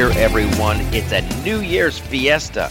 Year, 0.00 0.12
everyone. 0.12 0.78
It's 0.94 1.12
a 1.12 1.20
New 1.44 1.60
Year's 1.60 1.98
fiesta 1.98 2.70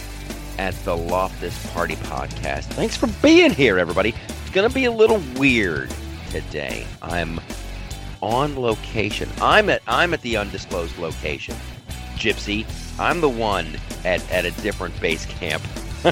at 0.58 0.74
the 0.84 0.96
Loftus 0.96 1.64
Party 1.72 1.94
Podcast. 1.94 2.64
Thanks 2.64 2.96
for 2.96 3.06
being 3.22 3.52
here, 3.52 3.78
everybody. 3.78 4.16
It's 4.26 4.50
going 4.50 4.68
to 4.68 4.74
be 4.74 4.86
a 4.86 4.90
little 4.90 5.22
weird 5.36 5.94
today. 6.30 6.84
I'm 7.00 7.40
on 8.20 8.58
location. 8.60 9.28
I'm 9.40 9.70
at 9.70 9.80
I'm 9.86 10.12
at 10.12 10.22
the 10.22 10.38
undisclosed 10.38 10.98
location. 10.98 11.54
Gypsy, 12.16 12.66
I'm 12.98 13.20
the 13.20 13.28
one 13.28 13.78
at, 14.04 14.28
at 14.32 14.44
a 14.44 14.50
different 14.60 15.00
base 15.00 15.24
camp. 15.26 15.62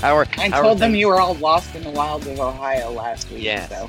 how 0.00 0.16
are, 0.16 0.26
I 0.38 0.48
how 0.48 0.58
are 0.58 0.62
told 0.64 0.78
them 0.80 0.90
things? 0.90 0.98
you 0.98 1.06
were 1.06 1.20
all 1.20 1.34
lost 1.34 1.72
in 1.76 1.84
the 1.84 1.90
wilds 1.90 2.26
of 2.26 2.40
Ohio 2.40 2.90
last 2.90 3.30
week. 3.30 3.44
Yes. 3.44 3.70
So 3.70 3.88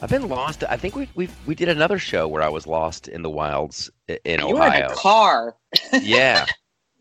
I've 0.00 0.10
been 0.10 0.28
lost. 0.28 0.62
I 0.62 0.76
think 0.76 0.94
we 0.94 1.08
we 1.16 1.28
we 1.46 1.56
did 1.56 1.68
another 1.68 1.98
show 1.98 2.28
where 2.28 2.42
I 2.42 2.48
was 2.48 2.68
lost 2.68 3.08
in 3.08 3.22
the 3.22 3.30
wilds 3.30 3.90
in 4.24 4.40
you 4.46 4.56
were 4.56 4.66
in 4.66 4.74
a 4.74 4.82
car. 4.82 5.56
yeah. 5.98 6.46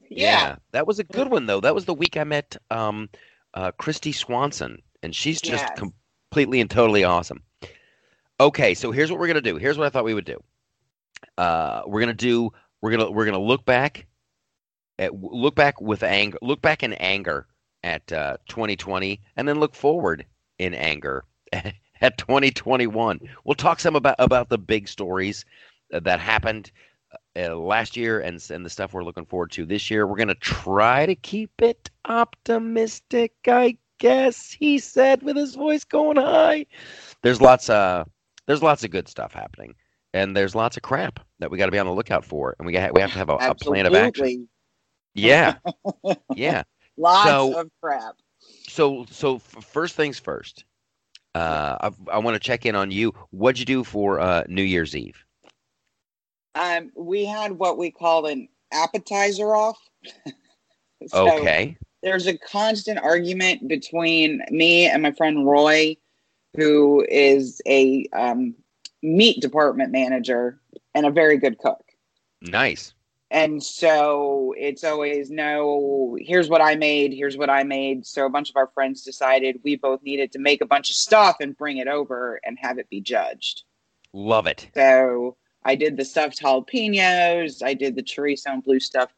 Yeah. 0.10 0.56
That 0.72 0.88
was 0.88 1.00
a 1.00 1.04
good 1.04 1.30
one 1.30 1.46
though. 1.46 1.60
That 1.62 1.76
was 1.76 1.86
the 1.86 1.94
week 1.94 2.18
I 2.18 2.24
met 2.24 2.56
um 2.70 3.10
uh 3.54 3.72
Kristy 3.80 4.14
Swanson 4.14 4.82
and 5.04 5.16
she's 5.16 5.42
just 5.42 5.74
Yes. 5.74 5.76
completely 5.76 6.60
and 6.62 6.70
totally 6.70 7.04
awesome. 7.04 7.44
Okay, 8.40 8.74
so 8.74 8.92
here's 8.92 9.12
what 9.12 9.20
we're 9.20 9.28
going 9.28 9.36
to 9.36 9.42
do. 9.42 9.58
Here's 9.58 9.78
what 9.78 9.86
I 9.86 9.90
thought 9.90 10.06
we 10.06 10.14
would 10.14 10.26
do. 10.26 10.42
Uh 11.38 11.82
we're 11.86 12.02
going 12.02 12.08
to 12.08 12.14
do 12.14 12.52
we're 12.82 12.96
to 12.98 13.12
we're 13.12 13.26
to 13.32 13.40
look 13.40 13.66
back 13.66 14.06
at 14.98 15.14
look 15.14 15.56
back 15.56 15.82
with 15.82 16.04
anger 16.04 16.38
look 16.42 16.62
back 16.62 16.84
in 16.84 16.94
anger 16.94 17.48
at 17.84 18.12
uh 18.12 18.38
2020 18.48 19.20
and 19.36 19.48
then 19.48 19.60
look 19.60 19.74
forward 19.76 20.26
in 20.58 20.74
anger 20.74 21.24
at 21.54 22.18
2021. 22.18 23.20
We'll 23.44 23.56
talk 23.56 23.80
some 23.80 23.96
about 23.96 24.16
about 24.20 24.50
the 24.50 24.58
big 24.58 24.88
stories 24.88 25.46
that 25.92 26.20
happened 26.20 26.72
uh, 27.38 27.56
last 27.56 27.96
year 27.98 28.20
and 28.20 28.44
and 28.52 28.66
the 28.66 28.70
stuff 28.70 28.94
we're 28.94 29.04
looking 29.04 29.26
forward 29.26 29.52
to 29.52 29.66
this 29.66 29.90
year. 29.92 30.08
We're 30.08 30.18
gonna 30.18 30.36
try 30.36 31.06
to 31.06 31.16
keep 31.16 31.52
it 31.62 31.90
optimistic, 32.06 33.34
I 33.48 33.78
guess. 34.00 34.52
He 34.52 34.80
said 34.80 35.24
with 35.24 35.36
his 35.38 35.56
voice 35.56 35.84
going 35.84 36.18
high. 36.18 36.66
There's 37.22 37.42
lots 37.42 37.70
uh 37.70 38.04
there's 38.48 38.64
lots 38.64 38.84
of 38.84 38.92
good 38.92 39.08
stuff 39.08 39.34
happening, 39.34 39.76
and 40.14 40.36
there's 40.36 40.56
lots 40.56 40.76
of 40.78 40.84
crap 40.84 41.20
that 41.40 41.52
we 41.52 41.58
got 41.58 41.68
to 41.68 41.72
be 41.72 41.80
on 41.80 41.86
the 41.86 41.94
lookout 41.94 42.26
for, 42.26 42.56
and 42.60 42.66
we 42.66 42.72
got 42.74 42.94
we 42.94 43.02
have 43.02 43.12
to 43.12 43.18
have 43.18 43.30
a, 43.30 43.36
a 43.36 43.56
plan 43.56 43.86
of 43.86 43.94
action. 43.94 44.48
Yeah, 45.14 45.56
yeah. 46.36 46.64
Lots 46.98 47.30
So- 47.30 47.60
of 47.60 47.70
crap. 47.82 48.16
So 48.68 49.06
so 49.12 49.36
f- 49.36 49.42
first 49.66 49.96
things 49.96 50.18
first. 50.20 50.64
Uh, 51.36 51.78
I, 52.10 52.14
I 52.14 52.18
want 52.20 52.36
to 52.36 52.40
check 52.40 52.66
in 52.66 52.76
on 52.76 52.90
you. 52.90 53.14
What'd 53.32 53.60
you 53.60 53.66
do 53.66 53.84
for 53.84 54.20
uh, 54.20 54.44
New 54.48 54.64
Year's 54.64 54.96
Eve? 54.96 55.24
Um, 56.56 56.92
we 56.96 57.26
had 57.26 57.54
what 57.54 57.78
we 57.78 57.92
call 57.92 58.26
an 58.26 58.50
appetizer 58.72 59.56
off. 59.56 59.78
So 61.08 61.30
Okay. 61.30 61.78
There's 62.04 62.28
a 62.28 62.38
constant 62.38 63.00
argument 63.00 63.70
between 63.70 64.42
me 64.50 64.86
and 64.86 65.02
my 65.02 65.14
friend 65.14 65.46
Roy, 65.46 65.96
who 66.56 67.06
is 67.08 67.62
a 67.66 68.06
um, 68.14 68.56
meat 69.02 69.42
department 69.42 69.92
manager 69.92 70.60
and 70.94 71.06
a 71.06 71.12
very 71.12 71.38
good 71.38 71.58
cook. 71.58 71.84
Nice. 72.42 72.94
And 73.32 73.62
so 73.62 74.56
it's 74.58 74.84
always 74.84 75.30
no, 75.30 76.18
here's 76.20 76.50
what 76.50 76.62
I 76.62 76.76
made, 76.76 77.14
here's 77.14 77.38
what 77.38 77.50
I 77.50 77.64
made. 77.64 78.06
So 78.06 78.26
a 78.26 78.30
bunch 78.30 78.50
of 78.50 78.56
our 78.56 78.68
friends 78.74 79.04
decided 79.04 79.62
we 79.64 79.76
both 79.76 80.02
needed 80.02 80.32
to 80.32 80.40
make 80.40 80.62
a 80.62 80.66
bunch 80.66 80.90
of 80.90 80.96
stuff 80.96 81.38
and 81.40 81.56
bring 81.56 81.78
it 81.78 81.88
over 81.88 82.40
and 82.44 82.58
have 82.60 82.80
it 82.80 82.90
be 82.90 83.02
judged. 83.02 83.64
Love 84.14 84.48
it. 84.48 84.70
So 84.74 85.38
I 85.70 85.76
did 85.76 85.98
the 85.98 86.04
stuffed 86.06 86.42
jalapenos, 86.42 87.62
I 87.62 87.76
did 87.76 87.96
the 87.96 88.02
chorizo 88.02 88.48
and 88.48 88.64
blue 88.64 88.80
stuffed 88.80 89.14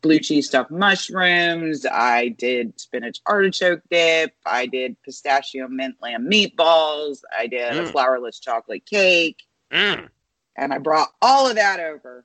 blue 0.00 0.20
cheese 0.20 0.46
stuffed 0.46 0.70
mushrooms, 0.70 1.84
I 1.84 2.28
did 2.28 2.78
spinach 2.78 3.20
artichoke 3.26 3.82
dip, 3.90 4.36
I 4.46 4.66
did 4.66 5.02
pistachio 5.02 5.66
mint 5.66 5.96
lamb 6.00 6.28
meatballs, 6.30 7.22
I 7.36 7.48
did 7.48 7.76
a 7.76 7.82
Mm. 7.82 7.92
flourless 7.92 8.40
chocolate 8.40 8.86
cake, 8.86 9.42
Mm. 9.72 10.10
and 10.54 10.72
I 10.72 10.78
brought 10.78 11.08
all 11.20 11.48
of 11.48 11.56
that 11.56 11.80
over. 11.80 12.24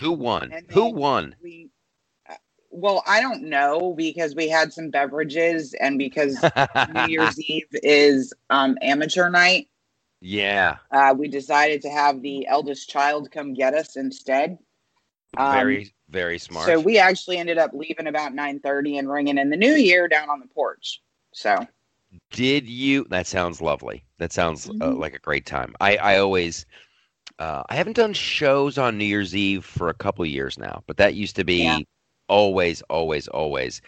Who 0.00 0.10
won? 0.10 0.52
Who 0.70 0.86
won? 0.90 1.36
we 1.40 1.70
uh, 2.28 2.34
well 2.70 3.04
i 3.06 3.20
don't 3.20 3.44
know 3.44 3.94
because 3.96 4.34
we 4.34 4.48
had 4.48 4.72
some 4.72 4.90
beverages 4.90 5.72
and 5.74 5.98
because 5.98 6.36
new 6.88 7.08
year's 7.10 7.38
eve 7.40 7.68
is 7.74 8.32
um, 8.50 8.76
amateur 8.82 9.30
night 9.30 9.68
yeah. 10.20 10.78
uh, 10.90 11.14
we 11.16 11.28
decided 11.28 11.82
to 11.82 11.90
have 11.90 12.22
the 12.22 12.46
eldest 12.46 12.88
child 12.88 13.30
come 13.30 13.54
get 13.54 13.74
us 13.74 13.96
instead 13.96 14.58
Um, 15.36 15.50
Very 15.50 15.92
very 16.08 16.38
smart. 16.38 16.66
so 16.66 16.80
we 16.80 16.98
actually 16.98 17.38
ended 17.38 17.58
up 17.58 17.72
leaving 17.74 18.06
about 18.06 18.34
9.30 18.34 18.98
and 18.98 19.10
ringing 19.10 19.38
in 19.38 19.50
the 19.50 19.56
new 19.56 19.74
year 19.74 20.08
down 20.08 20.30
on 20.30 20.40
the 20.40 20.46
porch 20.48 21.02
so 21.32 21.66
Did 22.30 22.68
you? 22.68 23.04
That 23.10 23.26
sounds 23.26 23.60
lovely. 23.60 24.04
That 24.18 24.32
sounds 24.32 24.70
uh, 24.80 24.94
Mhm. 24.94 24.96
like 24.96 25.14
a 25.14 25.18
great 25.18 25.46
time. 25.46 25.74
I 25.80 25.96
I 25.96 26.18
always. 26.18 26.66
Uh, 27.38 27.62
I 27.68 27.76
haven't 27.76 27.96
done 27.96 28.12
shows 28.14 28.78
on 28.78 28.98
New 28.98 29.04
Year's 29.04 29.34
Eve 29.34 29.64
for 29.64 29.88
a 29.88 29.94
couple 29.94 30.24
of 30.24 30.30
years 30.30 30.58
now, 30.58 30.82
but 30.86 30.96
that 30.98 31.14
used 31.14 31.36
to 31.36 31.44
be 31.44 31.64
Yeah. 31.64 31.78
always, 32.28 32.82
always, 32.82 33.28
always. 33.28 33.80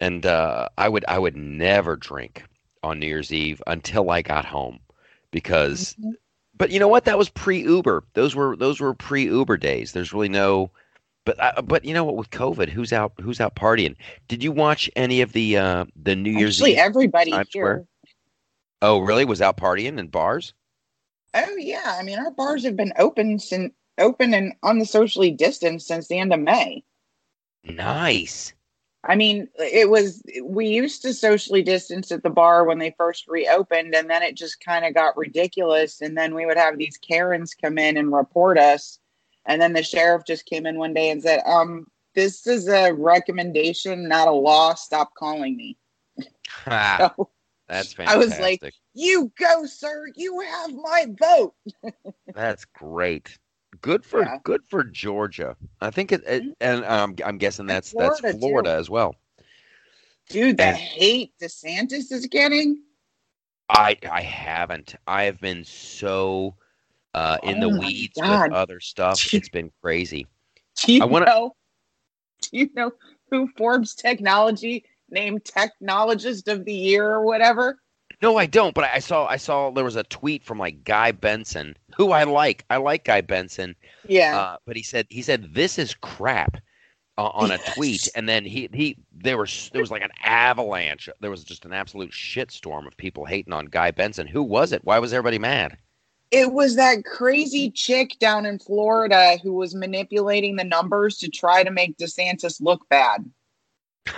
And 0.00 0.26
uh, 0.26 0.68
I 0.78 0.88
would 0.88 1.04
I 1.08 1.18
would 1.18 1.36
never 1.36 1.96
drink 1.96 2.44
on 2.82 2.98
New 3.00 3.06
Year's 3.06 3.32
Eve 3.32 3.62
until 3.66 4.10
I 4.10 4.22
got 4.22 4.44
home, 4.46 4.80
because. 5.30 5.94
Mhm. 5.94 6.12
But 6.56 6.70
you 6.70 6.80
know 6.80 6.88
what? 6.88 7.04
That 7.04 7.18
was 7.18 7.28
pre 7.28 7.60
Uber. 7.62 8.04
Those 8.14 8.34
were 8.34 8.56
those 8.56 8.80
were 8.80 8.94
pre 8.94 9.24
Uber 9.24 9.56
days. 9.56 9.92
There's 9.92 10.12
really 10.12 10.28
no. 10.28 10.70
But 11.24 11.38
uh, 11.40 11.62
but 11.62 11.84
you 11.84 11.94
know 11.94 12.04
what? 12.04 12.16
With 12.16 12.30
COVID, 12.30 12.68
who's 12.68 12.92
out 12.92 13.12
who's 13.20 13.40
out 13.40 13.54
partying? 13.54 13.94
Did 14.26 14.42
you 14.42 14.50
watch 14.50 14.90
any 14.96 15.20
of 15.20 15.32
the 15.32 15.56
uh, 15.56 15.84
the 15.94 16.16
New 16.16 16.32
Year's 16.32 16.58
actually 16.58 16.72
Eve? 16.72 16.78
everybody 16.78 17.30
Times 17.30 17.48
here 17.52 17.62
Square? 17.62 17.86
Oh, 18.82 18.98
really? 18.98 19.24
Was 19.24 19.40
out 19.42 19.56
partying 19.56 19.98
in 19.98 20.08
bars? 20.08 20.52
oh 21.34 21.56
yeah 21.58 21.96
i 21.98 22.02
mean 22.02 22.18
our 22.18 22.30
bars 22.30 22.64
have 22.64 22.74
been 22.76 22.92
open 22.98 23.38
since 23.38 23.72
open 23.98 24.32
and 24.32 24.54
on 24.62 24.78
the 24.78 24.86
socially 24.86 25.30
distanced 25.30 25.86
since 25.86 26.08
the 26.08 26.18
end 26.18 26.32
of 26.32 26.40
may 26.40 26.82
Nice. 27.64 28.54
I 29.08 29.16
mean, 29.16 29.48
it 29.58 29.88
was 29.88 30.22
we 30.44 30.68
used 30.68 31.00
to 31.02 31.14
socially 31.14 31.62
distance 31.62 32.12
at 32.12 32.22
the 32.22 32.28
bar 32.30 32.64
when 32.66 32.78
they 32.78 32.94
first 32.98 33.26
reopened, 33.26 33.94
and 33.94 34.08
then 34.10 34.22
it 34.22 34.36
just 34.36 34.60
kind 34.62 34.84
of 34.84 34.92
got 34.94 35.16
ridiculous. 35.16 36.02
And 36.02 36.16
then 36.16 36.34
we 36.34 36.44
would 36.44 36.58
have 36.58 36.76
these 36.76 36.98
Karens 36.98 37.54
come 37.54 37.78
in 37.78 37.96
and 37.96 38.12
report 38.12 38.58
us, 38.58 38.98
and 39.46 39.62
then 39.62 39.72
the 39.72 39.82
sheriff 39.82 40.24
just 40.26 40.44
came 40.44 40.66
in 40.66 40.76
one 40.78 40.92
day 40.92 41.08
and 41.10 41.22
said, 41.22 41.40
"Um, 41.46 41.86
this 42.14 42.46
is 42.46 42.68
a 42.68 42.92
recommendation, 42.92 44.08
not 44.08 44.28
a 44.28 44.32
law. 44.32 44.74
Stop 44.74 45.14
calling 45.14 45.56
me." 45.56 45.78
Ha, 46.66 47.12
So 47.16 47.30
that's 47.66 47.94
fantastic. 47.94 48.08
I 48.08 48.16
was 48.18 48.38
like- 48.40 48.74
you 48.92 49.32
go, 49.38 49.64
sir. 49.64 50.06
You 50.16 50.40
have 50.40 50.74
my 50.74 51.06
vote. 51.18 51.54
that's 52.34 52.66
great. 52.66 53.38
Good 53.80 54.04
for 54.04 54.20
Yeah. 54.22 54.38
good 54.44 54.62
for 54.68 54.84
Georgia. 54.84 55.56
I 55.80 55.90
think 55.90 56.12
it, 56.12 56.22
it 56.26 56.42
and 56.60 56.84
um, 56.84 57.14
I'm 57.24 57.38
guessing 57.38 57.64
And 57.64 57.70
that's 57.70 57.90
Florida, 57.90 58.16
that's 58.22 58.34
too. 58.34 58.40
Florida 58.40 58.70
as 58.74 58.90
well. 58.90 59.14
Dude, 60.28 60.56
the 60.58 60.64
And- 60.64 60.76
hate 60.76 61.32
DeSantis 61.40 62.12
is 62.12 62.26
getting. 62.26 62.82
I 63.70 63.96
I 64.10 64.22
haven't. 64.22 64.94
I 65.06 65.24
have 65.24 65.40
been 65.40 65.64
so 65.64 66.54
uh, 67.14 67.38
in 67.42 67.62
Oh 67.62 67.70
the 67.70 67.78
weeds 67.78 68.18
God. 68.20 68.50
with 68.50 68.52
other 68.56 68.80
stuff. 68.80 69.20
It's 69.34 69.48
been 69.48 69.70
crazy. 69.82 70.26
Do 70.84 70.92
you 70.92 71.02
I 71.02 71.06
wanna- 71.06 71.26
know? 71.26 71.54
Do 72.40 72.48
you 72.58 72.70
know 72.74 72.92
who 73.30 73.48
Forbes 73.56 73.94
Technology 73.94 74.84
named 75.10 75.44
Technologist 75.44 76.46
of 76.50 76.64
the 76.64 76.72
Year 76.72 77.10
or 77.10 77.22
whatever? 77.24 77.78
No, 78.20 78.36
I 78.36 78.46
don't. 78.46 78.74
But 78.74 78.84
I 78.84 78.98
saw 78.98 79.26
I 79.26 79.36
saw 79.36 79.70
there 79.70 79.84
was 79.84 79.96
a 79.96 80.04
tweet 80.04 80.44
from 80.44 80.58
like 80.58 80.84
Guy 80.84 81.12
Benson, 81.12 81.76
who 81.96 82.12
I 82.12 82.24
like. 82.24 82.64
I 82.70 82.78
like 82.78 83.04
Guy 83.04 83.20
Benson. 83.20 83.76
Yeah. 84.06 84.38
Uh, 84.38 84.56
but 84.66 84.76
he 84.76 84.82
said 84.82 85.06
he 85.08 85.22
said 85.22 85.54
this 85.54 85.78
is 85.78 85.94
crap 85.94 86.56
uh, 87.16 87.28
on 87.28 87.50
a 87.50 87.58
tweet, 87.74 88.08
and 88.14 88.28
then 88.28 88.44
he 88.44 88.68
he 88.72 88.96
there 89.12 89.38
was 89.38 89.70
there 89.72 89.82
was 89.82 89.90
like 89.90 90.02
an 90.02 90.10
avalanche. 90.24 91.08
There 91.20 91.30
was 91.30 91.44
just 91.44 91.64
an 91.64 91.72
absolute 91.72 92.10
shitstorm 92.10 92.86
of 92.86 92.96
people 92.96 93.24
hating 93.24 93.52
on 93.52 93.66
Guy 93.66 93.92
Benson. 93.92 94.26
Who 94.26 94.42
was 94.42 94.72
it? 94.72 94.84
Why 94.84 94.98
was 94.98 95.12
everybody 95.12 95.38
mad? 95.38 95.78
it 96.30 96.52
was 96.52 96.76
that 96.76 97.04
crazy 97.04 97.70
chick 97.70 98.18
down 98.18 98.44
in 98.44 98.58
Florida 98.58 99.38
who 99.42 99.52
was 99.54 99.74
manipulating 99.74 100.56
the 100.56 100.64
numbers 100.64 101.18
to 101.18 101.28
try 101.28 101.62
to 101.62 101.70
make 101.70 101.96
DeSantis 101.96 102.60
look 102.60 102.86
bad. 102.88 103.24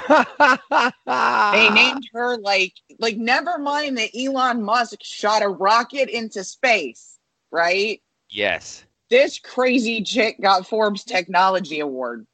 They 0.09 1.71
named 1.75 2.09
her 2.13 2.37
like 2.39 2.75
like 2.99 3.17
never 3.17 3.59
mind 3.59 3.99
that 3.99 4.11
Elon 4.19 4.63
Musk 4.63 4.99
shot 5.03 5.43
a 5.43 5.49
rocket 5.49 6.09
into 6.09 6.45
space, 6.45 7.19
right? 7.51 8.01
yes. 8.31 8.85
This 9.09 9.41
crazy 9.41 10.03
chick 10.03 10.41
got 10.41 10.69
Forbes 10.69 11.03
Technology 11.03 11.81
Award. 11.81 12.27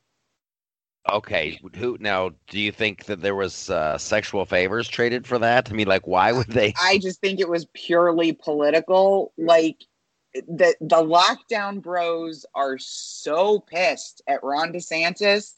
Okay. 1.11 1.59
Who 1.77 1.97
now? 2.01 2.33
Do 2.49 2.61
you 2.61 2.73
think 2.73 3.05
that 3.05 3.23
there 3.23 3.35
was 3.35 3.71
uh, 3.71 3.97
sexual 3.97 4.45
favors 4.45 4.89
traded 4.89 5.27
for 5.27 5.39
that? 5.39 5.71
I 5.71 5.75
mean, 5.75 5.87
like, 5.87 6.07
why 6.07 6.33
would 6.33 6.49
they? 6.49 6.75
I 6.83 6.99
just 6.99 7.21
think 7.21 7.41
it 7.41 7.49
was 7.49 7.67
purely 7.75 8.33
political. 8.33 9.33
Like 9.39 9.85
the 10.35 10.75
the 10.81 10.97
lockdown 10.97 11.81
bros 11.81 12.45
are 12.55 12.77
so 12.79 13.61
pissed 13.61 14.21
at 14.27 14.43
Ron 14.43 14.73
DeSantis, 14.73 15.55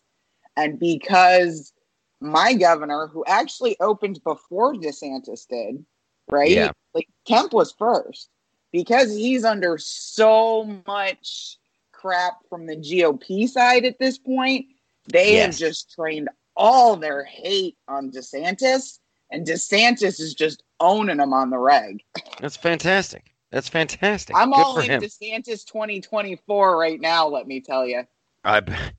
and 0.57 0.79
because 0.79 1.73
my 2.21 2.55
governor, 2.55 3.07
who 3.07 3.25
actually 3.27 3.77
opened 3.81 4.23
before 4.25 4.75
DeSantis 4.75 5.47
did, 5.49 5.85
right? 6.31 6.51
Yeah. 6.51 6.71
Like 6.95 7.09
Kemp 7.27 7.53
was 7.53 7.73
first 7.73 8.31
because 8.73 9.15
he's 9.15 9.45
under 9.45 9.79
so 9.79 10.83
much 10.87 11.59
crap 11.93 12.35
from 12.49 12.67
the 12.67 12.77
GOP 12.77 13.49
side 13.49 13.85
at 13.85 13.99
this 13.99 14.19
point. 14.19 14.67
They 15.11 15.35
Yes. 15.35 15.47
have 15.47 15.57
just 15.69 15.91
trained 15.93 16.29
all 16.57 16.97
their 16.97 17.25
hate 17.25 17.77
on 17.87 18.11
DeSantis, 18.11 18.99
and 19.31 19.47
DeSantis 19.47 20.21
is 20.21 20.35
just 20.35 20.63
owning 20.81 21.19
them 21.19 21.33
on 21.33 21.51
the 21.51 21.59
reg. 21.59 22.03
That's 22.41 22.57
fantastic. 22.57 23.33
That's 23.51 23.69
fantastic. 23.69 24.37
I'm 24.37 24.51
Good 24.51 24.59
all 24.59 24.75
for 24.75 24.83
in 24.83 24.91
him. 24.91 25.03
DeSantis 25.03 25.65
2024 25.65 26.77
right 26.77 27.01
now, 27.01 27.29
let 27.29 27.47
me 27.47 27.61
tell 27.61 27.87
you. 27.87 28.05
I 28.45 28.61
bet. 28.61 28.93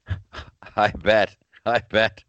I 0.76 0.92
bet. 0.92 1.36
I 1.66 1.80
bet. 1.80 2.24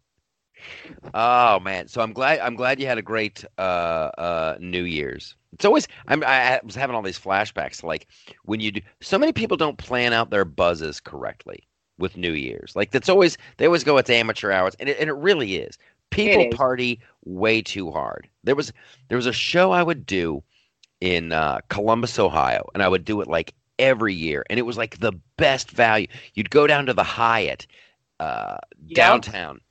Oh 1.13 1.59
man, 1.59 1.87
so 1.87 2.01
I'm 2.01 2.13
glad. 2.13 2.39
I'm 2.39 2.55
glad 2.55 2.79
you 2.79 2.87
had 2.87 2.97
a 2.97 3.01
great 3.01 3.43
uh, 3.57 4.11
uh, 4.17 4.57
New 4.59 4.83
Year's. 4.83 5.35
It's 5.53 5.65
always. 5.65 5.87
I'm, 6.07 6.23
I 6.23 6.59
was 6.63 6.75
having 6.75 6.95
all 6.95 7.01
these 7.01 7.19
flashbacks 7.19 7.79
to 7.81 7.87
like 7.87 8.07
when 8.45 8.59
you 8.59 8.71
do. 8.71 8.81
So 9.01 9.17
many 9.17 9.33
people 9.33 9.57
don't 9.57 9.77
plan 9.77 10.13
out 10.13 10.29
their 10.29 10.45
buzzes 10.45 10.99
correctly 10.99 11.67
with 11.97 12.15
New 12.17 12.31
Year's. 12.33 12.75
Like 12.75 12.91
that's 12.91 13.09
always. 13.09 13.37
They 13.57 13.65
always 13.65 13.83
go. 13.83 13.97
It's 13.97 14.09
amateur 14.09 14.51
hours, 14.51 14.75
and 14.79 14.87
it, 14.89 14.97
and 14.99 15.09
it 15.09 15.13
really 15.15 15.57
is. 15.57 15.77
People 16.11 16.43
is. 16.43 16.55
party 16.55 16.99
way 17.25 17.61
too 17.61 17.91
hard. 17.91 18.29
There 18.43 18.55
was 18.55 18.71
there 19.09 19.17
was 19.17 19.25
a 19.27 19.33
show 19.33 19.71
I 19.71 19.83
would 19.83 20.05
do 20.05 20.43
in 21.01 21.31
uh, 21.31 21.59
Columbus, 21.69 22.19
Ohio, 22.19 22.69
and 22.73 22.83
I 22.83 22.87
would 22.87 23.03
do 23.05 23.21
it 23.21 23.27
like 23.27 23.53
every 23.79 24.13
year, 24.13 24.45
and 24.49 24.59
it 24.59 24.63
was 24.63 24.77
like 24.77 24.99
the 24.99 25.13
best 25.37 25.71
value. 25.71 26.07
You'd 26.35 26.49
go 26.51 26.67
down 26.67 26.85
to 26.85 26.93
the 26.93 27.03
Hyatt 27.03 27.67
uh, 28.19 28.57
Yep. 28.87 28.95
downtown. 28.95 29.61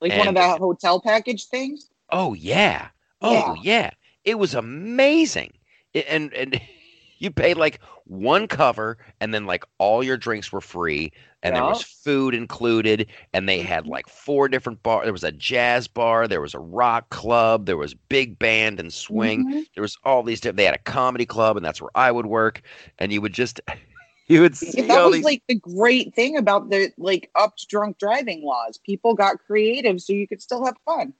Like 0.00 0.12
one 0.12 0.20
of 0.22 0.26
And- 0.28 0.36
the 0.36 0.56
hotel 0.58 1.00
package 1.00 1.46
things. 1.46 1.90
Oh 2.10 2.34
yeah, 2.34 2.88
oh 3.22 3.56
yeah. 3.62 3.90
It 4.24 4.38
was 4.38 4.54
amazing, 4.54 5.52
It- 5.94 6.06
and 6.08 6.32
and 6.34 6.60
you 7.18 7.30
paid 7.30 7.56
like 7.56 7.80
one 8.04 8.46
cover, 8.46 8.98
and 9.20 9.32
then 9.34 9.46
like 9.46 9.64
all 9.78 10.02
your 10.04 10.16
drinks 10.16 10.52
were 10.52 10.60
free, 10.60 11.12
and 11.42 11.56
there 11.56 11.64
was 11.64 11.82
food 11.82 12.34
included, 12.34 13.08
and 13.32 13.48
they 13.48 13.60
had 13.60 13.84
Mhm. 13.84 13.88
like 13.88 14.08
four 14.08 14.48
different 14.48 14.82
bar. 14.84 15.02
There 15.04 15.12
was 15.12 15.24
a 15.24 15.32
jazz 15.32 15.88
bar, 15.88 16.28
there 16.28 16.40
was 16.40 16.54
a 16.54 16.58
rock 16.60 17.08
club, 17.10 17.66
there 17.66 17.76
was 17.76 17.94
big 17.94 18.38
band 18.38 18.78
and 18.78 18.92
swing. 18.92 19.44
Mhm. 19.50 19.64
There 19.74 19.82
was 19.82 19.96
all 20.04 20.22
these. 20.22 20.40
They 20.40 20.64
had 20.64 20.74
a 20.74 20.78
comedy 20.78 21.26
club, 21.26 21.56
and 21.56 21.64
that's 21.66 21.80
where 21.80 21.90
I 21.96 22.12
would 22.12 22.26
work. 22.26 22.62
And 22.98 23.12
you 23.12 23.20
would 23.20 23.32
just, 23.32 23.60
you 24.28 24.40
would 24.42 24.56
see 24.56 24.82
that 24.82 25.04
was 25.04 25.14
these. 25.16 25.24
like 25.24 25.42
the 25.48 25.54
great 25.56 26.14
thing 26.14 26.36
about 26.36 26.70
the 26.70 26.92
like 26.98 27.30
upped 27.34 27.68
drunk 27.68 27.98
driving 27.98 28.42
laws. 28.44 28.78
People 28.78 29.14
got 29.14 29.38
creative 29.46 30.00
so 30.02 30.12
you 30.12 30.26
could 30.28 30.42
still 30.42 30.64
have 30.64 30.76
fun. 30.84 31.14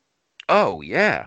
oh 0.49 0.81
yeah, 0.83 1.27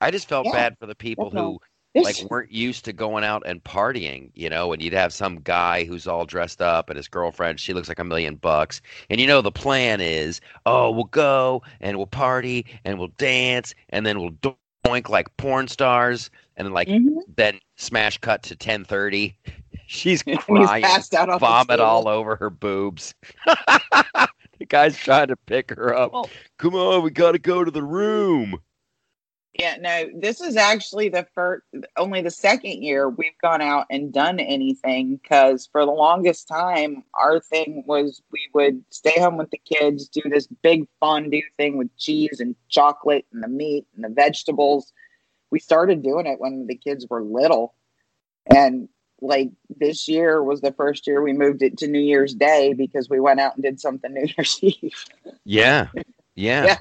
I 0.00 0.10
just 0.10 0.28
felt 0.28 0.46
Yeah, 0.46 0.52
bad 0.52 0.76
for 0.78 0.86
the 0.86 0.94
people 0.94 1.30
definitely. 1.30 1.52
who 1.52 1.60
like 2.02 2.30
weren't 2.30 2.52
used 2.52 2.84
to 2.84 2.92
going 2.92 3.24
out 3.24 3.42
and 3.46 3.62
partying, 3.64 4.30
you 4.34 4.48
know, 4.48 4.72
and 4.72 4.82
you'd 4.82 4.92
have 4.92 5.12
some 5.12 5.40
guy 5.40 5.84
who's 5.84 6.06
all 6.06 6.24
dressed 6.26 6.62
up 6.62 6.90
and 6.90 6.96
his 6.96 7.08
girlfriend, 7.08 7.58
she 7.60 7.72
looks 7.74 7.88
like 7.88 7.98
a 7.98 8.04
million 8.04 8.36
bucks. 8.36 8.80
And 9.10 9.20
you 9.20 9.26
know 9.26 9.40
the 9.42 9.50
plan 9.52 10.00
is, 10.00 10.40
oh, 10.66 10.90
we'll 10.92 11.04
go 11.04 11.62
and 11.80 11.96
we'll 11.96 12.06
party 12.06 12.66
and 12.84 12.98
we'll 12.98 13.08
dance 13.18 13.74
and 13.90 14.06
then 14.06 14.20
we'll 14.20 14.54
doink 14.84 15.08
like 15.08 15.36
porn 15.38 15.66
stars 15.68 16.30
and 16.56 16.72
like 16.72 16.88
Mhm. 16.88 17.18
then 17.36 17.58
smash 17.76 18.18
cut 18.18 18.42
to 18.44 18.56
10:30. 18.56 19.34
She's 19.90 20.22
crying, 20.38 20.82
passed 20.84 21.14
out 21.14 21.30
on 21.30 21.40
vomit 21.40 21.80
all 21.80 22.08
over 22.08 22.36
her 22.36 22.50
boobs. 22.50 23.14
the 23.46 24.66
guy's 24.68 24.96
trying 24.96 25.28
to 25.28 25.36
pick 25.36 25.70
her 25.70 25.94
up. 25.96 26.12
Well- 26.12 26.30
Come 26.58 26.74
on, 26.74 27.02
we 27.02 27.10
got 27.10 27.32
to 27.32 27.38
go 27.38 27.64
to 27.64 27.70
the 27.70 27.82
room. 27.82 28.60
Yeah, 29.58 29.76
no, 29.80 30.10
this 30.14 30.40
is 30.42 30.56
actually 30.56 31.08
the 31.08 31.26
first, 31.34 31.64
only 31.96 32.20
the 32.20 32.30
second 32.30 32.82
year 32.82 33.08
we've 33.08 33.38
gone 33.42 33.62
out 33.62 33.86
and 33.90 34.12
done 34.12 34.38
anything 34.38 35.16
because 35.16 35.66
for 35.72 35.84
the 35.86 35.90
longest 35.90 36.46
time, 36.46 37.02
our 37.14 37.40
thing 37.40 37.82
was 37.86 38.22
we 38.30 38.40
would 38.54 38.84
stay 38.90 39.18
home 39.18 39.36
with 39.38 39.50
the 39.50 39.58
kids, 39.64 40.06
do 40.08 40.20
this 40.28 40.46
big 40.62 40.86
fondue 41.00 41.40
thing 41.56 41.78
with 41.78 41.88
cheese 41.96 42.40
and 42.40 42.54
chocolate 42.68 43.24
and 43.32 43.42
the 43.42 43.48
meat 43.48 43.86
and 43.96 44.04
the 44.04 44.10
vegetables. 44.10 44.92
We 45.50 45.58
started 45.60 46.02
doing 46.02 46.26
it 46.26 46.38
when 46.38 46.66
the 46.66 46.76
kids 46.76 47.06
were 47.08 47.22
little. 47.22 47.74
And 48.54 48.88
like 49.20 49.50
this 49.78 50.08
year 50.08 50.42
was 50.42 50.60
the 50.60 50.72
first 50.72 51.06
year 51.06 51.22
we 51.22 51.32
moved 51.32 51.62
it 51.62 51.76
to 51.78 51.88
New 51.88 52.00
Year's 52.00 52.34
Day 52.34 52.72
because 52.72 53.08
we 53.08 53.20
went 53.20 53.40
out 53.40 53.54
and 53.54 53.62
did 53.62 53.80
something 53.80 54.12
New 54.12 54.28
Year's 54.36 54.58
Eve. 54.62 55.04
Yeah. 55.44 55.88
Yeah. 56.34 56.64
Yeah. 56.64 56.76
It's 56.76 56.80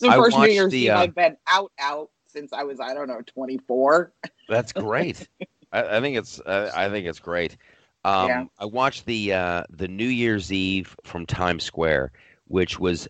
the 0.00 0.08
I 0.08 0.16
first 0.16 0.38
New 0.38 0.46
Year's 0.46 0.72
the, 0.72 0.78
Eve 0.84 0.90
uh, 0.90 0.98
I've 0.98 1.14
been 1.14 1.36
out, 1.50 1.72
out 1.78 2.10
since 2.26 2.52
I 2.52 2.64
was, 2.64 2.80
I 2.80 2.94
don't 2.94 3.08
know, 3.08 3.20
24. 3.26 4.12
That's 4.48 4.72
great. 4.72 5.28
I, 5.72 5.98
I 5.98 6.00
think 6.00 6.16
it's 6.16 6.40
uh, 6.40 6.70
I 6.74 6.88
think 6.88 7.06
it's 7.06 7.20
great. 7.20 7.56
Um, 8.04 8.28
Yeah. 8.28 8.44
I 8.58 8.64
watched 8.64 9.06
the 9.06 9.32
uh, 9.32 9.64
the 9.70 9.88
New 9.88 10.08
Year's 10.08 10.52
Eve 10.52 10.96
from 11.04 11.26
Times 11.26 11.64
Square, 11.64 12.12
which 12.48 12.78
was 12.80 13.08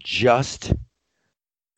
just 0.00 0.72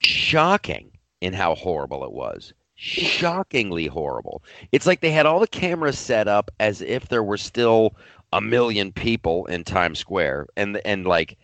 shocking 0.03 0.91
in 1.21 1.33
how 1.33 1.55
horrible 1.55 2.05
it 2.05 2.13
was. 2.13 2.53
Shockingly 2.83 3.89
horrible. 3.89 4.43
It's 4.73 4.87
like 4.87 5.01
they 5.01 5.11
had 5.11 5.27
all 5.27 5.39
the 5.39 5.47
cameras 5.47 5.99
set 5.99 6.29
up 6.29 6.51
as 6.61 6.81
if 6.81 7.09
there 7.09 7.23
were 7.23 7.37
still 7.37 7.95
a 8.33 8.41
million 8.41 8.91
people 8.91 9.45
in 9.47 9.65
Times 9.65 9.99
Square, 9.99 10.47
and 10.57 10.81
and 10.87 11.05
like, 11.05 11.37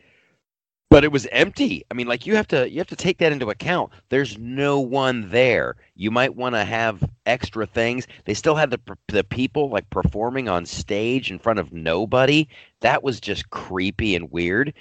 but 0.89 1.05
it 1.05 1.13
was 1.13 1.27
empty. 1.33 1.85
I 1.91 1.95
mean, 1.95 2.07
like 2.07 2.25
you 2.25 2.37
have 2.37 2.49
to 2.49 2.71
you 2.71 2.79
have 2.79 2.87
to 2.87 2.97
take 2.97 3.19
that 3.19 3.33
into 3.33 3.51
account. 3.51 3.93
There's 4.09 4.39
no 4.39 4.81
one 4.81 5.29
there. 5.29 5.77
You 5.95 6.11
might 6.11 6.37
want 6.37 6.55
to 6.55 6.65
have 6.65 7.05
extra 7.27 7.67
things. 7.67 8.07
They 8.25 8.33
still 8.33 8.55
had 8.55 8.71
the 8.71 8.81
the 9.09 9.23
people 9.23 9.69
like 9.69 9.91
performing 9.91 10.49
on 10.49 10.65
stage 10.65 11.31
in 11.31 11.39
front 11.39 11.59
of 11.59 11.71
nobody. 11.71 12.49
That 12.81 13.03
was 13.03 13.21
just 13.21 13.51
creepy 13.51 14.17
and 14.17 14.33
weird. 14.33 14.73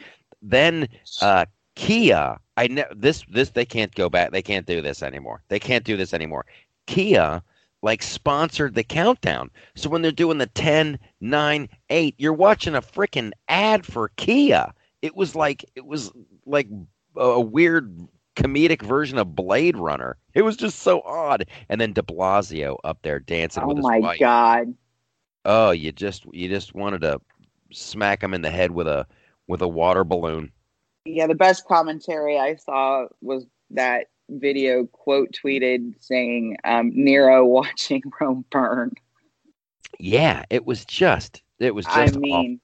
Then 0.42 0.88
uh, 1.22 1.48
Kia, 1.76 2.38
I 2.58 2.68
know 2.68 2.86
this 2.96 3.24
this 3.30 3.50
they 3.50 3.66
can't 3.66 3.94
go 3.96 4.10
back. 4.10 4.32
They 4.32 4.42
can't 4.42 4.66
do 4.66 4.82
this 4.82 5.04
anymore. 5.04 5.44
They 5.50 5.60
can't 5.60 5.84
do 5.84 5.98
this 5.98 6.14
anymore. 6.14 6.46
Kia 6.88 7.42
like 7.86 8.02
sponsored 8.02 8.74
the 8.74 8.84
countdown. 8.84 9.52
So 9.76 9.90
when 9.90 10.02
they're 10.02 10.12
doing 10.12 10.40
the 10.40 10.48
10, 10.48 10.98
9, 11.22 11.70
8, 11.92 12.16
you're 12.18 12.34
watching 12.34 12.74
a 12.74 12.82
freaking 12.82 13.32
ad 13.48 13.86
for 13.86 14.10
Kia. 14.18 14.74
It 15.04 15.16
was 15.16 15.36
like 15.36 15.64
it 15.76 15.86
was 15.86 16.12
like 16.48 16.68
a 17.16 17.40
weird 17.40 18.08
comedic 18.36 18.82
version 18.82 19.20
of 19.20 19.36
Blade 19.36 19.78
Runner. 19.78 20.18
It 20.34 20.42
was 20.42 20.58
just 20.58 20.80
so 20.80 21.02
odd. 21.02 21.48
And 21.70 21.80
then 21.80 21.94
De 21.94 22.02
Blasio 22.02 22.78
up 22.84 22.98
there 23.04 23.20
dancing 23.20 23.64
Oh 23.64 23.68
with 23.68 23.78
his 23.78 23.84
my 23.84 24.18
god! 24.18 24.74
Oh, 25.46 25.70
you 25.70 25.92
just 25.92 26.26
you 26.34 26.50
just 26.50 26.74
wanted 26.74 27.02
to 27.02 27.22
smack 27.72 28.24
him 28.24 28.34
in 28.34 28.42
the 28.42 28.50
head 28.50 28.72
with 28.72 28.88
a 28.88 29.06
with 29.48 29.62
a 29.62 29.68
water 29.68 30.04
balloon. 30.04 30.52
Yeah, 31.06 31.28
the 31.28 31.36
best 31.36 31.68
commentary 31.68 32.38
I 32.38 32.56
saw 32.56 33.08
was 33.22 33.46
that 33.72 34.08
video 34.30 34.86
quote 34.86 35.32
tweeted 35.32 35.94
saying 36.00 36.58
um, 36.64 36.92
Nero 36.94 37.46
watching 37.46 38.02
Rome 38.20 38.46
burn. 38.50 38.94
Yeah, 40.00 40.44
it 40.50 40.66
was 40.66 40.84
just 40.86 41.42
it 41.60 41.74
was 41.74 41.86
just 41.86 41.98
I 41.98 42.06
awful. 42.06 42.20
mean, 42.20 42.60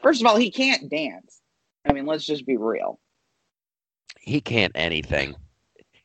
first 0.00 0.20
of 0.20 0.26
all, 0.26 0.36
he 0.36 0.50
can't 0.50 0.88
dance. 0.88 1.40
I 1.84 1.92
mean, 1.92 2.06
let's 2.06 2.24
just 2.24 2.46
be 2.46 2.56
real. 2.56 2.98
he 4.20 4.40
can't 4.40 4.72
anything. 4.74 5.34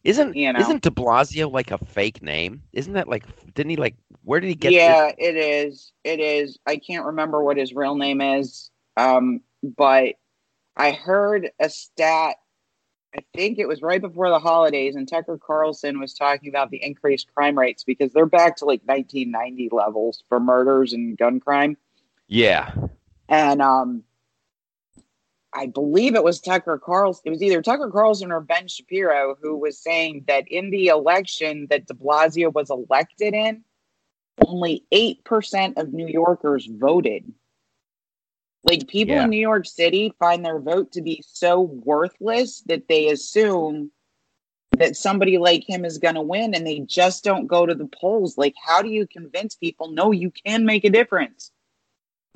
Isn't 0.04 0.36
You 0.36 0.54
know. 0.54 0.60
isn't 0.60 0.82
De 0.82 0.90
Blasio 0.90 1.52
like 1.52 1.72
a 1.72 1.78
fake 1.78 2.22
name? 2.22 2.64
Isn't 2.74 2.94
that 2.94 3.08
like 3.08 3.26
didn't 3.54 3.70
he 3.72 3.76
like 3.76 3.96
where 4.24 4.40
did 4.40 4.48
he 4.48 4.56
get 4.56 4.72
yeah, 4.72 5.12
it 5.18 5.36
is. 5.36 5.92
It 6.04 6.20
is. 6.20 6.58
I 6.66 6.78
can't 6.78 7.06
remember 7.06 7.44
what 7.44 7.58
his 7.58 7.74
real 7.74 7.96
name 7.96 8.22
is, 8.22 8.72
um, 8.98 9.42
but 9.64 10.16
I 10.80 10.92
heard 10.94 11.52
a 11.60 11.70
stat. 11.70 12.38
I 13.14 13.20
think 13.36 13.60
it 13.60 13.68
was 13.68 13.82
right 13.82 14.00
before 14.00 14.30
the 14.30 14.40
holidays, 14.40 14.96
and 14.96 15.08
Tucker 15.08 15.38
Carlson 15.38 16.00
was 16.00 16.14
talking 16.14 16.48
about 16.48 16.72
the 16.72 16.82
increased 16.82 17.28
crime 17.36 17.60
rates 17.60 17.84
because 17.84 18.14
they're 18.14 18.26
back 18.26 18.56
to 18.58 18.66
like 18.66 18.82
1990 18.86 19.70
levels 19.74 20.24
for 20.30 20.40
murders 20.40 20.94
and 20.94 21.18
gun 21.18 21.42
crime. 21.42 21.76
Yeah. 22.28 22.72
And 23.28 23.62
um, 23.62 24.04
I 25.52 25.66
believe 25.66 26.16
it 26.16 26.24
was 26.24 26.40
Tucker 26.40 26.78
Carlson. 26.78 27.24
It 27.26 27.32
was 27.32 27.44
either 27.44 27.62
Tucker 27.62 27.90
Carlson 27.92 28.32
or 28.32 28.40
Ben 28.40 28.70
Shapiro 28.70 29.36
who 29.42 29.58
was 29.58 29.78
saying 29.78 30.26
that 30.28 30.48
in 30.48 30.70
the 30.70 30.88
election 30.88 31.68
that 31.70 31.88
De 31.88 31.94
Blasio 31.94 32.54
was 32.54 32.70
elected 32.70 33.34
in, 33.34 33.66
only 34.46 34.86
eight 34.94 35.26
percent 35.26 35.78
of 35.78 35.92
New 35.92 36.08
Yorkers 36.08 36.68
voted. 36.68 37.34
Like 38.64 38.88
people 38.88 39.16
Yeah. 39.16 39.24
in 39.24 39.30
New 39.30 39.40
York 39.40 39.66
City 39.66 40.14
find 40.20 40.46
their 40.46 40.60
vote 40.60 40.92
to 40.94 41.02
be 41.02 41.24
so 41.26 41.62
worthless 41.62 42.62
that 42.68 42.88
they 42.88 43.08
assume 43.10 43.92
that 44.78 44.96
somebody 44.96 45.38
like 45.38 45.68
him 45.68 45.86
is 45.86 45.98
going 45.98 46.16
to 46.16 46.22
win 46.22 46.54
and 46.54 46.66
they 46.66 46.80
just 46.80 47.24
don't 47.24 47.48
go 47.48 47.66
to 47.66 47.74
the 47.74 47.88
polls. 47.88 48.38
Like, 48.38 48.56
how 48.64 48.82
do 48.82 48.90
you 48.90 49.08
convince 49.08 49.56
people? 49.56 49.92
No, 49.92 50.12
you 50.12 50.32
can 50.32 50.66
make 50.66 50.84
a 50.86 50.90
difference. 50.90 51.52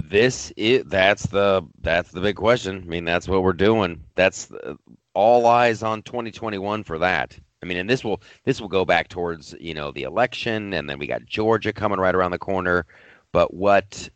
this 0.06 0.52
is 0.58 0.84
that's 0.86 1.26
the 1.28 1.62
that's 1.82 2.12
the 2.12 2.22
big 2.22 2.36
question. 2.36 2.82
I 2.84 2.88
mean, 2.88 3.06
that's 3.06 3.28
what 3.28 3.44
we're 3.44 3.54
doing. 3.54 4.04
That's 4.16 4.52
uh, 4.52 4.76
all 5.14 5.46
eyes 5.46 5.82
on 5.84 6.02
2021 6.04 6.84
for 6.84 7.00
that. 7.00 7.38
I 7.62 7.66
mean, 7.66 7.78
and 7.78 7.90
this 7.90 8.04
will 8.04 8.22
this 8.44 8.60
will 8.60 8.68
go 8.68 8.84
back 8.84 9.08
towards 9.08 9.56
you 9.60 9.74
know 9.74 9.92
the 9.92 10.04
election, 10.04 10.74
and 10.74 10.90
then 10.90 11.00
we 11.00 11.08
got 11.08 11.26
Georgia 11.26 11.72
coming 11.72 12.00
right 12.00 12.16
around 12.16 12.32
the 12.32 12.38
corner. 12.40 12.86
But 13.32 13.54
what 13.54 14.10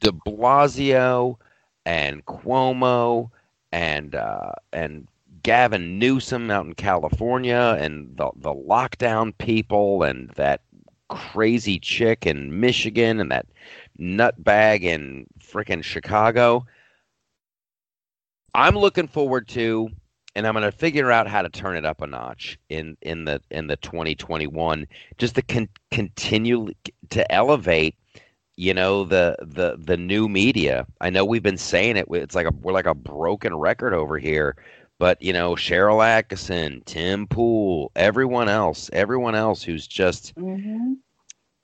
De 0.00 0.12
Blasio 0.12 1.36
and 1.84 2.24
Cuomo 2.26 3.30
and 3.72 4.14
uh, 4.14 4.52
and 4.72 5.08
Gavin 5.42 5.98
Newsom 5.98 6.50
out 6.50 6.66
in 6.66 6.74
California 6.74 7.76
and 7.78 8.16
the 8.16 8.30
the 8.36 8.54
lockdown 8.54 9.36
people 9.38 10.02
and 10.02 10.30
that 10.30 10.62
crazy 11.08 11.78
chick 11.78 12.26
in 12.26 12.58
Michigan 12.60 13.20
and 13.20 13.30
that 13.30 13.46
nutbag 13.98 14.82
in 14.82 15.26
frickin' 15.40 15.82
Chicago. 15.82 16.66
I'm 18.54 18.76
looking 18.76 19.06
forward 19.06 19.48
to 19.48 19.90
and 20.34 20.46
I'm 20.46 20.52
going 20.52 20.64
to 20.64 20.72
figure 20.72 21.10
out 21.10 21.26
how 21.26 21.42
to 21.42 21.48
turn 21.48 21.76
it 21.76 21.86
up 21.86 22.02
a 22.02 22.06
notch 22.06 22.58
in 22.68 22.96
in 23.02 23.24
the 23.24 23.40
in 23.50 23.66
the 23.66 23.76
2021 23.76 24.86
just 25.18 25.34
to 25.36 25.42
con- 25.42 25.68
continue 25.90 26.68
to 27.10 27.32
elevate 27.32 27.96
you 28.56 28.74
know 28.74 29.04
the 29.04 29.36
the 29.42 29.76
the 29.78 29.96
new 29.96 30.28
media. 30.28 30.86
I 31.00 31.10
know 31.10 31.24
we've 31.24 31.42
been 31.42 31.58
saying 31.58 31.96
it 31.96 32.06
it's 32.10 32.34
like 32.34 32.46
a 32.46 32.52
we're 32.62 32.72
like 32.72 32.86
a 32.86 32.94
broken 32.94 33.54
record 33.56 33.94
over 33.94 34.18
here, 34.18 34.56
but 34.98 35.20
you 35.22 35.32
know 35.32 35.54
Sharyl 35.54 35.98
Attkisson, 36.04 36.84
Tim 36.86 37.26
Pool, 37.26 37.92
everyone 37.96 38.48
else, 38.48 38.90
everyone 38.92 39.34
else 39.34 39.62
who's 39.62 39.86
just 39.86 40.34
Mm-hmm. 40.36 40.94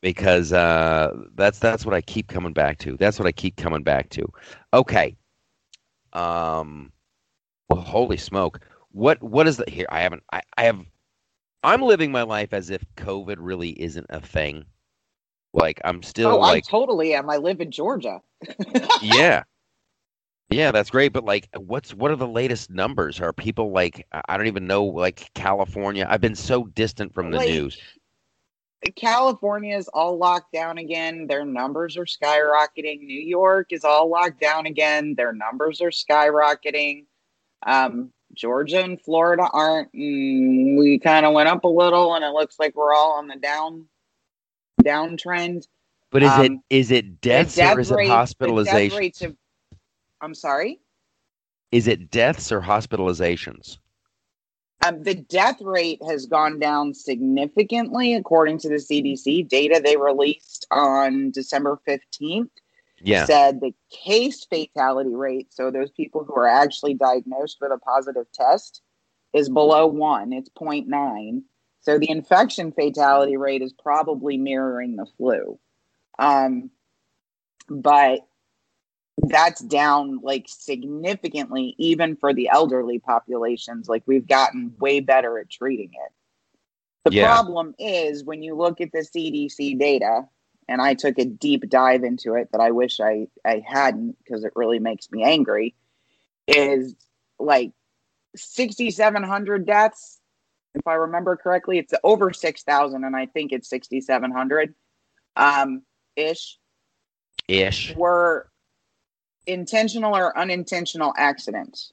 because 0.03 0.53
uh, 0.53 1.13
that's 1.35 1.59
that's 1.59 1.85
what 1.85 1.95
I 1.95 2.01
keep 2.03 2.29
coming 2.29 2.53
back 2.53 2.79
to. 2.81 2.97
That's 2.97 3.19
what 3.19 3.27
I 3.29 3.33
keep 3.33 3.57
coming 3.57 3.83
back 3.83 4.11
to. 4.11 4.27
Okay. 4.75 5.17
Um. 6.13 6.93
Well, 7.69 7.81
holy 7.81 8.17
smoke! 8.17 8.61
What 8.91 9.23
what 9.23 9.47
is 9.47 9.57
the 9.57 9.65
here? 9.69 9.87
I 9.91 10.01
haven't. 10.01 10.23
I, 10.33 10.43
I 10.57 10.65
have. 10.65 10.81
I'm 11.63 11.83
living 11.83 12.13
my 12.13 12.23
life 12.23 12.53
as 12.53 12.71
if 12.71 12.85
COVID 12.97 13.37
really 13.39 13.71
isn't 13.81 14.07
a 14.11 14.21
thing. 14.21 14.65
Like 15.55 15.81
I'm 15.85 16.03
still 16.03 16.31
oh, 16.31 16.39
like 16.39 16.65
I 16.67 16.71
totally 16.71 17.15
am. 17.15 17.29
I 17.29 17.37
live 17.37 17.61
in 17.61 17.71
Georgia. 17.71 18.21
yeah. 19.03 19.45
Yeah, 20.51 20.71
that's 20.71 20.91
great. 20.91 21.13
But 21.13 21.25
like, 21.25 21.49
what's 21.57 21.95
what 21.95 22.11
are 22.11 22.17
the 22.17 22.29
latest 22.29 22.71
numbers? 22.71 23.21
Are 23.21 23.33
people 23.33 23.73
like 23.73 24.07
I 24.29 24.37
don't 24.37 24.47
even 24.47 24.67
know 24.67 24.85
like 24.85 25.31
California? 25.35 26.07
I've 26.09 26.21
been 26.21 26.35
so 26.35 26.65
distant 26.65 27.15
from 27.15 27.31
the 27.31 27.39
Like, 27.39 27.49
news. 27.49 27.79
California 28.97 29.77
is 29.77 29.89
all 29.89 30.19
locked 30.19 30.53
down 30.53 30.79
again. 30.79 31.27
Their 31.29 31.45
numbers 31.45 31.97
are 31.97 32.05
skyrocketing. 32.05 33.01
New 33.01 33.21
York 33.21 33.69
is 33.71 33.85
all 33.85 34.09
locked 34.11 34.41
down 34.41 34.67
again. 34.67 35.15
Their 35.17 35.33
numbers 35.33 35.81
are 35.81 35.91
skyrocketing. 35.91 37.05
Um, 37.65 38.13
Georgia 38.35 38.83
and 38.83 39.01
Florida 39.01 39.45
aren't. 39.53 39.93
Mm, 39.93 40.77
we 40.77 40.99
kind 40.99 41.25
of 41.25 41.33
went 41.33 41.49
up 41.49 41.63
a 41.65 41.69
little, 41.69 42.15
and 42.15 42.25
it 42.25 42.33
looks 42.33 42.59
like 42.59 42.75
we're 42.75 42.93
all 42.93 43.13
on 43.13 43.29
the 43.29 43.37
down 43.37 43.87
downtrend. 44.83 45.67
But 46.11 46.23
is 46.23 46.39
it 46.39 46.51
um, 46.51 46.63
is 46.69 46.91
it 46.91 47.21
deaths 47.21 47.55
The 47.55 47.73
or 47.73 47.81
is 47.81 47.91
it 47.91 47.95
rate- 47.95 48.05
the 48.05 48.09
death 48.09 48.19
hospitalization? 48.19 49.37
I'm 50.21 50.35
sorry. 50.35 50.81
Is 51.71 51.89
it 51.89 52.11
deaths 52.11 52.53
or 52.53 52.61
hospitalizations? 52.61 53.79
Um, 54.85 55.03
the 55.03 55.15
death 55.15 55.61
rate 55.61 56.03
has 56.07 56.27
gone 56.27 56.59
down 56.59 56.93
significantly, 56.93 58.15
according 58.15 58.59
to 58.59 58.69
the 58.69 58.77
CDC 58.77 59.49
data 59.49 59.81
they 59.83 59.97
released 59.97 60.67
on 60.71 61.31
December 61.31 61.79
15th. 61.89 62.51
Yeah. 63.05 63.25
Said 63.25 63.61
the 63.61 63.75
case 63.91 64.45
fatality 64.45 65.15
rate, 65.15 65.53
so 65.53 65.71
those 65.71 65.91
people 65.91 66.25
who 66.25 66.35
are 66.35 66.49
actually 66.49 66.95
diagnosed 66.95 67.59
with 67.61 67.73
a 67.73 67.79
positive 67.79 68.27
test, 68.33 68.81
is 69.33 69.49
below 69.49 69.87
one. 69.87 70.33
It's 70.33 70.51
0.9. 70.51 71.43
So 71.83 71.99
the 71.99 72.11
infection 72.11 72.73
fatality 72.73 73.37
rate 73.37 73.63
is 73.63 73.73
probably 73.73 74.39
mirroring 74.39 74.97
the 74.97 75.07
flu. 75.19 75.59
Um, 76.19 76.71
but 77.69 78.21
that's 79.19 79.61
down 79.61 80.21
like 80.23 80.47
significantly 80.49 81.75
even 81.79 82.17
for 82.17 82.33
the 82.33 82.49
elderly 82.49 82.99
populations 82.99 83.89
like 83.89 84.03
we've 84.07 84.27
gotten 84.27 84.75
way 84.81 85.01
better 85.01 85.39
at 85.39 85.51
treating 85.51 85.91
it 85.93 86.13
the 87.05 87.17
Yeah. 87.17 87.27
problem 87.27 87.75
is 87.79 88.25
when 88.25 88.43
you 88.43 88.55
look 88.55 88.81
at 88.81 88.91
the 88.93 89.01
cdc 89.01 89.79
data 89.79 90.27
and 90.69 90.81
i 90.81 90.95
took 90.95 91.19
a 91.19 91.25
deep 91.25 91.69
dive 91.69 92.05
into 92.05 92.35
it 92.35 92.49
that 92.53 92.61
i 92.61 92.71
wish 92.71 93.01
i 93.01 93.27
i 93.45 93.63
hadn't 93.67 94.17
because 94.25 94.45
it 94.45 94.53
really 94.57 94.79
makes 94.79 95.11
me 95.11 95.23
angry 95.23 95.75
is 96.49 96.95
like 97.39 97.73
6700 98.35 99.67
deaths 99.67 100.21
if 100.75 100.87
i 100.87 100.95
remember 100.95 101.37
correctly 101.37 101.79
it's 101.79 101.93
over 102.05 102.33
6000 102.33 103.05
and 103.05 103.17
i 103.17 103.27
think 103.27 103.53
it's 103.53 103.69
6700 103.69 104.75
um 105.37 105.83
ish 106.17 106.59
Ish. 107.49 107.95
were 107.97 108.51
intentional 109.47 110.17
or 110.17 110.37
unintentional 110.37 111.15
accidents. 111.17 111.93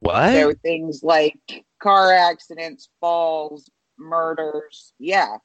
What? 0.00 0.32
there 0.32 0.50
So 0.50 0.56
things 0.62 1.02
like 1.02 1.64
car 1.82 2.12
accidents, 2.12 2.88
falls, 3.00 3.70
murders, 3.98 4.92
yeah. 4.98 5.38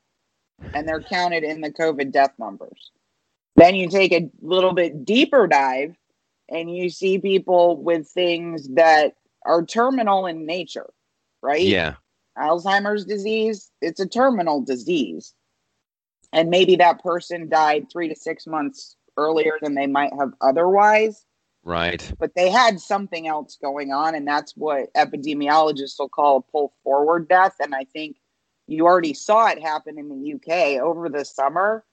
And 0.74 0.88
they're 0.88 1.02
counted 1.02 1.44
in 1.44 1.62
the 1.62 1.72
COVID 1.72 2.12
death 2.12 2.34
numbers. 2.38 2.92
Then 3.56 3.76
you 3.76 3.90
take 3.90 4.12
a 4.12 4.30
little 4.42 4.74
bit 4.74 5.06
deeper 5.06 5.48
dive 5.48 5.96
and 6.50 6.74
you 6.74 6.90
see 6.90 7.18
people 7.18 7.82
with 7.82 8.08
things 8.08 8.68
that 8.76 9.16
are 9.46 9.66
terminal 9.66 10.28
in 10.28 10.46
nature, 10.46 10.90
right? 11.42 11.62
yeah. 11.62 11.96
Alzheimer's 12.38 13.06
disease, 13.06 13.70
it's 13.82 14.00
a 14.00 14.08
terminal 14.08 14.62
disease. 14.62 15.34
And 16.34 16.50
maybe 16.50 16.78
that 16.78 17.04
person 17.04 17.50
died 17.50 17.88
three 17.92 18.08
to 18.08 18.16
six 18.16 18.48
months 18.48 18.96
earlier 19.18 19.58
than 19.62 19.76
they 19.76 19.88
might 19.88 20.14
have 20.18 20.32
otherwise, 20.40 21.26
Right. 21.64 22.10
but 22.20 22.34
they 22.36 22.50
had 22.50 22.80
something 22.80 23.28
else 23.28 23.58
going 23.62 23.92
on. 23.92 24.16
And 24.16 24.26
that's 24.26 24.56
what 24.56 24.94
epidemiologists 24.94 26.00
will 26.00 26.08
call 26.10 26.38
a 26.38 26.52
pull 26.52 26.74
forward 26.84 27.28
death. 27.28 27.56
And 27.60 27.76
I 27.76 27.84
think 27.84 28.16
you 28.68 28.86
already 28.86 29.14
saw 29.14 29.48
it 29.48 29.62
happen 29.62 30.00
in 30.00 30.08
the 30.08 30.34
UK 30.36 30.82
over 30.82 31.10
the 31.10 31.26
summer. 31.26 31.84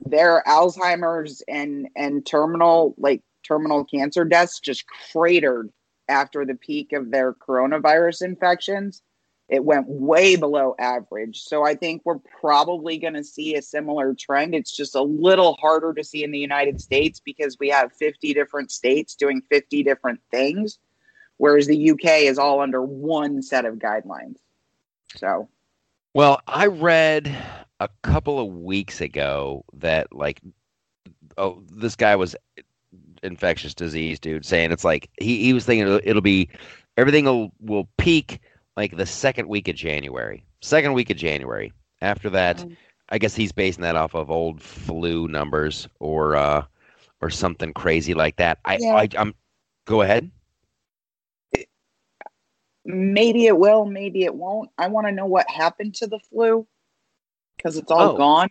Their 0.00 0.42
Alzheimer's 0.48 1.42
and, 1.46 1.88
and 1.94 2.26
terminal, 2.26 2.96
like 2.98 3.22
terminal 3.46 3.84
cancer 3.84 4.24
deaths 4.24 4.58
just 4.58 4.84
cratered 5.12 5.70
after 6.08 6.44
the 6.44 6.54
peak 6.54 6.92
of 6.92 7.10
their 7.10 7.32
coronavirus 7.32 8.22
infections 8.22 9.02
it 9.48 9.64
went 9.64 9.86
way 9.88 10.34
below 10.36 10.74
average. 10.78 11.42
So 11.42 11.64
I 11.64 11.74
think 11.76 12.02
we're 12.04 12.18
probably 12.40 12.98
going 12.98 13.14
to 13.14 13.22
see 13.22 13.54
a 13.54 13.62
similar 13.62 14.14
trend. 14.14 14.54
It's 14.54 14.74
just 14.74 14.96
a 14.96 15.02
little 15.02 15.54
harder 15.54 15.94
to 15.94 16.02
see 16.02 16.24
in 16.24 16.32
the 16.32 16.38
United 16.38 16.80
States 16.80 17.20
because 17.20 17.56
we 17.60 17.68
have 17.68 17.92
50 17.92 18.34
different 18.34 18.72
states 18.72 19.14
doing 19.14 19.40
50 19.48 19.84
different 19.84 20.20
things, 20.32 20.78
whereas 21.36 21.68
the 21.68 21.90
UK 21.92 22.22
is 22.22 22.38
all 22.38 22.60
under 22.60 22.82
one 22.82 23.40
set 23.40 23.64
of 23.64 23.76
guidelines. 23.76 24.38
So, 25.14 25.48
Well, 26.12 26.40
I 26.48 26.66
read 26.66 27.32
a 27.78 27.88
couple 28.02 28.40
of 28.40 28.48
weeks 28.48 29.00
ago 29.00 29.64
that 29.74 30.12
like 30.12 30.40
oh 31.38 31.62
this 31.70 31.94
guy 31.94 32.16
was 32.16 32.34
infectious 33.26 33.74
disease 33.74 34.18
dude 34.18 34.46
saying 34.46 34.72
it's 34.72 34.84
like 34.84 35.10
he, 35.20 35.42
he 35.42 35.52
was 35.52 35.64
thinking 35.66 35.86
it'll, 35.86 36.00
it'll 36.04 36.22
be 36.22 36.48
everything 36.96 37.24
will 37.26 37.52
will 37.60 37.88
peak 37.98 38.40
like 38.76 38.96
the 38.96 39.06
second 39.06 39.48
week 39.48 39.68
of 39.68 39.74
January. 39.76 40.44
Second 40.62 40.92
week 40.94 41.10
of 41.10 41.16
January. 41.16 41.72
After 42.00 42.30
that, 42.30 42.58
Mm. 42.58 42.76
I 43.08 43.18
guess 43.18 43.34
he's 43.36 43.52
basing 43.52 43.82
that 43.82 43.94
off 43.96 44.14
of 44.14 44.30
old 44.30 44.60
flu 44.60 45.28
numbers 45.28 45.86
or 46.00 46.36
uh 46.36 46.64
or 47.20 47.30
something 47.30 47.72
crazy 47.72 48.14
like 48.14 48.36
that. 48.36 48.58
I, 48.64 48.78
Yeah. 48.80 48.94
I 48.96 49.08
I'm 49.18 49.34
go 49.86 50.02
ahead. 50.02 50.30
maybe 52.84 53.46
it 53.46 53.56
will, 53.58 53.84
maybe 53.84 54.24
it 54.24 54.34
won't. 54.34 54.70
I 54.78 54.88
want 54.88 55.06
to 55.06 55.12
know 55.12 55.26
what 55.26 55.48
happened 55.50 55.94
to 55.96 56.06
the 56.06 56.20
flu 56.30 56.66
because 57.56 57.76
it's 57.76 57.90
all 57.90 58.12
Oh. 58.12 58.16
gone. 58.16 58.48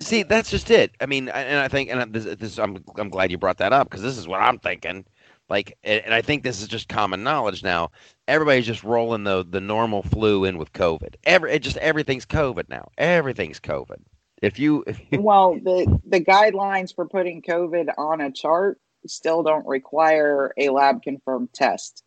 See, 0.00 0.22
that's 0.22 0.50
just 0.50 0.70
it. 0.70 0.92
I 1.00 1.06
mean, 1.06 1.28
and 1.28 1.58
I 1.58 1.68
think, 1.68 1.90
and 1.90 2.12
this, 2.12 2.24
this 2.36 2.58
I'm, 2.58 2.84
I'm 2.96 3.08
glad 3.08 3.30
you 3.30 3.38
brought 3.38 3.58
that 3.58 3.72
up 3.72 3.88
because 3.88 4.02
this 4.02 4.16
is 4.16 4.28
what 4.28 4.40
I'm 4.40 4.58
thinking. 4.58 5.04
Like, 5.48 5.76
and 5.82 6.12
I 6.12 6.20
think 6.20 6.42
this 6.42 6.60
is 6.60 6.68
just 6.68 6.88
common 6.88 7.22
knowledge 7.22 7.62
now. 7.62 7.90
Everybody's 8.26 8.66
just 8.66 8.84
rolling 8.84 9.24
the 9.24 9.46
the 9.48 9.62
normal 9.62 10.02
flu 10.02 10.44
in 10.44 10.58
with 10.58 10.72
COVID. 10.74 11.14
Every, 11.24 11.52
it 11.52 11.60
just 11.60 11.78
everything's 11.78 12.26
COVID 12.26 12.68
now. 12.68 12.90
Everything's 12.98 13.58
COVID. 13.58 13.96
If 14.42 14.58
you, 14.58 14.84
if 14.86 15.00
you 15.10 15.20
well, 15.22 15.54
the 15.54 16.00
the 16.06 16.20
guidelines 16.20 16.94
for 16.94 17.08
putting 17.08 17.40
COVID 17.40 17.94
on 17.96 18.20
a 18.20 18.30
chart 18.30 18.78
still 19.06 19.42
don't 19.42 19.66
require 19.66 20.52
a 20.58 20.68
lab 20.68 21.02
confirmed 21.02 21.52
test. 21.54 22.02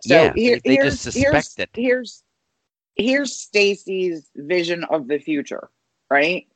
So 0.00 0.14
Yeah, 0.14 0.32
here, 0.34 0.60
they 0.64 0.74
here's, 0.76 0.92
just 0.92 1.02
suspect 1.02 1.32
here's, 1.32 1.58
it. 1.58 1.70
Here's 1.74 2.22
here's 2.96 3.36
Stacy's 3.36 4.30
vision 4.34 4.84
of 4.84 5.08
the 5.08 5.18
future, 5.18 5.68
right? 6.12 6.46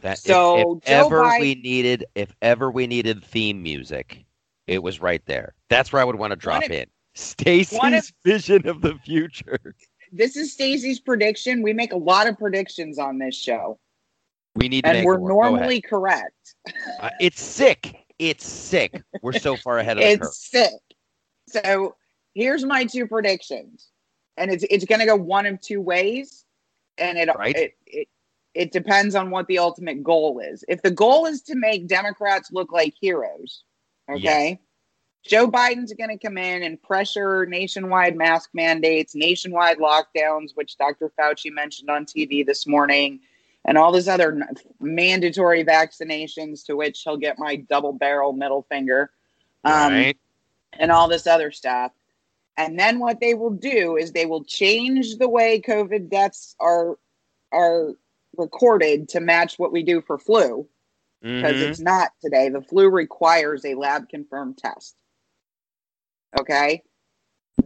That 0.00 0.18
So, 0.18 0.78
if, 0.78 0.82
if 0.84 0.88
ever 0.90 1.22
Biden- 1.22 1.40
we 1.40 1.54
needed, 1.54 2.04
if 2.14 2.34
ever 2.42 2.70
we 2.70 2.86
needed 2.86 3.24
theme 3.24 3.62
music, 3.62 4.24
it 4.66 4.82
was 4.82 5.00
right 5.00 5.22
there. 5.26 5.54
That's 5.70 5.92
where 5.92 6.02
I 6.02 6.04
would 6.04 6.16
want 6.16 6.32
to 6.32 6.36
drop 6.36 6.64
in. 6.64 6.86
Stacy's 7.14 8.12
vision 8.24 8.66
of 8.68 8.80
the 8.82 8.96
future. 9.04 9.74
This 10.12 10.36
is 10.36 10.52
Stacy's 10.52 10.98
prediction. 11.00 11.62
We 11.62 11.72
make 11.72 11.92
a 11.92 11.96
lot 11.96 12.26
of 12.26 12.36
predictions 12.36 12.98
on 12.98 13.18
this 13.18 13.36
show, 13.36 13.78
We 14.56 14.68
need 14.68 14.84
to 14.84 14.90
and 14.90 15.06
we're 15.06 15.14
it 15.14 15.20
work. 15.20 15.30
Go 15.30 15.40
ahead. 15.40 15.52
normally 15.52 15.80
correct. 15.80 16.54
Uh, 17.00 17.10
it's 17.20 17.40
sick. 17.40 17.96
It's 18.18 18.44
sick. 18.46 19.00
We're 19.22 19.32
so 19.32 19.56
far 19.56 19.78
ahead 19.78 19.96
of 19.98 20.02
the 20.04 20.18
curve. 20.18 20.26
It's 20.28 20.50
sick. 20.50 20.72
So 21.48 21.94
here's 22.34 22.64
my 22.64 22.84
two 22.84 23.06
predictions, 23.06 23.88
and 24.36 24.50
it's 24.52 24.64
it's 24.70 24.84
going 24.84 25.00
to 25.00 25.06
go 25.06 25.16
one 25.16 25.46
of 25.46 25.60
two 25.60 25.80
ways, 25.80 26.44
and 26.98 27.16
it, 27.18 27.28
Right. 27.36 27.56
it 27.56 27.74
it 27.86 28.08
it 28.54 28.72
depends 28.72 29.14
on 29.14 29.30
what 29.30 29.46
the 29.46 29.58
ultimate 29.58 30.02
goal 30.02 30.40
is. 30.40 30.64
If 30.68 30.82
the 30.82 30.90
goal 30.90 31.26
is 31.26 31.42
to 31.42 31.56
make 31.56 31.86
Democrats 31.86 32.50
look 32.52 32.72
like 32.72 32.94
heroes, 33.00 33.64
okay. 34.08 34.60
Joe 35.26 35.50
Biden's 35.50 35.92
going 35.94 36.10
to 36.10 36.18
come 36.18 36.36
in 36.36 36.62
and 36.62 36.80
pressure 36.82 37.46
nationwide 37.46 38.14
mask 38.14 38.50
mandates, 38.52 39.14
nationwide 39.14 39.78
lockdowns, 39.78 40.50
which 40.54 40.76
Dr. 40.76 41.10
Fauci 41.18 41.50
mentioned 41.50 41.88
on 41.88 42.04
TV 42.04 42.44
this 42.44 42.66
morning, 42.66 43.20
and 43.64 43.78
all 43.78 43.90
this 43.90 44.06
other 44.06 44.38
mandatory 44.80 45.64
vaccinations 45.64 46.66
to 46.66 46.76
which 46.76 47.00
he'll 47.02 47.16
get 47.16 47.38
my 47.38 47.56
double 47.56 47.92
barrel 47.92 48.34
middle 48.34 48.66
finger. 48.68 49.10
Um, 49.64 49.92
right? 49.94 50.18
and 50.78 50.90
all 50.90 51.08
this 51.08 51.26
other 51.26 51.50
stuff. 51.50 51.92
And 52.56 52.78
then 52.78 52.98
what 52.98 53.20
they 53.20 53.34
will 53.34 53.50
do 53.50 53.96
is 53.96 54.12
they 54.12 54.26
will 54.26 54.44
change 54.44 55.16
the 55.16 55.28
way 55.28 55.60
COVID 55.60 56.10
deaths 56.10 56.54
are 56.60 56.98
are 57.52 57.94
recorded 58.38 59.08
to 59.10 59.20
match 59.20 59.58
what 59.58 59.72
we 59.72 59.82
do 59.82 60.00
for 60.00 60.18
flu 60.18 60.68
because 61.22 61.56
Mhm. 61.56 61.70
it's 61.70 61.80
not 61.80 62.12
today. 62.20 62.48
The 62.50 62.60
flu 62.60 62.90
requires 62.90 63.64
a 63.64 63.74
lab 63.74 64.08
confirmed 64.08 64.58
test. 64.58 64.94
Okay. 66.38 66.82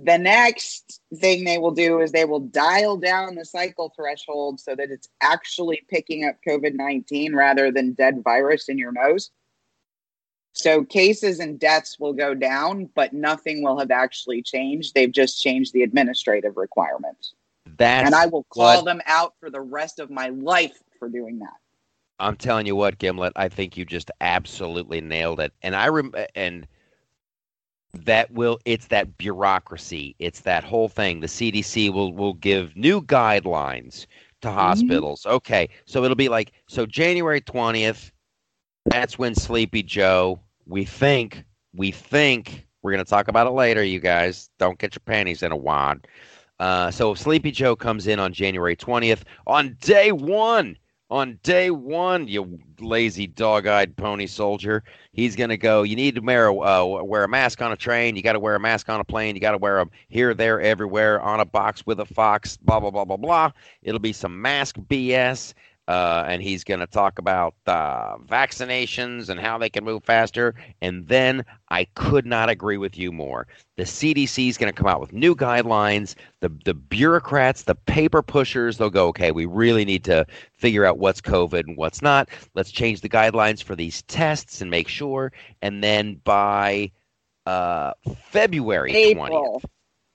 The 0.02 0.18
next 0.18 1.00
thing 1.16 1.44
they 1.44 1.58
will 1.58 1.72
do 1.72 2.00
is 2.00 2.12
they 2.12 2.24
will 2.24 2.40
dial 2.40 2.96
down 2.96 3.34
the 3.34 3.44
cycle 3.44 3.92
threshold 3.96 4.60
so 4.60 4.76
that 4.76 4.90
it's 4.90 5.08
actually 5.20 5.84
picking 5.88 6.24
up 6.24 6.36
COVID 6.46 6.74
19 6.74 7.34
rather 7.34 7.72
than 7.72 7.94
dead 7.94 8.22
virus 8.22 8.68
in 8.68 8.78
your 8.78 8.92
nose. 8.92 9.30
So 10.52 10.84
cases 10.84 11.40
and 11.40 11.58
deaths 11.58 11.98
will 11.98 12.12
go 12.12 12.34
down, 12.34 12.86
but 12.94 13.12
nothing 13.12 13.62
will 13.62 13.78
have 13.78 13.90
actually 13.90 14.42
changed. 14.42 14.94
They've 14.94 15.10
just 15.10 15.40
changed 15.40 15.72
the 15.72 15.82
administrative 15.82 16.56
requirements. 16.56 17.34
That's 17.78 18.06
and 18.06 18.14
I 18.14 18.26
will 18.26 18.44
call 18.44 18.76
what- 18.76 18.84
them 18.84 19.00
out 19.06 19.34
for 19.40 19.50
the 19.50 19.60
rest 19.60 19.98
of 19.98 20.10
my 20.10 20.28
life 20.28 20.82
for 20.98 21.08
doing 21.08 21.38
that. 21.38 21.54
I'm 22.20 22.36
telling 22.36 22.66
you 22.66 22.74
what, 22.74 22.98
Gimlet, 22.98 23.32
I 23.36 23.48
think 23.48 23.76
you 23.76 23.84
just 23.84 24.10
absolutely 24.20 25.00
nailed 25.00 25.38
it. 25.38 25.52
And 25.62 25.76
I 25.76 25.86
rem- 25.88 26.14
and 26.34 26.66
that 27.94 28.30
will 28.32 28.58
it's 28.64 28.88
that 28.88 29.16
bureaucracy. 29.16 30.16
It's 30.18 30.40
that 30.40 30.64
whole 30.64 30.88
thing. 30.88 31.20
The 31.20 31.28
CDC 31.28 31.92
will 31.92 32.12
will 32.12 32.34
give 32.34 32.76
new 32.76 33.00
guidelines 33.00 34.06
to 34.42 34.48
mm-hmm. 34.48 34.58
hospitals. 34.58 35.26
Okay. 35.26 35.68
So 35.86 36.02
it'll 36.02 36.16
be 36.16 36.28
like 36.28 36.52
so 36.66 36.86
January 36.86 37.40
20th 37.40 38.10
that's 38.90 39.18
when 39.18 39.34
Sleepy 39.34 39.82
Joe, 39.82 40.40
we 40.66 40.84
think, 40.84 41.44
we 41.74 41.90
think 41.90 42.66
we're 42.82 42.92
going 42.92 43.04
to 43.04 43.08
talk 43.08 43.28
about 43.28 43.46
it 43.46 43.50
later, 43.50 43.82
you 43.82 44.00
guys. 44.00 44.50
Don't 44.58 44.78
get 44.78 44.94
your 44.94 45.02
panties 45.04 45.42
in 45.42 45.52
a 45.52 45.56
wad. 45.56 46.06
Uh, 46.60 46.90
so 46.90 47.14
Sleepy 47.14 47.50
Joe 47.50 47.76
comes 47.76 48.06
in 48.06 48.18
on 48.18 48.32
January 48.32 48.76
20th 48.76 49.22
on 49.46 49.76
day 49.80 50.12
one 50.12 50.76
on 51.10 51.38
day 51.42 51.70
one, 51.70 52.28
you 52.28 52.58
lazy 52.80 53.26
dog-eyed 53.26 53.96
pony 53.96 54.26
soldier, 54.26 54.84
he's 55.12 55.36
to 55.36 55.56
go. 55.56 55.82
You 55.82 55.96
need 55.96 56.16
to 56.16 56.20
wear 56.20 56.48
a, 56.48 56.54
uh, 56.54 57.02
wear 57.02 57.24
a 57.24 57.28
mask 57.28 57.62
on 57.62 57.72
a 57.72 57.76
train. 57.76 58.14
You 58.14 58.22
got 58.22 58.34
to 58.34 58.40
wear 58.40 58.54
a 58.54 58.60
mask 58.60 58.88
on 58.90 59.00
a 59.00 59.04
plane. 59.04 59.34
You 59.34 59.40
got 59.40 59.52
to 59.52 59.58
wear 59.58 59.76
them 59.76 59.90
here, 60.08 60.34
there, 60.34 60.60
everywhere 60.60 61.20
on 61.20 61.40
a 61.40 61.46
box 61.46 61.86
with 61.86 62.00
a 62.00 62.04
fox. 62.04 62.58
Blah 62.58 62.80
blah 62.80 62.90
blah 62.90 63.06
blah 63.06 63.16
blah. 63.16 63.50
It'll 63.82 64.00
be 64.00 64.12
some 64.12 64.40
mask 64.40 64.76
BS. 64.76 65.54
Uh, 65.88 66.22
and 66.28 66.42
he's 66.42 66.64
going 66.64 66.80
to 66.80 66.86
talk 66.86 67.18
about 67.18 67.54
uh, 67.66 68.18
vaccinations 68.18 69.30
and 69.30 69.40
how 69.40 69.56
they 69.56 69.70
can 69.70 69.82
move 69.82 70.04
faster. 70.04 70.54
And 70.82 71.08
then 71.08 71.46
I 71.70 71.84
could 71.94 72.26
not 72.26 72.50
agree 72.50 72.76
with 72.76 72.98
you 72.98 73.10
more. 73.10 73.46
The 73.78 73.84
CDC 73.84 74.50
is 74.50 74.58
going 74.58 74.70
to 74.70 74.76
come 74.76 74.86
out 74.86 75.00
with 75.00 75.14
new 75.14 75.34
guidelines. 75.34 76.14
The 76.40 76.50
the 76.66 76.74
bureaucrats, 76.74 77.62
the 77.62 77.74
paper 77.74 78.20
pushers, 78.20 78.76
they'll 78.76 78.90
go, 78.90 79.06
okay, 79.08 79.32
we 79.32 79.46
really 79.46 79.86
need 79.86 80.04
to 80.04 80.26
figure 80.52 80.84
out 80.84 80.98
what's 80.98 81.22
COVID 81.22 81.66
and 81.66 81.76
what's 81.78 82.02
not. 82.02 82.28
Let's 82.54 82.70
change 82.70 83.00
the 83.00 83.08
guidelines 83.08 83.62
for 83.62 83.74
these 83.74 84.02
tests 84.02 84.60
and 84.60 84.70
make 84.70 84.88
sure. 84.88 85.32
And 85.62 85.82
then 85.82 86.20
by 86.22 86.92
uh, 87.46 87.94
February 88.26 88.94
April. 88.94 89.62
20th, 89.62 89.70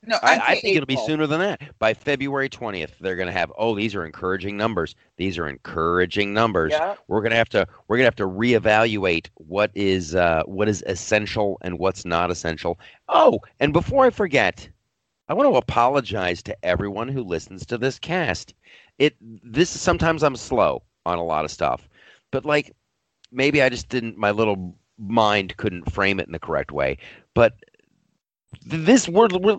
No, 0.06 0.18
I, 0.22 0.34
I'd 0.34 0.40
I 0.40 0.54
say 0.54 0.60
think 0.60 0.76
it'll 0.76 0.86
be 0.86 0.96
sooner 0.96 1.26
than 1.26 1.40
that. 1.40 1.60
By 1.78 1.94
February 1.94 2.48
20th, 2.48 2.92
they're 3.00 3.16
going 3.16 3.26
to 3.26 3.32
have, 3.32 3.52
oh, 3.56 3.74
these 3.74 3.94
are 3.94 4.04
encouraging 4.04 4.56
numbers. 4.56 4.94
These 5.16 5.38
are 5.38 5.48
encouraging 5.48 6.32
numbers. 6.34 6.72
Yeah. 6.72 6.96
We're 7.08 7.22
gonna 7.22 7.36
have 7.36 7.48
to 7.50 7.66
we're 7.86 7.96
gonna 7.96 8.06
have 8.06 8.16
to 8.16 8.26
reevaluate 8.26 9.28
what 9.36 9.70
is 9.74 10.14
uh, 10.14 10.42
what 10.46 10.68
is 10.68 10.82
essential 10.86 11.58
and 11.62 11.78
what's 11.78 12.04
not 12.04 12.30
essential. 12.30 12.78
Oh, 13.08 13.40
and 13.60 13.72
before 13.72 14.04
I 14.04 14.10
forget, 14.10 14.68
I 15.28 15.34
want 15.34 15.50
to 15.52 15.56
apologize 15.56 16.42
to 16.44 16.64
everyone 16.64 17.08
who 17.08 17.22
listens 17.22 17.64
to 17.66 17.78
this 17.78 17.98
cast. 17.98 18.54
It 18.98 19.16
this 19.20 19.70
sometimes 19.70 20.22
I'm 20.22 20.36
slow 20.36 20.82
on 21.06 21.18
a 21.18 21.24
lot 21.24 21.44
of 21.44 21.50
stuff, 21.50 21.88
but 22.30 22.44
like 22.44 22.74
maybe 23.30 23.62
I 23.62 23.68
just 23.68 23.88
didn't 23.88 24.16
my 24.18 24.32
little 24.32 24.76
mind 24.98 25.56
couldn't 25.56 25.92
frame 25.92 26.20
it 26.20 26.26
in 26.26 26.32
the 26.32 26.38
correct 26.38 26.72
way. 26.72 26.98
But 27.34 27.54
this 28.66 29.08
we're, 29.08 29.28
we're 29.28 29.58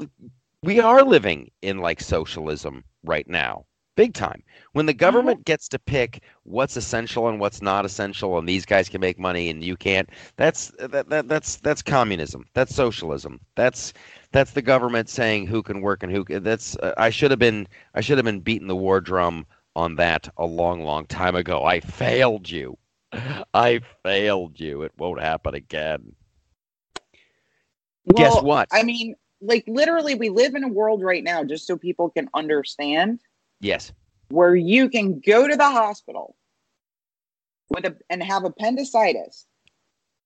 we 0.65 0.79
are 0.79 1.03
living 1.03 1.51
in 1.61 1.77
like 1.77 2.01
socialism 2.01 2.83
right 3.03 3.27
now, 3.27 3.65
big 3.95 4.15
time. 4.15 4.41
When 4.73 4.87
the 4.87 4.93
government 4.93 5.45
gets 5.45 5.67
to 5.69 5.79
pick 5.79 6.23
what's 6.43 6.75
essential 6.75 7.27
and 7.29 7.39
what's 7.39 7.61
not 7.61 7.85
essential, 7.85 8.37
and 8.39 8.49
these 8.49 8.65
guys 8.65 8.89
can 8.89 8.99
make 8.99 9.19
money 9.19 9.49
and 9.49 9.63
you 9.63 9.77
can't, 9.77 10.09
that's 10.37 10.71
that, 10.79 11.07
that 11.09 11.27
that's 11.27 11.57
that's 11.57 11.83
communism. 11.83 12.45
That's 12.55 12.73
socialism. 12.75 13.39
That's 13.55 13.93
that's 14.31 14.51
the 14.51 14.61
government 14.63 15.07
saying 15.07 15.45
who 15.45 15.61
can 15.61 15.81
work 15.81 16.01
and 16.01 16.11
who 16.11 16.25
can, 16.25 16.43
that's 16.43 16.75
uh, 16.77 16.95
I 16.97 17.11
should 17.11 17.31
have 17.31 17.39
been 17.39 17.67
I 17.93 18.01
should 18.01 18.17
have 18.17 18.25
been 18.25 18.41
beating 18.41 18.67
the 18.67 18.75
war 18.75 18.99
drum 18.99 19.45
on 19.75 19.95
that 19.97 20.27
a 20.37 20.45
long 20.45 20.83
long 20.83 21.05
time 21.05 21.35
ago. 21.35 21.63
I 21.63 21.79
failed 21.79 22.49
you. 22.49 22.77
I 23.53 23.81
failed 24.03 24.59
you. 24.59 24.81
It 24.81 24.93
won't 24.97 25.21
happen 25.21 25.53
again. 25.53 26.15
Guess 28.15 28.41
what? 28.41 28.67
I 28.71 28.83
mean, 28.83 29.15
like 29.41 29.63
literally, 29.67 30.15
we 30.15 30.29
live 30.29 30.55
in 30.55 30.63
a 30.63 30.69
world 30.69 31.01
right 31.03 31.23
now, 31.23 31.43
just 31.43 31.67
so 31.67 31.77
people 31.77 32.09
can 32.09 32.29
understand, 32.33 33.21
Yes. 33.59 33.91
where 34.29 34.55
you 34.55 34.89
can 34.89 35.19
go 35.19 35.47
to 35.47 35.55
the 35.55 35.63
hospital 35.69 36.35
with 37.69 37.85
a 37.85 37.95
and 38.09 38.23
have 38.23 38.43
appendicitis. 38.43 39.45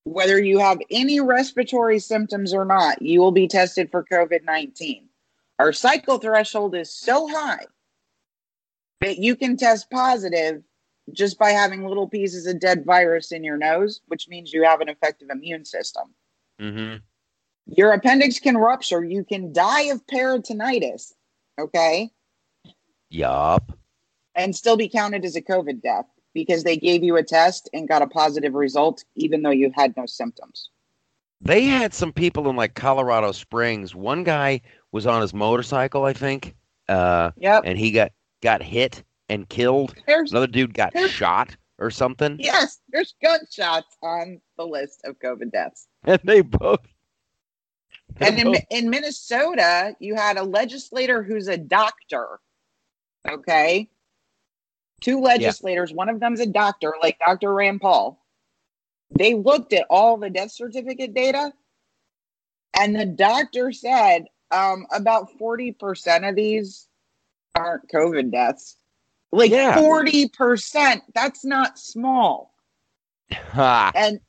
Whether 0.05 0.41
you 0.41 0.59
have 0.59 0.79
any 0.89 1.19
respiratory 1.19 1.99
symptoms 1.99 2.53
or 2.53 2.65
not, 2.65 3.01
you 3.01 3.19
will 3.19 3.31
be 3.31 3.47
tested 3.47 3.91
for 3.91 4.03
COVID 4.03 4.43
19. 4.43 5.07
Our 5.59 5.73
cycle 5.73 6.17
threshold 6.19 6.75
is 6.75 6.89
so 6.93 7.27
high 7.27 7.65
that 9.01 9.17
you 9.17 9.35
can 9.35 9.57
test 9.57 9.89
positive 9.91 10.63
just 11.11 11.37
by 11.37 11.51
having 11.51 11.85
little 11.85 12.07
pieces 12.07 12.45
of 12.45 12.59
dead 12.59 12.85
virus 12.85 13.31
in 13.31 13.43
your 13.43 13.57
nose, 13.57 14.01
which 14.07 14.27
means 14.27 14.53
you 14.53 14.63
have 14.63 14.81
an 14.81 14.89
effective 14.89 15.29
immune 15.29 15.65
system. 15.65 16.13
Mm-hmm. 16.61 16.97
Your 17.67 17.91
appendix 17.93 18.39
can 18.39 18.57
rupture. 18.57 19.03
You 19.03 19.23
can 19.23 19.53
die 19.53 19.83
of 19.83 20.05
peritonitis, 20.07 21.13
okay, 21.59 22.09
Yup. 23.09 23.71
and 24.35 24.55
still 24.55 24.77
be 24.77 24.89
counted 24.89 25.25
as 25.25 25.35
a 25.35 25.41
COVID 25.41 25.81
death 25.81 26.05
because 26.33 26.63
they 26.63 26.77
gave 26.77 27.03
you 27.03 27.15
a 27.17 27.23
test 27.23 27.69
and 27.73 27.87
got 27.87 28.01
a 28.01 28.07
positive 28.07 28.53
result, 28.53 29.03
even 29.15 29.41
though 29.41 29.49
you 29.51 29.71
had 29.75 29.95
no 29.97 30.05
symptoms. 30.05 30.69
They 31.41 31.63
had 31.65 31.93
some 31.93 32.11
people 32.11 32.49
in 32.49 32.55
like 32.55 32.73
Colorado 32.75 33.31
Springs. 33.31 33.95
One 33.95 34.23
guy 34.23 34.61
was 34.91 35.07
on 35.07 35.21
his 35.21 35.33
motorcycle, 35.33 36.03
I 36.05 36.13
think, 36.13 36.55
uh, 36.87 37.31
Yep. 37.37 37.63
and 37.65 37.77
he 37.77 37.91
got 37.91 38.11
got 38.41 38.61
hit 38.63 39.03
and 39.29 39.47
killed. 39.47 39.93
There's 40.07 40.31
Another 40.31 40.47
dude 40.47 40.73
got 40.73 40.97
shot 41.09 41.55
or 41.77 41.89
something, 41.91 42.37
yes, 42.39 42.79
there's 42.89 43.15
gunshots 43.21 43.95
on 44.03 44.41
the 44.57 44.65
list 44.67 45.01
of 45.05 45.17
COVID 45.19 45.51
deaths. 45.51 45.87
and 46.03 46.19
they 46.25 46.41
both. 46.41 46.81
And 48.17 48.39
in, 48.39 48.55
in 48.69 48.89
Minnesota, 48.89 49.95
you 49.99 50.15
had 50.15 50.37
a 50.37 50.43
legislator 50.43 51.23
who's 51.23 51.47
a 51.47 51.57
doctor. 51.57 52.39
Okay. 53.27 53.89
Two 55.01 55.21
legislators, 55.21 55.93
one 55.93 56.09
of 56.09 56.19
them's 56.19 56.41
a 56.41 56.45
doctor, 56.45 56.95
like 57.01 57.17
Dr. 57.25 57.53
Rand 57.53 57.81
Paul. 57.81 58.21
They 59.17 59.33
looked 59.33 59.73
at 59.73 59.85
all 59.89 60.17
the 60.17 60.29
death 60.29 60.51
certificate 60.51 61.13
data, 61.13 61.53
and 62.77 62.95
the 62.95 63.05
doctor 63.05 63.71
said 63.71 64.25
um, 64.51 64.85
about 64.91 65.29
40% 65.39 66.29
of 66.29 66.35
these 66.35 66.87
aren't 67.55 67.89
COVID 67.89 68.31
deaths. 68.31 68.75
Like 69.31 69.51
Yeah. 69.51 69.77
40%. 69.77 71.01
That's 71.13 71.45
not 71.45 71.79
small. 71.79 72.53
And 73.95 74.19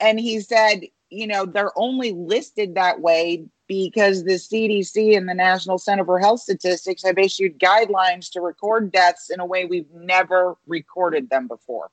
and 0.00 0.18
he 0.18 0.40
said 0.40 0.82
you 1.14 1.26
know 1.26 1.46
they're 1.46 1.76
only 1.76 2.12
listed 2.12 2.74
that 2.74 3.00
way 3.00 3.44
because 3.66 4.24
the 4.24 4.32
cdc 4.32 5.16
and 5.16 5.28
the 5.28 5.34
national 5.34 5.78
center 5.78 6.04
for 6.04 6.18
health 6.18 6.40
statistics 6.40 7.02
have 7.02 7.18
issued 7.18 7.58
guidelines 7.58 8.30
to 8.30 8.40
record 8.40 8.92
deaths 8.92 9.30
in 9.30 9.40
a 9.40 9.46
way 9.46 9.64
we've 9.64 9.90
never 9.92 10.56
recorded 10.66 11.30
them 11.30 11.48
before. 11.48 11.90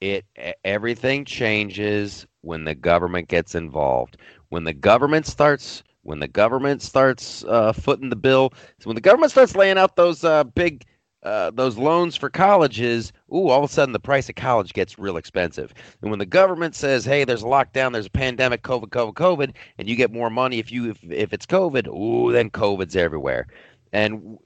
It 0.00 0.24
everything 0.64 1.24
changes 1.24 2.26
when 2.42 2.64
the 2.64 2.74
government 2.74 3.28
gets 3.28 3.54
involved. 3.54 4.18
When 4.50 4.64
the 4.64 4.74
government 4.74 5.26
starts 5.26 5.82
when 6.02 6.20
the 6.20 6.28
government 6.28 6.82
starts 6.82 7.44
uh, 7.44 7.72
footing 7.72 8.10
the 8.10 8.16
bill 8.16 8.52
when 8.84 8.94
the 8.94 9.00
government 9.00 9.32
starts 9.32 9.56
laying 9.56 9.78
out 9.78 9.96
those 9.96 10.22
uh, 10.22 10.44
big 10.44 10.84
uh, 11.26 11.50
those 11.50 11.76
loans 11.76 12.16
for 12.16 12.30
colleges 12.30 13.12
ooh 13.32 13.48
all 13.48 13.62
of 13.64 13.68
a 13.70 13.72
sudden 13.72 13.92
the 13.92 13.98
price 14.00 14.28
of 14.28 14.34
college 14.36 14.72
gets 14.72 14.98
real 14.98 15.16
expensive 15.16 15.74
and 16.00 16.10
when 16.10 16.18
the 16.18 16.26
government 16.26 16.74
says 16.74 17.04
hey 17.04 17.24
there's 17.24 17.42
a 17.42 17.46
lockdown 17.46 17.92
there's 17.92 18.06
a 18.06 18.10
pandemic 18.10 18.62
covid 18.62 18.88
covid 18.88 19.14
covid 19.14 19.52
and 19.78 19.88
you 19.88 19.96
get 19.96 20.12
more 20.12 20.30
money 20.30 20.58
if 20.58 20.70
you 20.70 20.90
if, 20.90 21.02
if 21.10 21.32
it's 21.32 21.46
covid 21.46 21.88
ooh 21.88 22.32
then 22.32 22.48
covid's 22.48 22.96
everywhere 22.96 23.46
and 23.92 24.38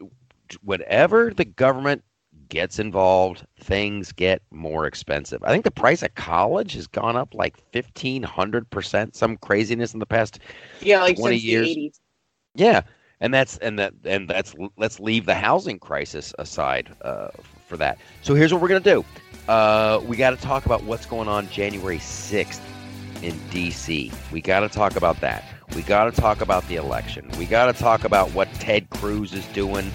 whenever 0.62 1.32
the 1.32 1.44
government 1.44 2.02
gets 2.48 2.78
involved, 2.78 3.46
things 3.60 4.12
get 4.12 4.42
more 4.50 4.86
expensive. 4.86 5.42
I 5.42 5.50
think 5.50 5.64
the 5.64 5.70
price 5.70 6.02
of 6.02 6.14
college 6.16 6.74
has 6.74 6.86
gone 6.86 7.16
up 7.16 7.32
like 7.34 7.56
fifteen 7.72 8.22
hundred 8.22 8.68
percent, 8.70 9.16
some 9.16 9.36
craziness 9.38 9.94
in 9.94 10.00
the 10.00 10.06
past. 10.06 10.40
yeah 10.80 11.00
like 11.00 11.16
20 11.16 11.36
since 11.36 11.44
years. 11.44 11.68
the 11.68 11.76
80s 11.76 12.00
Yeah, 12.56 12.82
and 13.20 13.32
that's 13.32 13.56
and 13.58 13.78
that 13.78 13.92
and 14.04 14.28
that's 14.28 14.54
let's 14.76 14.98
leave 15.00 15.26
the 15.26 15.34
housing 15.34 15.78
crisis 15.78 16.34
aside 16.38 16.94
uh, 17.02 17.28
for 17.66 17.76
that. 17.76 17.98
So 18.22 18.34
here's 18.34 18.52
what 18.52 18.62
we're 18.62 18.68
gonna 18.68 18.80
do. 18.80 19.04
Uh, 19.48 20.00
we 20.06 20.16
got 20.16 20.30
to 20.30 20.36
talk 20.36 20.66
about 20.66 20.84
what's 20.84 21.06
going 21.06 21.28
on 21.28 21.48
January 21.48 21.98
sixth 21.98 22.62
in 23.22 23.36
D.C. 23.50 24.12
We 24.32 24.40
got 24.40 24.60
to 24.60 24.68
talk 24.68 24.96
about 24.96 25.20
that. 25.20 25.44
We 25.74 25.82
got 25.82 26.04
to 26.12 26.20
talk 26.20 26.40
about 26.40 26.66
the 26.68 26.76
election. 26.76 27.28
We 27.38 27.46
got 27.46 27.66
to 27.66 27.72
talk 27.72 28.04
about 28.04 28.32
what 28.32 28.52
Ted 28.54 28.88
Cruz 28.90 29.32
is 29.32 29.44
doing. 29.46 29.90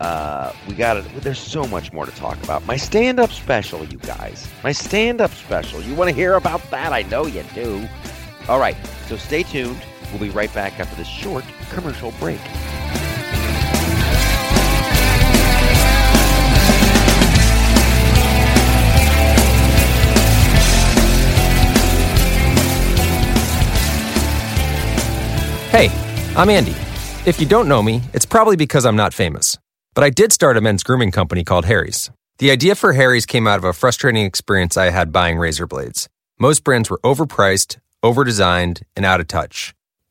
Uh, 0.00 0.52
we 0.68 0.74
got 0.74 0.94
to. 0.94 1.20
There's 1.20 1.38
so 1.38 1.66
much 1.66 1.92
more 1.92 2.06
to 2.06 2.12
talk 2.12 2.42
about. 2.42 2.64
My 2.66 2.76
stand-up 2.76 3.30
special, 3.30 3.84
you 3.84 3.98
guys. 3.98 4.48
My 4.62 4.72
stand-up 4.72 5.30
special. 5.32 5.82
You 5.82 5.94
want 5.94 6.08
to 6.08 6.14
hear 6.14 6.34
about 6.34 6.62
that? 6.70 6.92
I 6.92 7.02
know 7.02 7.26
you 7.26 7.44
do. 7.54 7.86
All 8.48 8.58
right. 8.58 8.76
So 9.08 9.16
stay 9.16 9.42
tuned. 9.42 9.80
We'll 10.10 10.20
be 10.20 10.30
right 10.30 10.52
back 10.52 10.80
after 10.80 10.96
this 10.96 11.08
short 11.08 11.44
commercial 11.70 12.12
break. 12.18 12.40
Hey, 25.70 25.88
I'm 26.36 26.50
Andy. 26.50 26.74
If 27.26 27.38
you 27.38 27.46
don't 27.46 27.68
know 27.68 27.80
me, 27.80 28.02
it's 28.12 28.26
probably 28.26 28.56
because 28.56 28.84
I'm 28.84 28.96
not 28.96 29.14
famous. 29.14 29.56
But 29.94 30.02
I 30.02 30.10
did 30.10 30.32
start 30.32 30.56
a 30.56 30.60
men's 30.60 30.82
grooming 30.82 31.12
company 31.12 31.44
called 31.44 31.66
Harry's. 31.66 32.10
The 32.38 32.50
idea 32.50 32.74
for 32.74 32.94
Harry's 32.94 33.26
came 33.26 33.46
out 33.46 33.58
of 33.58 33.64
a 33.64 33.72
frustrating 33.72 34.24
experience 34.24 34.76
I 34.76 34.90
had 34.90 35.12
buying 35.12 35.38
razor 35.38 35.66
blades. 35.66 36.08
Most 36.38 36.64
brands 36.64 36.90
were 36.90 36.98
overpriced, 37.04 37.78
overdesigned, 38.02 38.82
and 38.96 39.04
out 39.04 39.20
of 39.20 39.28
touch. 39.28 39.74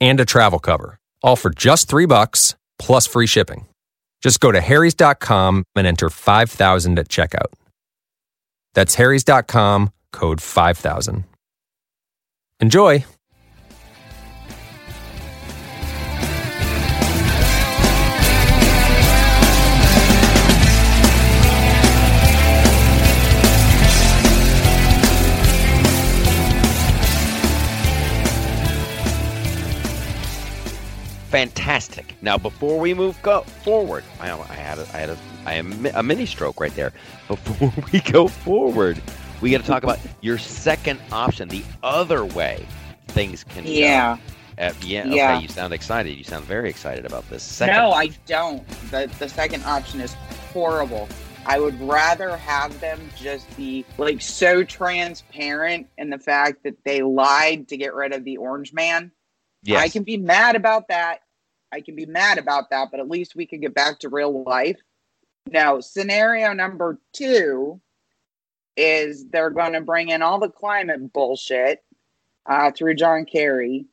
and 0.00 0.20
a 0.20 0.24
travel 0.24 0.58
cover, 0.58 0.98
all 1.22 1.36
for 1.36 1.50
just 1.50 1.88
three 1.88 2.06
bucks 2.06 2.54
plus 2.78 3.06
free 3.06 3.26
shipping. 3.26 3.66
Just 4.22 4.40
go 4.40 4.52
to 4.52 4.60
harrys.com 4.60 5.64
and 5.74 5.86
enter 5.86 6.10
5000 6.10 6.98
at 6.98 7.08
checkout. 7.08 7.52
That's 8.74 8.94
harrys.com, 8.94 9.92
code 10.12 10.42
5000. 10.42 11.24
Enjoy! 12.60 13.04
Fantastic. 31.30 32.16
Now, 32.22 32.36
before 32.36 32.78
we 32.80 32.92
move 32.92 33.20
go 33.22 33.42
forward, 33.42 34.02
I, 34.20 34.32
I 34.32 34.54
had 34.54 34.78
a, 34.78 34.82
I 34.92 34.98
had 34.98 35.10
a, 35.10 35.18
I 35.46 35.52
had 35.52 35.94
a, 35.94 36.02
mini 36.02 36.26
stroke 36.26 36.60
right 36.60 36.74
there. 36.74 36.92
Before 37.28 37.72
we 37.92 38.00
go 38.00 38.26
forward, 38.26 39.00
we 39.40 39.52
got 39.52 39.60
to 39.60 39.66
talk 39.66 39.84
about 39.84 40.00
your 40.20 40.38
second 40.38 41.00
option, 41.12 41.48
the 41.48 41.62
other 41.84 42.24
way 42.24 42.66
things 43.08 43.44
can 43.44 43.64
go. 43.64 43.70
yeah 43.70 44.16
Uh, 44.58 44.72
yeah. 44.82 45.04
Yeah. 45.04 45.34
Okay. 45.34 45.42
You 45.42 45.48
sound 45.48 45.72
excited. 45.72 46.16
You 46.16 46.24
sound 46.24 46.44
very 46.44 46.68
excited 46.68 47.04
about 47.06 47.28
this. 47.30 47.42
Second. 47.42 47.76
no 47.76 47.92
i 47.92 48.08
don't 48.26 48.66
the, 48.90 49.10
the 49.18 49.28
second 49.28 49.64
option 49.64 50.00
is 50.00 50.14
horrible 50.52 51.08
i 51.46 51.58
would 51.58 51.80
rather 51.80 52.36
have 52.36 52.78
them 52.80 53.00
just 53.16 53.56
be 53.56 53.84
like 53.98 54.20
so 54.20 54.62
transparent 54.62 55.86
in 55.96 56.10
the 56.10 56.18
fact 56.18 56.62
that 56.64 56.74
they 56.84 57.02
lied 57.02 57.68
to 57.68 57.76
get 57.76 57.94
rid 57.94 58.12
of 58.12 58.24
the 58.24 58.36
orange 58.36 58.72
man 58.72 59.10
yes. 59.62 59.82
I 59.82 59.88
can 59.88 60.04
be 60.04 60.16
mad 60.16 60.56
about 60.56 60.88
that. 60.88 61.20
I 61.72 61.80
can 61.80 61.94
be 61.94 62.06
mad 62.06 62.38
about 62.38 62.70
that, 62.70 62.88
but 62.90 63.00
at 63.00 63.08
least 63.08 63.36
we 63.36 63.46
can 63.46 63.60
get 63.60 63.74
back 63.74 64.00
to 64.00 64.08
real 64.08 64.42
life. 64.42 64.78
Now, 65.46 65.80
scenario 65.80 66.52
number 66.52 66.98
two 67.12 67.80
is 68.76 69.28
they're 69.28 69.50
going 69.50 69.72
to 69.74 69.80
bring 69.80 70.08
in 70.08 70.22
all 70.22 70.38
the 70.38 70.48
climate 70.48 71.12
bullshit 71.12 71.82
uh, 72.46 72.70
through 72.72 72.94
John 72.94 73.24
Kerry, 73.24 73.86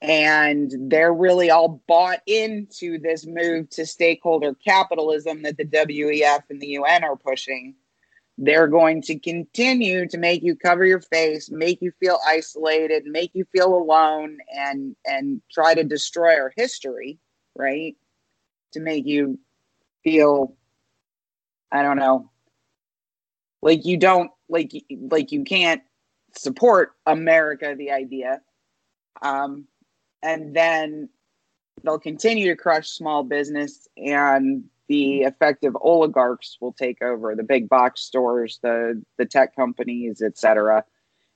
and 0.00 0.72
they're 0.90 1.12
really 1.12 1.50
all 1.50 1.82
bought 1.86 2.20
into 2.26 2.98
this 2.98 3.26
move 3.26 3.68
to 3.70 3.84
stakeholder 3.84 4.54
capitalism 4.54 5.42
that 5.42 5.56
the 5.56 5.64
WEF 5.64 6.42
and 6.50 6.60
the 6.60 6.68
UN 6.68 7.04
are 7.04 7.16
pushing. 7.16 7.74
They're 8.40 8.68
going 8.68 9.02
to 9.02 9.18
continue 9.18 10.06
to 10.06 10.16
make 10.16 10.44
you 10.44 10.54
cover 10.54 10.84
your 10.84 11.00
face, 11.00 11.50
make 11.50 11.82
you 11.82 11.90
feel 11.98 12.20
isolated, 12.24 13.04
make 13.04 13.32
you 13.34 13.44
feel 13.52 13.74
alone, 13.74 14.38
and 14.56 14.94
and 15.04 15.42
try 15.50 15.74
to 15.74 15.82
destroy 15.82 16.36
our 16.36 16.52
history, 16.56 17.18
right? 17.56 17.96
To 18.74 18.80
make 18.80 19.06
you 19.06 19.40
feel, 20.04 20.56
I 21.72 21.82
don't 21.82 21.98
know, 21.98 22.30
like 23.60 23.84
you 23.84 23.96
don't 23.96 24.30
like 24.48 24.70
like 24.88 25.32
you 25.32 25.42
can't 25.42 25.82
support 26.36 26.92
America, 27.06 27.74
the 27.76 27.90
idea, 27.90 28.40
um, 29.20 29.66
and 30.22 30.54
then 30.54 31.08
they'll 31.82 31.98
continue 31.98 32.46
to 32.46 32.56
crush 32.56 32.90
small 32.90 33.24
business 33.24 33.88
and 33.96 34.64
the 34.88 35.20
effective 35.20 35.76
oligarchs 35.80 36.56
will 36.60 36.72
take 36.72 37.02
over 37.02 37.34
the 37.34 37.42
big 37.42 37.68
box 37.68 38.02
stores 38.02 38.58
the 38.62 39.02
the 39.16 39.26
tech 39.26 39.54
companies 39.54 40.22
etc 40.22 40.84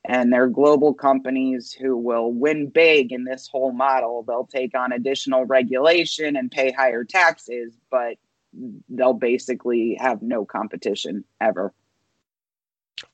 and 0.05 0.33
they're 0.33 0.49
global 0.49 0.93
companies 0.93 1.71
who 1.71 1.97
will 1.97 2.31
win 2.31 2.67
big 2.67 3.11
in 3.11 3.23
this 3.23 3.47
whole 3.47 3.71
model 3.71 4.23
they'll 4.23 4.47
take 4.47 4.75
on 4.77 4.91
additional 4.91 5.45
regulation 5.45 6.35
and 6.35 6.51
pay 6.51 6.71
higher 6.71 7.03
taxes 7.03 7.73
but 7.89 8.17
they'll 8.89 9.13
basically 9.13 9.95
have 9.99 10.21
no 10.21 10.45
competition 10.45 11.23
ever 11.41 11.73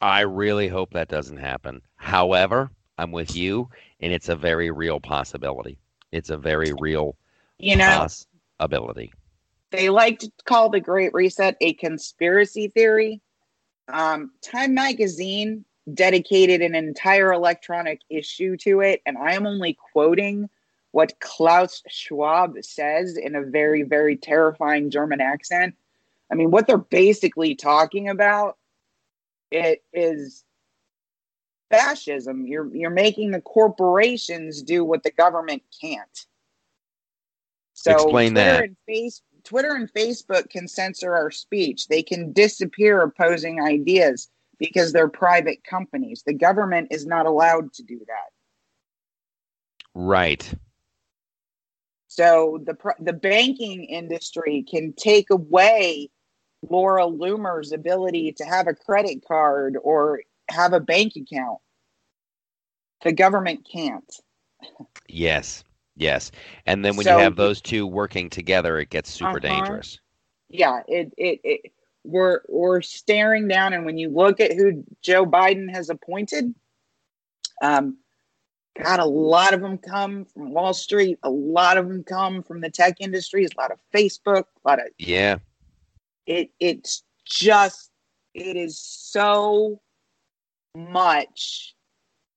I 0.02 0.22
really 0.22 0.68
hope 0.68 0.92
that 0.94 1.08
doesn't 1.08 1.38
happen. 1.38 1.82
However, 1.96 2.70
I'm 2.98 3.12
with 3.12 3.36
you, 3.36 3.70
and 4.00 4.14
it's 4.14 4.30
a 4.30 4.36
very 4.36 4.72
real 4.72 5.00
possibility. 5.00 5.80
It's 6.12 6.30
a 6.30 6.38
very 6.38 6.74
real 6.80 7.16
you 7.58 7.76
know 7.76 8.08
possibility. 8.60 9.14
They 9.72 9.90
like 9.90 10.20
to 10.20 10.32
call 10.46 10.70
the 10.70 10.80
Great 10.80 11.14
Reset 11.14 11.56
a 11.62 11.74
conspiracy 11.74 12.70
theory. 12.70 13.22
Um, 13.88 14.32
Time 14.42 14.74
Magazine 14.74 15.66
dedicated 15.94 16.62
an 16.62 16.76
entire 16.76 17.34
electronic 17.34 18.02
issue 18.10 18.58
to 18.58 18.82
it, 18.82 19.02
and 19.06 19.18
I 19.18 19.34
am 19.34 19.46
only 19.46 19.78
quoting 19.92 20.50
what 20.92 21.20
Klaus 21.20 21.84
Schwab 21.88 22.56
says 22.62 23.18
in 23.18 23.36
a 23.36 23.44
very, 23.44 23.84
very 23.84 24.16
terrifying 24.18 24.90
German 24.90 25.22
accent. 25.22 25.76
I 26.32 26.36
mean, 26.36 26.52
what 26.52 26.68
they're 26.68 26.78
basically 26.78 27.56
talking 27.56 28.10
about 28.10 28.58
it 29.52 29.84
is 29.94 30.44
fascism. 31.70 32.46
You're 32.46 32.76
you're 32.76 32.90
making 32.90 33.32
the 33.32 33.42
corporations 33.42 34.62
do 34.62 34.84
what 34.84 35.04
the 35.04 35.12
government 35.12 35.64
can't. 35.82 36.26
So 37.74 37.94
Explain 37.94 38.34
Twitter 38.34 38.52
that. 38.52 38.64
and 38.64 38.78
face 38.86 39.22
Twitter 39.44 39.76
and 39.76 39.92
Facebook 39.94 40.50
can 40.50 40.68
censor 40.68 41.14
our 41.14 41.32
speech. 41.32 41.88
They 41.88 42.04
can 42.04 42.32
disappear 42.34 43.02
opposing 43.02 43.62
ideas 43.62 44.30
because 44.58 44.92
they're 44.92 45.10
private 45.10 45.64
companies. 45.64 46.24
The 46.26 46.34
government 46.34 46.90
is 46.92 47.06
not 47.06 47.26
allowed 47.26 47.74
to 47.74 47.84
do 47.84 48.00
that. 48.00 48.32
Right. 49.96 50.54
So 52.08 52.60
the 52.66 52.76
the 53.00 53.14
banking 53.14 53.86
industry 53.86 54.66
can 54.70 54.94
take 54.94 55.30
away 55.30 56.10
Laura 56.68 57.06
Loomer's 57.06 57.72
ability 57.72 58.34
to 58.34 58.44
have 58.44 58.68
a 58.68 58.74
credit 58.74 59.24
card 59.26 59.78
or 59.82 60.22
have 60.50 60.74
a 60.74 60.80
bank 60.80 61.14
account. 61.16 61.60
The 63.04 63.14
government 63.14 63.68
can't. 63.72 64.12
Yes. 65.08 65.64
Yes. 66.00 66.32
And 66.66 66.84
then 66.84 66.96
when 66.96 67.04
So- 67.04 67.18
you 67.18 67.24
have 67.24 67.36
those 67.36 67.62
two 67.62 67.86
working 67.86 68.30
together, 68.30 68.80
it 68.80 68.90
gets 68.90 69.12
super 69.12 69.32
Uh-huh. 69.32 69.40
dangerous. 69.40 70.00
Yeah, 70.50 70.82
it, 70.88 71.14
it 71.18 71.40
it 71.44 71.72
we're 72.06 72.42
we're 72.48 72.82
staring 72.82 73.48
down, 73.48 73.74
and 73.74 73.86
when 73.86 73.98
you 73.98 74.10
look 74.10 74.40
at 74.40 74.54
who 74.54 74.84
Joe 75.02 75.26
Biden 75.26 75.70
has 75.70 75.90
appointed, 75.90 76.56
um, 77.62 77.98
God, 78.82 79.00
a 79.02 79.06
lot 79.06 79.54
of 79.54 79.62
them 79.62 79.78
come 79.78 80.26
from 80.26 80.54
Wall 80.54 80.74
Street. 80.74 81.20
A 81.24 81.30
lot 81.30 81.78
of 81.78 81.88
them 81.88 82.04
come 82.04 82.42
from 82.42 82.62
the 82.62 82.70
tech 82.72 82.96
industries. 83.02 83.50
A 83.56 83.62
lot 83.62 83.72
of 83.72 83.80
Facebook. 83.94 84.46
A 84.64 84.68
lot 84.68 84.80
of 84.80 84.88
Yeah. 84.98 85.38
it 86.26 86.50
it's 86.60 87.04
just 87.26 87.92
it 88.34 88.56
is 88.56 88.80
so 88.80 89.82
much 90.76 91.76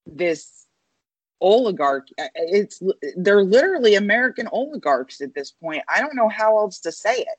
this 0.07 0.62
oligarch 1.43 2.09
it's 2.35 2.83
they're 3.17 3.45
literally 3.45 3.95
american 3.97 4.49
oligarchs 4.53 5.21
at 5.21 5.35
this 5.35 5.51
point 5.51 5.83
i 5.95 6.01
don't 6.01 6.17
know 6.17 6.29
how 6.29 6.57
else 6.57 6.79
to 6.81 6.93
say 6.93 7.17
it 7.17 7.39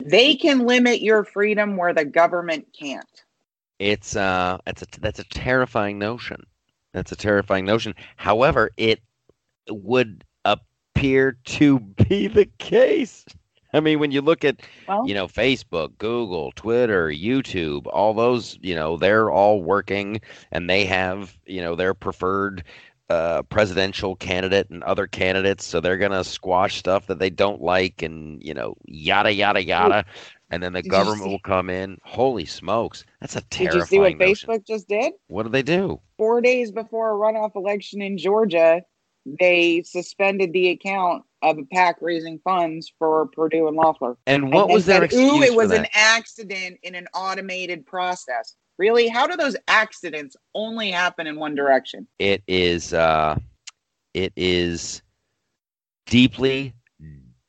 they 0.00 0.34
can 0.34 0.66
limit 0.66 1.00
your 1.00 1.24
freedom 1.24 1.76
where 1.76 1.94
the 1.94 2.04
government 2.04 2.66
can't 2.78 3.24
It's 3.78 4.16
uh 4.16 4.58
that's 4.64 4.82
a 4.82 4.86
that's 5.00 5.18
a 5.18 5.24
terrifying 5.24 5.98
notion. 5.98 6.46
That's 6.92 7.10
a 7.12 7.16
terrifying 7.16 7.64
notion. 7.64 7.94
However, 8.16 8.70
it 8.76 9.00
would 9.68 10.24
appear 10.44 11.38
to 11.44 11.80
be 11.80 12.28
the 12.28 12.46
case. 12.58 13.24
I 13.74 13.80
mean, 13.80 13.98
when 13.98 14.12
you 14.12 14.20
look 14.20 14.44
at 14.44 14.60
well 14.86 15.08
you 15.08 15.14
know 15.14 15.26
Facebook, 15.26 15.98
Google, 15.98 16.52
Twitter, 16.52 17.08
YouTube, 17.08 17.86
all 17.92 18.14
those, 18.14 18.58
you 18.62 18.74
know, 18.74 18.96
they're 18.96 19.30
all 19.30 19.62
working 19.62 20.20
and 20.52 20.68
they 20.70 20.84
have, 20.84 21.36
you 21.46 21.62
know, 21.62 21.74
their 21.74 21.94
preferred 21.94 22.62
uh, 23.12 23.42
presidential 23.44 24.16
candidate 24.16 24.70
and 24.70 24.82
other 24.84 25.06
candidates, 25.06 25.64
so 25.66 25.80
they're 25.80 25.98
gonna 25.98 26.24
squash 26.24 26.76
stuff 26.76 27.06
that 27.08 27.18
they 27.18 27.30
don't 27.30 27.62
like, 27.62 28.02
and 28.02 28.42
you 28.42 28.54
know, 28.54 28.76
yada 28.86 29.32
yada 29.32 29.62
yada, 29.64 30.04
and 30.50 30.62
then 30.62 30.72
the 30.72 30.82
Did 30.82 30.90
government 30.90 31.30
will 31.30 31.38
come 31.40 31.70
in. 31.70 31.98
Holy 32.04 32.46
smokes, 32.46 33.04
that's 33.20 33.36
a 33.36 33.42
terrifying. 33.42 33.70
did 33.70 33.74
you 33.74 33.80
see 33.82 33.98
what 34.00 34.16
notion. 34.18 34.48
facebook 34.48 34.66
just 34.66 34.88
did 34.88 35.12
What 35.28 35.44
did 35.44 35.52
they 35.52 35.62
do? 35.62 36.00
four 36.18 36.40
days 36.40 36.72
before 36.72 37.12
a 37.12 37.14
runoff 37.14 37.56
election 37.56 38.02
in 38.02 38.18
georgia 38.18 38.82
they 39.40 39.82
suspended 39.84 40.52
the 40.52 40.68
account 40.70 41.24
of 41.42 41.58
a 41.58 41.64
pac 41.66 41.96
raising 42.00 42.38
funds 42.40 42.92
for 42.98 43.28
Perdue 43.28 43.68
and 43.68 43.76
loeffler 43.76 44.16
And 44.26 44.52
And 44.52 44.52
what 44.52 44.68
then 44.68 44.76
was 44.76 44.86
their 44.86 45.02
said, 45.02 45.04
excuse 45.04 45.30
Ooh, 45.32 45.42
it 45.42 45.54
was 45.54 45.70
for 45.70 45.76
an 45.78 45.86
accident 45.92 46.78
in 46.82 46.94
an 46.94 47.08
automated 47.14 47.86
process. 47.86 48.56
Really? 48.82 49.06
How 49.06 49.28
do 49.28 49.36
those 49.36 49.56
accidents 49.68 50.34
only 50.56 50.90
happen 50.90 51.28
in 51.28 51.36
one 51.36 51.54
direction? 51.54 52.08
It 52.18 52.42
is, 52.48 52.92
uh, 52.92 53.38
it 54.12 54.32
is 54.34 55.02
deeply, 56.06 56.74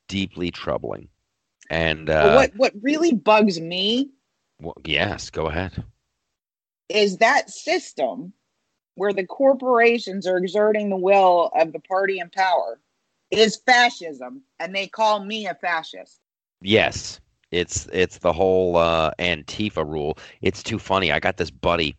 deeply 0.08 0.52
troubling. 0.52 1.10
And 1.72 2.08
uh, 2.08 2.34
what 2.34 2.52
what 2.56 2.74
really 2.84 3.16
bugs 3.16 3.60
me 3.60 4.12
well, 4.62 4.76
yes, 4.86 5.32
go 5.32 5.48
ahead. 5.48 5.84
is 6.88 7.18
that 7.18 7.50
system 7.50 8.34
where 8.94 9.12
the 9.12 9.26
corporations 9.26 10.28
are 10.28 10.38
exerting 10.38 10.92
the 10.92 10.96
will 10.96 11.50
of 11.56 11.74
the 11.74 11.80
party 11.80 12.20
in 12.20 12.30
power 12.30 12.80
is 13.32 13.58
fascism, 13.66 14.44
and 14.60 14.76
they 14.76 14.86
call 14.86 15.26
me 15.26 15.48
a 15.48 15.56
fascist. 15.56 16.20
Yes, 16.62 17.20
it's 17.54 17.88
it's 17.94 18.18
the 18.18 18.34
whole 18.34 18.78
uh, 18.78 19.12
Antifa 19.20 19.88
rule. 19.88 20.18
It's 20.42 20.64
too 20.64 20.80
funny. 20.80 21.12
I 21.12 21.20
got 21.20 21.38
this 21.38 21.52
buddy 21.52 21.96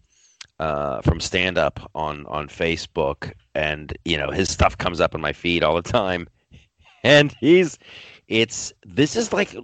uh, 0.59 1.01
from 1.03 1.21
stand 1.21 1.57
up 1.59 1.91
on 1.95 2.27
on 2.27 2.49
Facebook, 2.49 3.33
and 3.55 3.97
you 4.05 4.19
know 4.19 4.31
his 4.31 4.51
stuff 4.51 4.77
comes 4.77 5.01
up 5.01 5.15
in 5.15 5.21
my 5.21 5.33
feed 5.33 5.63
all 5.63 5.77
the 5.77 5.83
time, 5.83 6.27
and 7.05 7.35
he's 7.41 7.79
it's 8.27 8.73
this 8.85 9.17
is 9.17 9.33
like 9.33 9.55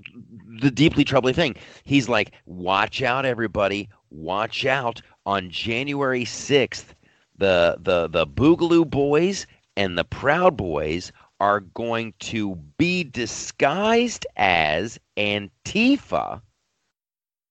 the 0.61 0.71
deeply 0.71 1.05
troubling 1.05 1.35
thing. 1.35 1.57
He's 1.85 2.09
like, 2.09 2.33
watch 2.47 3.03
out, 3.03 3.27
everybody, 3.27 3.89
watch 4.11 4.65
out 4.65 5.03
on 5.27 5.51
January 5.51 6.25
sixth. 6.25 6.95
The 7.37 7.79
the 7.81 8.07
the 8.09 8.27
Boogaloo 8.27 8.89
Boys 8.89 9.47
and 9.77 9.99
the 9.99 10.05
Proud 10.05 10.57
Boys 10.57 11.11
are 11.41 11.61
going 11.61 12.13
to 12.21 12.55
be 12.77 13.03
disguised 13.03 14.27
as 14.37 14.99
Antifa 15.17 16.43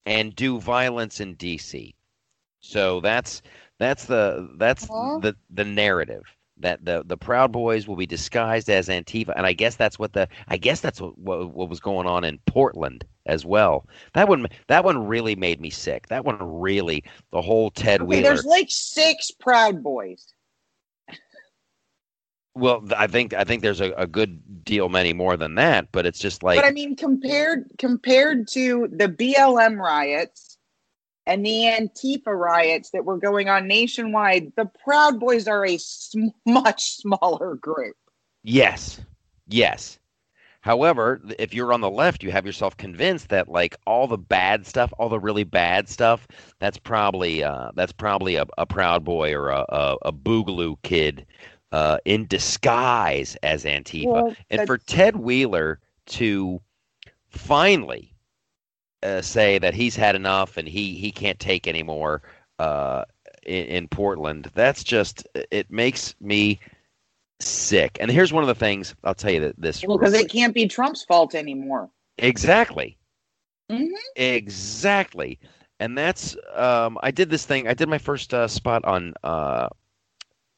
and 0.06 0.36
do 0.36 0.60
violence 0.60 1.20
in 1.20 1.36
DC. 1.36 1.94
So 2.62 3.00
that's 3.02 3.42
that's 3.80 4.06
the 4.06 4.50
that's 4.58 4.88
the 4.88 5.36
the 5.50 5.66
narrative 5.66 6.24
that 6.58 6.84
the 6.86 7.04
the 7.06 7.18
Proud 7.18 7.52
Boys 7.52 7.88
will 7.88 7.96
be 7.96 8.06
disguised 8.06 8.70
as 8.70 8.90
Antifa, 8.90 9.34
and 9.36 9.46
I 9.46 9.54
guess 9.54 9.76
that's 9.76 9.98
what 9.98 10.14
the 10.14 10.28
I 10.48 10.58
guess 10.58 10.82
that's 10.82 11.02
what 11.02 11.18
what, 11.18 11.52
what 11.54 11.70
was 11.70 11.80
going 11.80 12.08
on 12.08 12.24
in 12.24 12.40
Portland 12.46 13.06
as 13.26 13.46
well. 13.46 13.88
That 14.14 14.28
one 14.28 14.48
that 14.68 14.84
one 14.84 15.08
really 15.08 15.36
made 15.36 15.62
me 15.62 15.70
sick. 15.70 16.08
That 16.08 16.26
one 16.26 16.38
really 16.42 17.04
the 17.32 17.42
whole 17.42 17.72
Ted 17.72 18.02
Okay, 18.02 18.08
Wheeler. 18.08 18.24
there's 18.24 18.46
like 18.46 18.68
six 18.70 19.32
Proud 19.32 19.82
Boys. 19.82 20.34
Well, 22.60 22.84
I 22.96 23.08
think 23.08 23.34
I 23.34 23.44
think 23.44 23.62
there's 23.62 23.82
a, 23.82 23.92
a 23.94 24.08
good 24.08 24.64
deal 24.64 24.90
many 24.90 25.14
more 25.14 25.38
than 25.38 25.56
that, 25.56 25.92
but 25.92 26.06
it's 26.06 26.20
just 26.20 26.44
like 26.44 26.58
but 26.58 26.66
I 26.66 26.72
mean, 26.72 26.96
compared 26.96 27.70
compared 27.78 28.48
to 28.50 28.88
the 28.92 29.08
BLM 29.08 29.78
riots 29.78 30.58
and 31.26 31.46
the 31.46 31.62
Antifa 31.66 32.28
riots 32.28 32.90
that 32.92 33.06
were 33.06 33.18
going 33.18 33.50
on 33.50 33.68
nationwide, 33.68 34.52
the 34.58 34.70
Proud 34.84 35.20
Boys 35.20 35.48
are 35.48 35.66
a 35.66 35.78
sm- 35.78 36.30
much 36.46 36.96
smaller 36.96 37.56
group. 37.56 37.96
Yes. 38.44 39.00
Yes. 39.48 40.00
However, 40.62 41.22
if 41.38 41.54
you're 41.54 41.72
on 41.72 41.82
the 41.82 41.90
left, 41.90 42.22
you 42.22 42.32
have 42.32 42.46
yourself 42.46 42.76
convinced 42.76 43.30
that 43.30 43.48
like 43.48 43.78
all 43.86 44.08
the 44.08 44.18
bad 44.18 44.68
stuff, 44.68 44.92
all 44.98 45.08
the 45.08 45.20
really 45.20 45.46
bad 45.46 45.88
stuff, 45.88 46.28
that's 46.60 46.78
probably 46.78 47.44
uh, 47.44 47.72
that's 47.76 47.94
probably 47.94 48.36
a, 48.36 48.46
a 48.58 48.66
proud 48.66 49.06
boy 49.06 49.34
or 49.34 49.50
a, 49.50 49.66
a, 49.70 49.98
a 50.04 50.12
boogaloo 50.12 50.76
kid 50.84 51.26
uh, 51.72 51.98
in 52.06 52.28
disguise 52.28 53.36
as 53.44 53.66
Antifa. 53.66 54.08
Well, 54.08 54.36
and 54.50 54.62
for 54.66 54.78
Ted 54.78 55.16
Wheeler 55.16 55.80
to 56.08 56.62
finally 57.30 58.14
uh, 59.04 59.22
say 59.22 59.58
that 59.60 59.74
he's 59.74 59.96
had 59.96 60.16
enough 60.16 60.58
and 60.58 60.68
he 60.68 60.96
he 60.96 61.12
can't 61.12 61.40
take 61.40 61.68
anymore 61.68 62.22
uh, 62.60 63.06
in, 63.46 63.66
in 63.66 63.88
Portland, 63.88 64.50
that's 64.54 64.84
just 64.84 65.28
it 65.52 65.70
makes 65.72 66.16
me 66.20 66.60
sick. 67.40 67.98
And 68.00 68.12
here's 68.12 68.34
one 68.34 68.44
of 68.44 68.48
the 68.48 68.56
things 68.56 68.96
I'll 69.04 69.14
tell 69.16 69.32
you 69.32 69.40
that 69.42 69.60
this 69.60 69.86
Well, 69.86 69.98
because 69.98 70.14
it 70.14 70.30
can't 70.30 70.54
be 70.54 70.68
Trump's 70.68 71.04
fault 71.04 71.36
anymore. 71.36 71.90
exactly 72.18 72.98
Mhm. 73.72 73.92
exactly 74.16 75.40
and 75.80 75.98
that's 75.98 76.36
um, 76.56 76.98
I 77.02 77.12
did 77.12 77.30
this 77.30 77.46
thing. 77.46 77.68
I 77.68 77.74
did 77.74 77.88
my 77.88 77.98
first 77.98 78.34
uh, 78.34 78.48
spot 78.48 78.84
on 78.84 79.14
uh, 79.24 79.70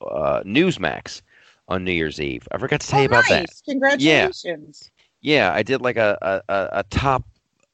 uh, 0.09 0.43
Newsmax 0.43 1.21
on 1.67 1.83
New 1.83 1.91
Year's 1.91 2.19
Eve. 2.19 2.47
I 2.51 2.57
forgot 2.57 2.81
to 2.81 2.87
tell 2.87 2.99
oh, 2.99 3.03
you 3.03 3.07
about 3.07 3.23
that. 3.29 3.49
Congratulations. 3.67 4.91
Yeah, 5.21 5.47
yeah, 5.49 5.53
I 5.53 5.63
did 5.63 5.81
like 5.81 5.97
a, 5.97 6.41
a, 6.49 6.69
a 6.79 6.83
top 6.89 7.23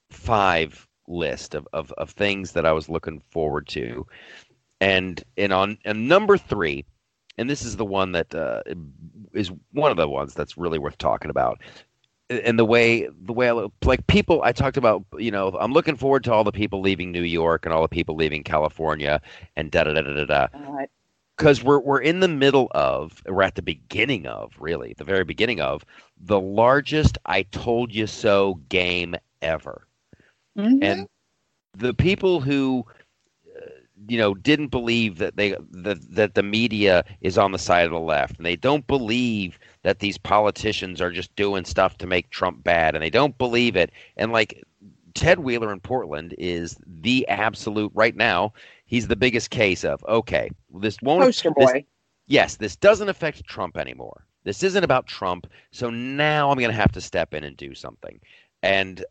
five 0.10 0.88
list 1.08 1.56
of, 1.56 1.68
of, 1.74 1.92
of 1.94 2.12
things 2.12 2.52
that 2.52 2.66
I 2.66 2.72
was 2.72 2.90
looking 2.90 3.22
forward 3.32 3.68
to. 3.70 4.06
And 4.80 5.24
and 5.38 5.52
on 5.52 5.80
and 5.86 6.08
number 6.08 6.38
three, 6.38 6.86
and 7.40 7.50
this 7.50 7.64
is 7.64 7.78
the 7.78 7.86
one 7.86 8.12
that 8.12 8.36
uh, 8.36 8.62
is 9.34 9.52
one 9.72 9.90
of 9.90 9.98
the 9.98 10.08
ones 10.08 10.36
that's 10.36 10.56
really 10.56 10.78
worth 10.78 11.00
talking 11.00 11.32
about. 11.32 11.60
And 12.30 12.60
the 12.60 12.66
way 12.66 13.08
the 13.24 13.34
way 13.34 13.48
I 13.48 13.54
look, 13.54 13.74
like 13.84 14.06
people 14.06 14.44
I 14.44 14.52
talked 14.52 14.78
about, 14.78 15.04
you 15.18 15.32
know, 15.32 15.58
I'm 15.60 15.74
looking 15.74 15.96
forward 15.96 16.24
to 16.26 16.34
all 16.34 16.44
the 16.44 16.52
people 16.52 16.82
leaving 16.82 17.12
New 17.12 17.24
York 17.24 17.66
and 17.66 17.74
all 17.74 17.82
the 17.82 17.88
people 17.88 18.16
leaving 18.16 18.44
California 18.44 19.20
and 19.56 19.72
da 19.72 19.86
da 19.86 19.94
da 19.94 20.02
da 20.02 20.14
da 20.14 20.26
da 20.26 20.48
because 21.38 21.64
we're 21.64 21.80
we're 21.80 22.02
in 22.02 22.20
the 22.20 22.28
middle 22.28 22.68
of 22.72 23.22
we're 23.28 23.44
at 23.44 23.56
the 23.56 23.62
beginning 23.62 24.26
of 24.28 24.54
really 24.60 24.94
the 24.98 25.04
very 25.04 25.24
beginning 25.24 25.62
of 25.62 25.86
the 26.20 26.40
largest 26.40 27.18
I 27.26 27.44
told 27.44 27.94
you 27.94 28.08
so 28.08 28.56
game 28.70 29.16
ever. 29.42 29.88
Mhm. 30.58 30.80
and 30.82 31.08
the 31.78 31.94
people 31.94 32.42
who 32.42 32.86
uh, 33.56 33.62
you 34.08 34.18
know 34.18 34.34
didn't 34.34 34.68
believe 34.70 35.18
that 35.20 35.36
they 35.38 35.56
that, 35.72 36.00
that 36.16 36.36
the 36.36 36.44
media 36.44 37.04
is 37.22 37.38
on 37.38 37.52
the 37.52 37.60
side 37.60 37.86
of 37.86 37.92
the 37.92 38.00
left 38.00 38.38
and 38.38 38.46
they 38.46 38.56
don't 38.56 38.88
believe 38.88 39.60
that 39.84 40.00
these 40.00 40.18
politicians 40.18 41.02
are 41.02 41.12
just 41.12 41.36
doing 41.36 41.66
stuff 41.66 41.98
to 41.98 42.08
make 42.08 42.30
Trump 42.30 42.64
bad 42.64 42.96
and 42.96 43.04
they 43.04 43.10
don't 43.10 43.38
believe 43.38 43.76
it 43.76 43.92
and 44.18 44.32
like 44.32 44.64
Ted 45.14 45.40
Wheeler 45.40 45.72
in 45.72 45.80
Portland 45.80 46.36
is 46.38 46.78
the 46.86 47.28
absolute 47.28 47.92
right 47.96 48.16
now 48.16 48.54
he's 48.88 49.08
the 49.08 49.16
biggest 49.16 49.52
case 49.52 49.86
of 49.86 50.04
okay 50.08 50.50
this 50.74 50.98
won't 51.02 51.24
poster 51.24 51.52
this- 51.56 51.72
boy. 51.72 51.86
yes, 52.26 52.58
this 52.58 52.76
doesn't 52.76 53.10
affect 53.10 53.46
Trump 53.46 53.78
anymore. 53.78 54.26
This 54.44 54.64
isn't 54.64 54.84
about 54.84 55.08
Trump. 55.08 55.46
So 55.72 55.90
now 55.90 56.50
I'm 56.50 56.58
going 56.58 56.72
to 56.72 56.76
have 56.76 56.94
to 56.94 57.02
step 57.02 57.34
in 57.34 57.44
and 57.44 57.58
do 57.58 57.76
something. 57.76 58.20
And 58.64 59.04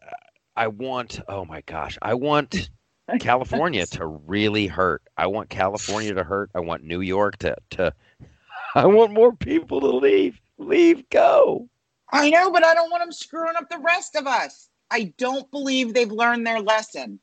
I 0.57 0.69
want, 0.69 1.21
oh 1.29 1.45
my 1.45 1.61
gosh, 1.67 1.99
I 2.01 2.15
want 2.15 2.71
California 3.21 3.85
to 3.87 4.07
really 4.07 4.67
hurt. 4.67 5.03
I 5.19 5.27
want 5.27 5.51
California 5.51 6.15
to 6.15 6.25
hurt. 6.25 6.51
I 6.55 6.61
want 6.61 6.85
New 6.85 7.03
York 7.03 7.37
to, 7.39 7.55
to, 7.71 7.93
I 8.75 8.87
want 8.87 9.13
more 9.13 9.35
people 9.37 9.81
to 9.83 9.89
leave. 9.89 10.41
Leave, 10.57 11.07
go. 11.11 11.69
I 12.13 12.31
know, 12.31 12.51
but 12.51 12.65
I 12.65 12.73
don't 12.73 12.91
want 12.91 13.03
them 13.03 13.13
screwing 13.13 13.57
up 13.57 13.69
the 13.69 13.79
rest 13.79 14.17
of 14.17 14.27
us. 14.27 14.71
I 14.91 15.13
don't 15.19 15.51
believe 15.51 15.93
they've 15.93 16.11
learned 16.11 16.47
their 16.47 16.61
lesson. 16.61 17.21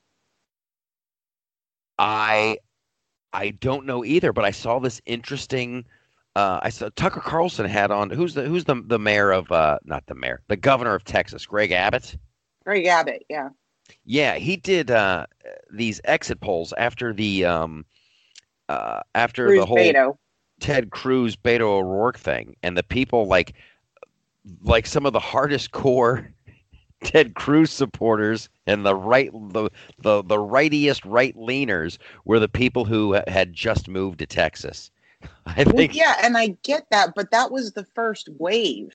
I, 2.00 2.58
I 3.34 3.52
don't 3.52 3.86
know 3.86 4.04
either, 4.04 4.34
but 4.34 4.46
I 4.46 4.52
saw 4.52 4.80
this 4.80 5.02
interesting. 5.06 5.86
Uh, 6.36 6.60
I 6.64 6.70
saw 6.70 6.90
Tucker 6.96 7.22
Carlson 7.22 7.66
had 7.66 7.92
on 7.92 8.10
who's 8.10 8.34
the 8.34 8.44
who's 8.44 8.66
the 8.66 8.82
the 8.88 8.98
mayor 8.98 9.32
of 9.32 9.52
uh 9.52 9.78
not 9.86 10.04
the 10.08 10.16
mayor 10.16 10.42
the 10.48 10.56
governor 10.56 10.96
of 10.96 11.04
Texas 11.04 11.46
Greg 11.46 11.72
Abbott 11.72 12.18
Greg 12.64 12.86
Abbott, 12.86 13.26
yeah. 13.30 13.50
Yeah, 14.06 14.36
he 14.36 14.56
did 14.56 14.92
uh, 14.92 15.26
these 15.72 16.00
exit 16.06 16.40
polls 16.40 16.74
after 16.78 17.14
the 17.14 17.46
um, 17.46 17.86
uh, 18.70 19.02
after 19.16 19.48
Cruz 19.48 19.60
the 19.60 19.66
whole 19.66 19.78
Beto. 19.78 20.18
Ted 20.60 20.92
Cruz 20.92 21.36
Beto 21.36 21.62
O'Rourke 21.62 22.18
thing, 22.18 22.56
and 22.64 22.78
the 22.78 22.84
people 22.84 23.28
like 23.28 23.54
like 24.64 24.86
some 24.86 25.06
of 25.06 25.14
the 25.14 25.20
hardest 25.20 25.72
core 25.72 26.33
Ted 27.04 27.36
Cruz 27.36 27.72
supporters 27.72 28.50
and 28.68 28.86
the 28.86 28.96
right 28.96 29.32
the 29.34 29.70
the, 30.00 30.24
the 30.24 30.40
rightiest 30.40 31.06
right 31.06 31.36
leaners 31.36 31.98
were 32.26 32.40
the 32.40 32.50
people 32.50 32.86
who 32.86 33.14
had 33.28 33.54
just 33.54 33.88
moved 33.88 34.20
to 34.20 34.26
Texas. 34.26 34.92
I 35.46 35.64
Well, 35.66 35.76
think 35.76 35.92
yeah, 35.92 36.16
and 36.24 36.38
I 36.38 36.58
get 36.64 36.88
that, 36.92 37.16
but 37.16 37.32
that 37.32 37.52
was 37.52 37.74
the 37.74 37.86
first 37.96 38.30
wave. 38.40 38.94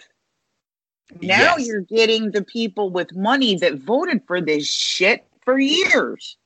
Now 1.22 1.56
Yes. 1.56 1.58
you're 1.58 1.82
getting 1.82 2.30
the 2.32 2.44
people 2.44 2.90
with 2.90 3.14
money 3.16 3.56
that 3.56 3.76
voted 3.76 4.22
for 4.26 4.40
this 4.40 4.68
shit 4.70 5.26
for 5.44 5.58
years. 5.58 6.36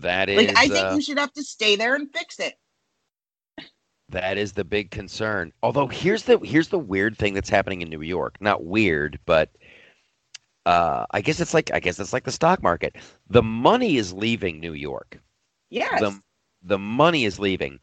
that 0.00 0.28
is 0.28 0.36
Like, 0.36 0.52
I 0.56 0.68
think 0.68 0.90
uh, 0.90 0.92
you 0.92 1.02
should 1.02 1.18
have 1.18 1.32
to 1.34 1.42
stay 1.44 1.76
there 1.76 1.94
and 1.94 2.12
fix 2.12 2.38
it. 2.40 2.54
That 4.10 4.38
is 4.38 4.52
the 4.52 4.64
big 4.64 4.90
concern. 4.90 5.52
Although 5.62 5.86
here's 5.88 6.24
the 6.24 6.38
here's 6.38 6.68
the 6.68 6.78
weird 6.78 7.18
thing 7.18 7.34
that's 7.34 7.50
happening 7.50 7.82
in 7.82 7.90
New 7.90 8.00
York. 8.02 8.36
Not 8.40 8.64
weird, 8.64 9.18
but 9.26 9.50
uh, 10.68 11.06
I 11.12 11.22
guess 11.22 11.40
it's 11.40 11.54
like 11.54 11.70
I 11.72 11.80
guess 11.80 11.98
it's 11.98 12.12
like 12.12 12.24
the 12.24 12.30
stock 12.30 12.62
market. 12.62 12.96
The 13.30 13.42
money 13.42 13.96
is 13.96 14.12
leaving 14.12 14.60
New 14.60 14.74
York. 14.74 15.18
Yes. 15.70 15.98
The 15.98 16.20
the 16.62 16.78
money 16.78 17.24
is 17.24 17.38
leaving. 17.38 17.78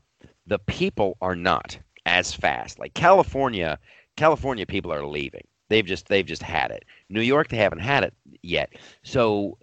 The 0.46 0.60
people 0.60 1.18
are 1.20 1.36
not 1.36 1.80
as 2.06 2.32
fast. 2.32 2.78
Like 2.78 2.94
California, 2.94 3.80
California 4.18 4.68
people 4.68 4.94
are 4.94 5.08
leaving. 5.08 5.48
They've 5.68 5.86
just 5.86 6.08
they've 6.10 6.28
just 6.28 6.44
had 6.44 6.70
it. 6.70 6.86
New 7.10 7.22
York 7.22 7.48
they 7.48 7.58
haven't 7.58 7.80
had 7.80 8.04
it 8.04 8.14
yet. 8.44 8.72
So 9.04 9.58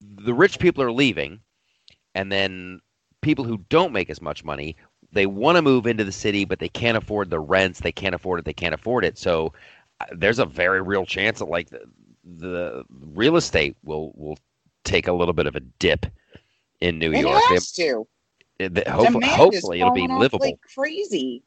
the 0.00 0.34
rich 0.34 0.58
people 0.58 0.82
are 0.82 0.90
leaving 0.92 1.38
and 2.16 2.32
then 2.32 2.80
people 3.22 3.44
who 3.44 3.58
don't 3.68 3.92
make 3.92 4.10
as 4.10 4.20
much 4.20 4.44
money 4.44 4.76
they 5.12 5.26
want 5.26 5.56
to 5.56 5.62
move 5.62 5.86
into 5.86 6.04
the 6.04 6.12
city 6.12 6.44
but 6.44 6.58
they 6.58 6.68
can't 6.68 6.96
afford 6.96 7.30
the 7.30 7.40
rents 7.40 7.80
they 7.80 7.92
can't 7.92 8.14
afford 8.14 8.38
it 8.38 8.44
they 8.44 8.52
can't 8.52 8.74
afford 8.74 9.04
it 9.04 9.16
so 9.16 9.52
there's 10.12 10.38
a 10.38 10.46
very 10.46 10.82
real 10.82 11.06
chance 11.06 11.38
that 11.38 11.46
like 11.46 11.70
the, 11.70 11.80
the 12.24 12.84
real 12.90 13.36
estate 13.36 13.76
will 13.84 14.12
will 14.14 14.38
take 14.84 15.08
a 15.08 15.12
little 15.12 15.34
bit 15.34 15.46
of 15.46 15.56
a 15.56 15.60
dip 15.60 16.06
in 16.80 16.98
New 16.98 17.12
it 17.12 17.20
York. 17.20 17.42
It- 17.50 17.54
has 17.54 17.72
to. 17.72 18.06
it- 18.58 18.78
it- 18.78 18.88
hopefully, 18.88 19.26
hopefully 19.26 19.80
it'll 19.80 19.92
be 19.92 20.06
livable. 20.08 20.46
like 20.46 20.60
crazy. 20.74 21.42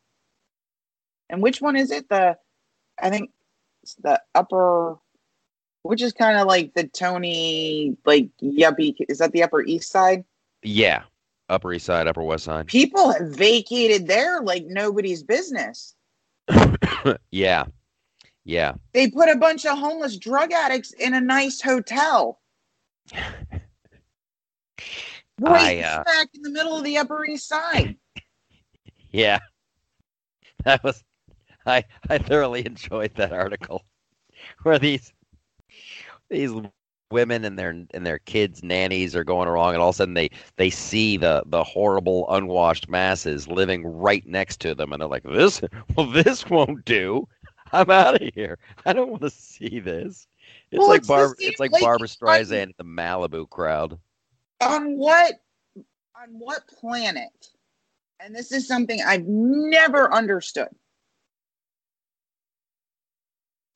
And 1.29 1.41
which 1.41 1.61
one 1.61 1.75
is 1.75 1.91
it? 1.91 2.07
The 2.09 2.37
I 3.01 3.09
think 3.09 3.31
it's 3.83 3.95
the 3.95 4.21
upper, 4.33 4.97
which 5.83 6.01
is 6.01 6.13
kind 6.13 6.37
of 6.37 6.47
like 6.47 6.73
the 6.73 6.85
Tony 6.87 7.97
like 8.05 8.29
yuppie. 8.41 8.95
Is 9.09 9.17
that 9.19 9.31
the 9.33 9.43
Upper 9.43 9.61
East 9.61 9.91
Side? 9.91 10.23
Yeah, 10.63 11.03
Upper 11.49 11.73
East 11.73 11.85
Side, 11.85 12.07
Upper 12.07 12.23
West 12.23 12.45
Side. 12.45 12.67
People 12.67 13.11
have 13.11 13.29
vacated 13.29 14.07
there 14.07 14.41
like 14.41 14.65
nobody's 14.65 15.21
business. 15.23 15.95
yeah, 17.31 17.65
yeah. 18.47 18.75
They 18.93 19.11
put 19.11 19.27
a 19.27 19.35
bunch 19.35 19.65
of 19.65 19.77
homeless 19.77 20.15
drug 20.15 20.53
addicts 20.53 20.93
in 20.93 21.13
a 21.13 21.21
nice 21.21 21.61
hotel. 21.61 22.39
Right 25.39 25.83
I, 25.83 25.87
uh, 25.87 26.03
smack 26.03 26.29
in 26.33 26.41
the 26.41 26.49
middle 26.49 26.75
of 26.75 26.83
the 26.83 26.97
Upper 26.97 27.23
East 27.25 27.47
Side. 27.47 27.95
Yeah. 29.11 29.39
That 30.63 30.83
was 30.83 31.03
I 31.65 31.83
I 32.09 32.17
thoroughly 32.17 32.65
enjoyed 32.65 33.15
that 33.15 33.31
article 33.31 33.85
where 34.63 34.77
these 34.77 35.13
these 36.29 36.51
women 37.09 37.45
and 37.45 37.57
their 37.57 37.69
and 37.93 38.05
their 38.05 38.19
kids 38.19 38.63
nannies 38.63 39.15
are 39.15 39.23
going 39.23 39.47
along 39.47 39.73
and 39.73 39.81
all 39.81 39.89
of 39.89 39.95
a 39.95 39.97
sudden 39.97 40.13
they 40.13 40.29
they 40.57 40.69
see 40.69 41.17
the 41.17 41.43
the 41.45 41.63
horrible 41.63 42.29
unwashed 42.29 42.89
masses 42.89 43.47
living 43.47 43.85
right 43.85 44.27
next 44.27 44.59
to 44.61 44.75
them 44.75 44.91
and 44.91 45.01
they're 45.01 45.09
like 45.09 45.23
this 45.23 45.61
well 45.95 46.11
this 46.11 46.49
won't 46.49 46.83
do 46.83 47.27
i'm 47.73 47.89
out 47.89 48.21
of 48.21 48.29
here. 48.33 48.57
I 48.85 48.93
don't 48.93 49.09
want 49.09 49.23
to 49.23 49.29
see 49.29 49.79
this. 49.79 50.27
It's 50.71 50.79
Well, 50.79 50.89
like 50.89 50.99
it's 50.99 51.07
the 51.07 51.13
Barb 51.13 51.35
it's 51.39 51.59
like 51.59 51.71
like, 51.71 51.81
Barbra 51.81 52.07
Streisand 52.07 52.63
in 52.63 52.73
the 52.77 52.83
Malibu 52.83 53.49
crowd. 53.49 53.99
On 54.61 54.97
what 54.97 55.33
on 55.75 56.29
what 56.39 56.67
planet? 56.67 57.49
And 58.19 58.35
this 58.35 58.51
is 58.51 58.67
something 58.67 59.01
i've 59.05 59.27
never 59.27 60.11
understood. 60.13 60.69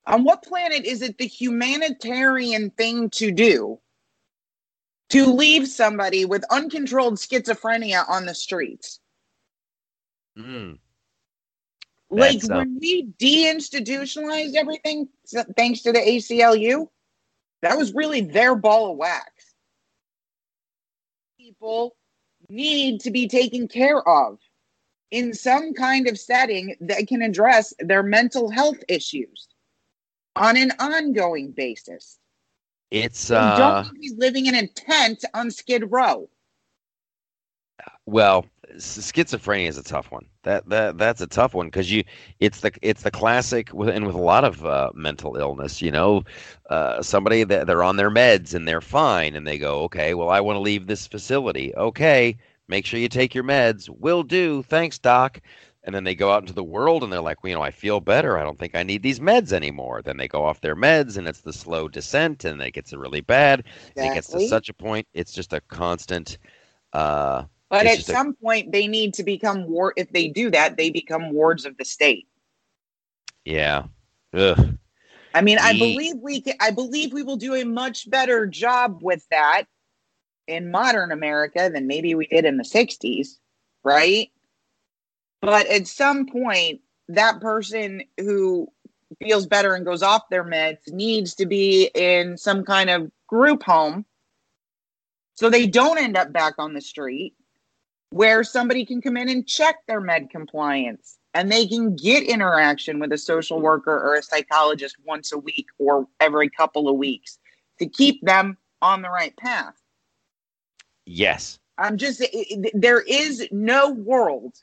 On 0.07 0.23
what 0.23 0.43
planet 0.43 0.85
is 0.85 1.01
it 1.01 1.17
the 1.17 1.27
humanitarian 1.27 2.71
thing 2.71 3.09
to 3.11 3.31
do 3.31 3.79
to 5.09 5.25
leave 5.25 5.67
somebody 5.67 6.25
with 6.25 6.43
uncontrolled 6.49 7.15
schizophrenia 7.15 8.09
on 8.09 8.25
the 8.25 8.33
streets? 8.33 8.99
Mm. 10.37 10.79
Like 12.11 12.39
That's, 12.39 12.49
uh, 12.49 12.57
when 12.57 12.77
we 12.79 13.07
deinstitutionalized 13.19 14.55
everything 14.55 15.07
thanks 15.55 15.81
to 15.81 15.91
the 15.91 15.99
aclu 15.99 16.87
that 17.61 17.77
was 17.77 17.93
really 17.93 18.21
their 18.21 18.55
ball 18.55 18.91
of 18.91 18.97
wax 18.97 19.55
people 21.39 21.95
need 22.49 23.01
to 23.01 23.11
be 23.11 23.27
taken 23.27 23.67
care 23.67 24.07
of 24.07 24.37
in 25.09 25.33
some 25.33 25.73
kind 25.73 26.07
of 26.07 26.19
setting 26.19 26.75
that 26.81 27.07
can 27.07 27.21
address 27.21 27.73
their 27.79 28.03
mental 28.03 28.49
health 28.49 28.77
issues 28.87 29.47
on 30.35 30.55
an 30.57 30.71
ongoing 30.79 31.51
basis. 31.51 32.17
it's 32.89 33.31
uh 33.31 33.57
don't 33.57 33.99
be 33.99 34.11
living 34.17 34.45
in 34.45 34.55
a 34.55 34.67
tent 34.67 35.23
on 35.33 35.49
Skid 35.51 35.91
Row. 35.91 36.29
Well, 38.05 38.45
schizophrenia 38.77 39.67
is 39.67 39.77
a 39.77 39.83
tough 39.83 40.11
one. 40.11 40.25
That 40.43 40.67
that 40.69 40.97
that's 40.97 41.21
a 41.21 41.27
tough 41.27 41.53
one 41.53 41.67
because 41.67 41.91
you 41.91 42.03
it's 42.39 42.61
the 42.61 42.71
it's 42.81 43.03
the 43.03 43.11
classic 43.11 43.73
with 43.73 43.89
and 43.89 44.05
with 44.05 44.15
a 44.15 44.21
lot 44.21 44.43
of 44.43 44.65
uh, 44.65 44.91
mental 44.93 45.37
illness. 45.37 45.81
You 45.81 45.91
know, 45.91 46.23
uh, 46.69 47.01
somebody 47.01 47.43
that 47.43 47.67
they're 47.67 47.83
on 47.83 47.97
their 47.97 48.11
meds 48.11 48.53
and 48.53 48.67
they're 48.67 48.81
fine, 48.81 49.35
and 49.35 49.45
they 49.47 49.57
go, 49.57 49.81
okay, 49.83 50.13
well, 50.13 50.29
I 50.29 50.39
want 50.41 50.55
to 50.57 50.61
leave 50.61 50.87
this 50.87 51.07
facility. 51.07 51.73
Okay, 51.75 52.37
make 52.67 52.85
sure 52.85 52.99
you 52.99 53.09
take 53.09 53.35
your 53.35 53.43
meds. 53.43 53.89
Will 53.89 54.23
do. 54.23 54.63
Thanks, 54.63 54.99
doc. 54.99 55.41
And 55.83 55.95
then 55.95 56.03
they 56.03 56.13
go 56.13 56.31
out 56.31 56.43
into 56.43 56.53
the 56.53 56.63
world 56.63 57.03
and 57.03 57.11
they're 57.11 57.21
like, 57.21 57.41
well, 57.41 57.49
you 57.49 57.55
know, 57.55 57.63
I 57.63 57.71
feel 57.71 57.99
better. 58.01 58.37
I 58.37 58.43
don't 58.43 58.59
think 58.59 58.75
I 58.75 58.83
need 58.83 59.01
these 59.01 59.19
meds 59.19 59.51
anymore. 59.51 60.03
Then 60.03 60.17
they 60.17 60.27
go 60.27 60.45
off 60.45 60.61
their 60.61 60.75
meds 60.75 61.17
and 61.17 61.27
it's 61.27 61.41
the 61.41 61.53
slow 61.53 61.87
descent 61.87 62.45
and 62.45 62.61
it 62.61 62.71
gets 62.71 62.93
really 62.93 63.21
bad. 63.21 63.63
And 63.95 64.05
it 64.11 64.13
gets 64.13 64.27
to 64.27 64.39
such 64.47 64.69
a 64.69 64.73
point, 64.75 65.07
it's 65.13 65.33
just 65.33 65.53
a 65.53 65.61
constant. 65.61 66.37
Uh, 66.93 67.45
But 67.71 67.85
at 67.87 67.95
just 67.95 68.09
a- 68.09 68.11
some 68.11 68.33
point, 68.35 68.73
they 68.73 68.85
need 68.85 69.13
to 69.13 69.23
become 69.23 69.65
war. 69.65 69.93
If 69.95 70.11
they 70.11 70.27
do 70.27 70.51
that, 70.51 70.75
they 70.75 70.89
become 70.89 71.31
wards 71.31 71.65
of 71.65 71.77
the 71.77 71.85
state. 71.85 72.27
Yeah. 73.45 73.85
Ugh. 74.33 74.77
I 75.33 75.41
mean, 75.41 75.57
I 75.57 75.71
believe 75.77 76.17
we 76.17 76.41
can, 76.41 76.55
I 76.59 76.71
believe 76.71 77.13
we 77.13 77.23
will 77.23 77.37
do 77.37 77.55
a 77.55 77.63
much 77.63 78.09
better 78.09 78.45
job 78.45 78.99
with 79.01 79.25
that 79.31 79.63
in 80.47 80.69
modern 80.69 81.13
America 81.13 81.71
than 81.73 81.87
maybe 81.87 82.13
we 82.13 82.27
did 82.27 82.43
in 82.43 82.57
the 82.57 82.65
60s, 82.65 83.37
right? 83.85 84.29
But 85.39 85.67
at 85.67 85.87
some 85.87 86.27
point, 86.27 86.81
that 87.07 87.39
person 87.39 88.03
who 88.17 88.67
feels 89.19 89.45
better 89.45 89.75
and 89.75 89.85
goes 89.85 90.03
off 90.03 90.27
their 90.29 90.43
meds 90.43 90.91
needs 90.91 91.35
to 91.35 91.45
be 91.45 91.89
in 91.95 92.37
some 92.37 92.65
kind 92.65 92.89
of 92.89 93.09
group 93.27 93.63
home 93.63 94.05
so 95.35 95.49
they 95.49 95.67
don't 95.67 95.97
end 95.97 96.17
up 96.17 96.33
back 96.33 96.55
on 96.57 96.73
the 96.73 96.81
street 96.81 97.33
where 98.11 98.43
somebody 98.43 98.85
can 98.85 99.01
come 99.01 99.17
in 99.17 99.29
and 99.29 99.47
check 99.47 99.77
their 99.87 100.01
med 100.01 100.29
compliance 100.29 101.17
and 101.33 101.51
they 101.51 101.65
can 101.65 101.95
get 101.95 102.23
interaction 102.23 102.99
with 102.99 103.11
a 103.13 103.17
social 103.17 103.59
worker 103.59 103.97
or 103.97 104.15
a 104.15 104.23
psychologist 104.23 104.97
once 105.05 105.31
a 105.31 105.37
week 105.37 105.67
or 105.79 106.07
every 106.19 106.49
couple 106.49 106.89
of 106.89 106.97
weeks 106.97 107.39
to 107.79 107.87
keep 107.87 108.21
them 108.23 108.57
on 108.81 109.01
the 109.01 109.09
right 109.09 109.35
path. 109.37 109.75
Yes. 111.05 111.57
I'm 111.77 111.97
just, 111.97 112.21
it, 112.21 112.71
there 112.73 113.01
is 113.01 113.47
no 113.51 113.91
world 113.91 114.55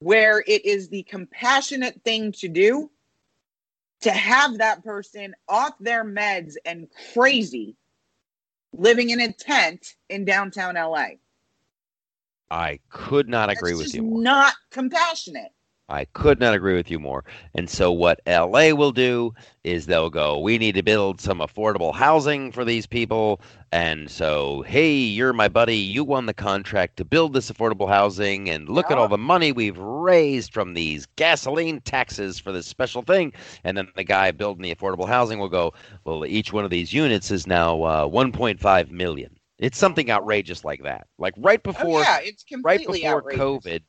where 0.00 0.42
it 0.46 0.64
is 0.66 0.88
the 0.88 1.04
compassionate 1.04 2.02
thing 2.02 2.32
to 2.32 2.48
do 2.48 2.90
to 4.00 4.10
have 4.10 4.58
that 4.58 4.82
person 4.82 5.34
off 5.48 5.74
their 5.78 6.04
meds 6.04 6.54
and 6.64 6.88
crazy 7.14 7.76
living 8.72 9.10
in 9.10 9.20
a 9.20 9.32
tent 9.32 9.94
in 10.08 10.24
downtown 10.24 10.74
LA. 10.74 11.10
I 12.52 12.80
could 12.90 13.30
not 13.30 13.48
That's 13.48 13.60
agree 13.60 13.74
with 13.74 13.94
you 13.94 14.02
more. 14.02 14.20
Not 14.20 14.52
compassionate. 14.70 15.52
I 15.88 16.04
could 16.04 16.38
not 16.38 16.52
agree 16.52 16.74
with 16.74 16.90
you 16.90 16.98
more. 16.98 17.24
And 17.54 17.68
so, 17.68 17.90
what 17.90 18.20
LA 18.26 18.72
will 18.74 18.92
do 18.92 19.32
is 19.64 19.86
they'll 19.86 20.10
go, 20.10 20.38
We 20.38 20.58
need 20.58 20.74
to 20.74 20.82
build 20.82 21.18
some 21.18 21.38
affordable 21.38 21.94
housing 21.94 22.52
for 22.52 22.62
these 22.66 22.86
people. 22.86 23.40
And 23.72 24.10
so, 24.10 24.60
hey, 24.66 24.92
you're 24.92 25.32
my 25.32 25.48
buddy. 25.48 25.78
You 25.78 26.04
won 26.04 26.26
the 26.26 26.34
contract 26.34 26.98
to 26.98 27.06
build 27.06 27.32
this 27.32 27.50
affordable 27.50 27.88
housing. 27.88 28.50
And 28.50 28.68
look 28.68 28.90
at 28.90 28.98
all 28.98 29.08
the 29.08 29.16
money 29.16 29.52
we've 29.52 29.78
raised 29.78 30.52
from 30.52 30.74
these 30.74 31.06
gasoline 31.16 31.80
taxes 31.80 32.38
for 32.38 32.52
this 32.52 32.66
special 32.66 33.00
thing. 33.00 33.32
And 33.64 33.78
then 33.78 33.88
the 33.96 34.04
guy 34.04 34.30
building 34.30 34.62
the 34.62 34.74
affordable 34.74 35.08
housing 35.08 35.38
will 35.38 35.48
go, 35.48 35.72
Well, 36.04 36.26
each 36.26 36.52
one 36.52 36.64
of 36.64 36.70
these 36.70 36.92
units 36.92 37.30
is 37.30 37.46
now 37.46 37.82
uh, 37.82 38.08
1.5 38.08 38.90
million. 38.90 39.38
It's 39.62 39.78
something 39.78 40.10
outrageous 40.10 40.64
like 40.64 40.82
that. 40.82 41.06
Like 41.18 41.34
right 41.38 41.60
Oh, 41.64 41.72
before 41.72 42.00
yeah, 42.00 42.18
it's 42.20 42.44
right 42.64 42.84
before 42.84 43.18
outrageous. 43.18 43.40
COVID, 43.40 43.80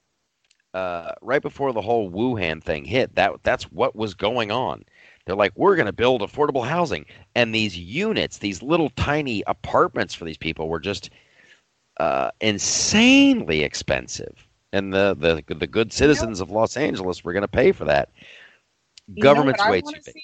uh, 0.75 1.13
right 1.23 1.41
before 1.41 1.73
the 1.73 1.81
whole 1.81 2.11
Wuhan 2.11 2.63
thing 2.63 2.85
hit, 2.85 3.15
that 3.15 3.31
that's 3.41 3.63
what 3.71 3.95
was 3.95 4.13
going 4.13 4.51
on. 4.51 4.83
They're 5.25 5.35
like, 5.35 5.53
we're 5.55 5.75
going 5.75 5.87
to 5.87 5.93
build 5.93 6.21
affordable 6.21 6.63
housing, 6.63 7.07
and 7.33 7.55
these 7.55 7.75
units, 7.75 8.37
these 8.37 8.61
little 8.61 8.91
tiny 8.91 9.43
apartments 9.47 10.13
for 10.13 10.25
these 10.25 10.37
people, 10.37 10.69
were 10.69 10.79
just 10.79 11.09
uh, 11.99 12.29
insanely 12.39 13.63
expensive, 13.63 14.47
and 14.73 14.93
the 14.93 15.15
the 15.17 15.55
the 15.55 15.67
good 15.67 15.91
citizens 15.91 16.39
of 16.39 16.51
Los 16.51 16.77
Angeles 16.77 17.23
were 17.23 17.33
going 17.33 17.41
to 17.41 17.47
pay 17.47 17.71
for 17.71 17.85
that. 17.85 18.09
Government's 19.19 19.65
way 19.67 19.81
too 19.81 19.99
big. 20.05 20.15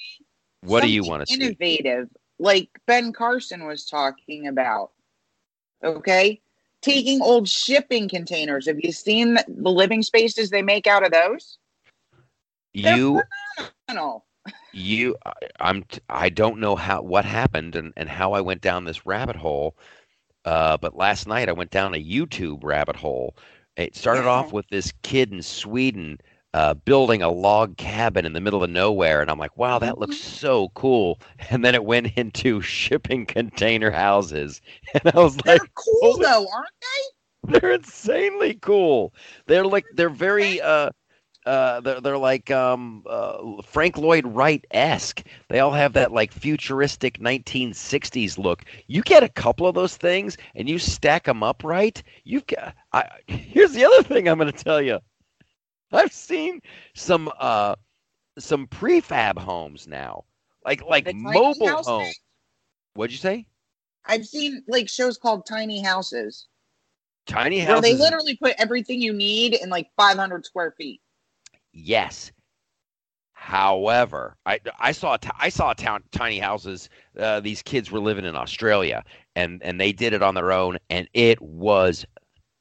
What 0.62 0.84
do 0.84 0.90
you 0.90 1.04
want 1.04 1.26
to 1.26 1.34
see? 1.34 1.44
Innovative, 1.44 2.08
like 2.38 2.70
Ben 2.86 3.14
Carson 3.14 3.66
was 3.66 3.86
talking 3.86 4.46
about. 4.46 4.92
Okay, 5.84 6.42
taking 6.82 7.22
old 7.22 7.48
shipping 7.48 8.10
containers. 8.10 8.68
Have 8.68 8.80
you 8.84 8.92
seen 8.92 9.36
the 9.48 9.70
living 9.70 10.04
spaces 10.04 10.50
they 10.50 10.62
make 10.62 10.88
out 10.88 11.06
of 11.06 11.12
those? 11.12 11.58
You 12.74 13.22
phenomenal. 13.88 14.26
you 14.72 15.16
I- 15.26 15.34
i'm 15.60 15.84
I 16.10 16.30
don't 16.30 16.60
know 16.60 16.76
how 16.76 17.02
what 17.02 17.26
happened 17.26 17.76
and, 17.76 17.94
and 17.98 18.10
how 18.10 18.34
i 18.34 18.42
went 18.42 18.62
down 18.62 18.86
this 18.86 19.06
rabbit 19.06 19.36
hole 19.36 19.76
uh, 20.46 20.78
but 20.78 20.96
last 20.96 21.28
night 21.28 21.50
i 21.50 21.54
went 21.54 21.72
down 21.72 21.94
a 21.96 22.04
youtube 22.04 22.64
rabbit 22.64 22.96
hole 22.96 23.36
it 23.76 23.96
started 23.96 24.26
off 24.26 24.54
with 24.54 24.68
this 24.70 24.94
kid 25.04 25.32
in 25.32 25.42
sweden 25.42 26.20
uh, 26.54 26.74
building 26.74 27.22
a 27.22 27.30
log 27.30 27.78
cabin 27.78 28.26
in 28.26 28.34
the 28.34 28.42
middle 28.42 28.64
of 28.64 28.70
nowhere 28.70 29.22
and 29.22 29.30
i'm 29.30 29.38
like 29.40 29.56
wow 29.58 29.78
that 29.80 30.00
looks 30.00 30.18
so 30.18 30.70
cool 30.70 31.20
and 31.50 31.64
then 31.64 31.76
it 31.76 31.86
went 31.86 32.18
into 32.18 32.62
shipping 32.64 33.26
container 33.26 33.92
houses 33.92 34.62
and 34.94 35.14
i 35.16 35.20
was 35.20 35.38
They're 35.46 35.60
like 35.60 35.62
cool 35.76 36.18
though, 36.18 36.48
aren't 36.52 36.70
they? 36.82 37.10
they're 37.44 37.72
insanely 37.74 38.56
cool. 38.62 39.14
They're 39.48 39.66
like 39.66 39.88
they're 39.92 40.10
very 40.10 40.62
uh 40.62 40.92
uh 41.46 41.82
they're 41.82 42.02
they're 42.02 42.18
like 42.18 42.52
um 42.52 43.04
uh, 43.10 43.62
Frank 43.64 43.98
Lloyd 43.98 44.26
Wright 44.28 44.66
esque. 44.72 45.24
They 45.50 45.60
all 45.60 45.72
have 45.72 45.94
that 45.94 46.12
like 46.12 46.32
futuristic 46.34 47.20
1960s 47.20 48.38
look. 48.38 48.66
You 48.88 49.02
get 49.04 49.24
a 49.24 49.30
couple 49.30 49.68
of 49.68 49.76
those 49.76 49.98
things 49.98 50.38
and 50.56 50.70
you 50.70 50.80
stack 50.80 51.26
them 51.26 51.44
up 51.44 51.64
right. 51.64 52.02
You've 52.24 52.48
got. 52.48 52.76
I, 52.94 53.08
here's 53.28 53.74
the 53.74 53.86
other 53.86 54.04
thing 54.04 54.28
I'm 54.28 54.38
going 54.38 54.52
to 54.52 54.64
tell 54.64 54.82
you. 54.82 55.00
I've 55.92 56.14
seen 56.14 56.62
some 56.96 57.32
uh 57.40 57.76
some 58.38 58.68
prefab 58.68 59.38
homes 59.40 59.88
now, 59.88 60.26
like 60.66 60.84
like 60.84 61.06
The 61.06 61.14
mobile 61.14 61.84
homes. 61.84 62.16
thing? 62.16 62.16
What'd 62.94 63.12
you 63.12 63.18
say? 63.20 63.48
I've 64.06 64.26
seen 64.26 64.64
like 64.68 64.90
shows 64.90 65.18
called 65.18 65.46
Tiny 65.46 65.82
Houses 65.82 66.48
Tiny 67.26 67.60
houses. 67.60 67.68
where 67.68 67.80
they 67.82 67.96
literally 67.96 68.36
put 68.38 68.56
everything 68.58 69.02
you 69.02 69.14
need 69.14 69.54
in 69.56 69.70
like 69.70 69.90
500 69.96 70.46
square 70.46 70.72
feet. 70.72 71.02
Yes. 71.74 72.32
However, 73.34 74.38
I 74.46 74.60
I 74.80 74.92
saw 74.92 75.18
t- 75.18 75.30
I 75.40 75.50
saw 75.50 75.74
town 75.74 76.04
tiny 76.12 76.40
houses. 76.40 76.90
Uh, 77.18 77.40
these 77.40 77.62
kids 77.62 77.92
were 77.92 78.00
living 78.00 78.26
in 78.26 78.36
Australia, 78.36 79.04
and 79.36 79.64
and 79.64 79.80
they 79.80 79.92
did 79.92 80.14
it 80.14 80.22
on 80.22 80.36
their 80.36 80.52
own, 80.52 80.78
and 80.90 81.08
it 81.14 81.42
was 81.42 82.06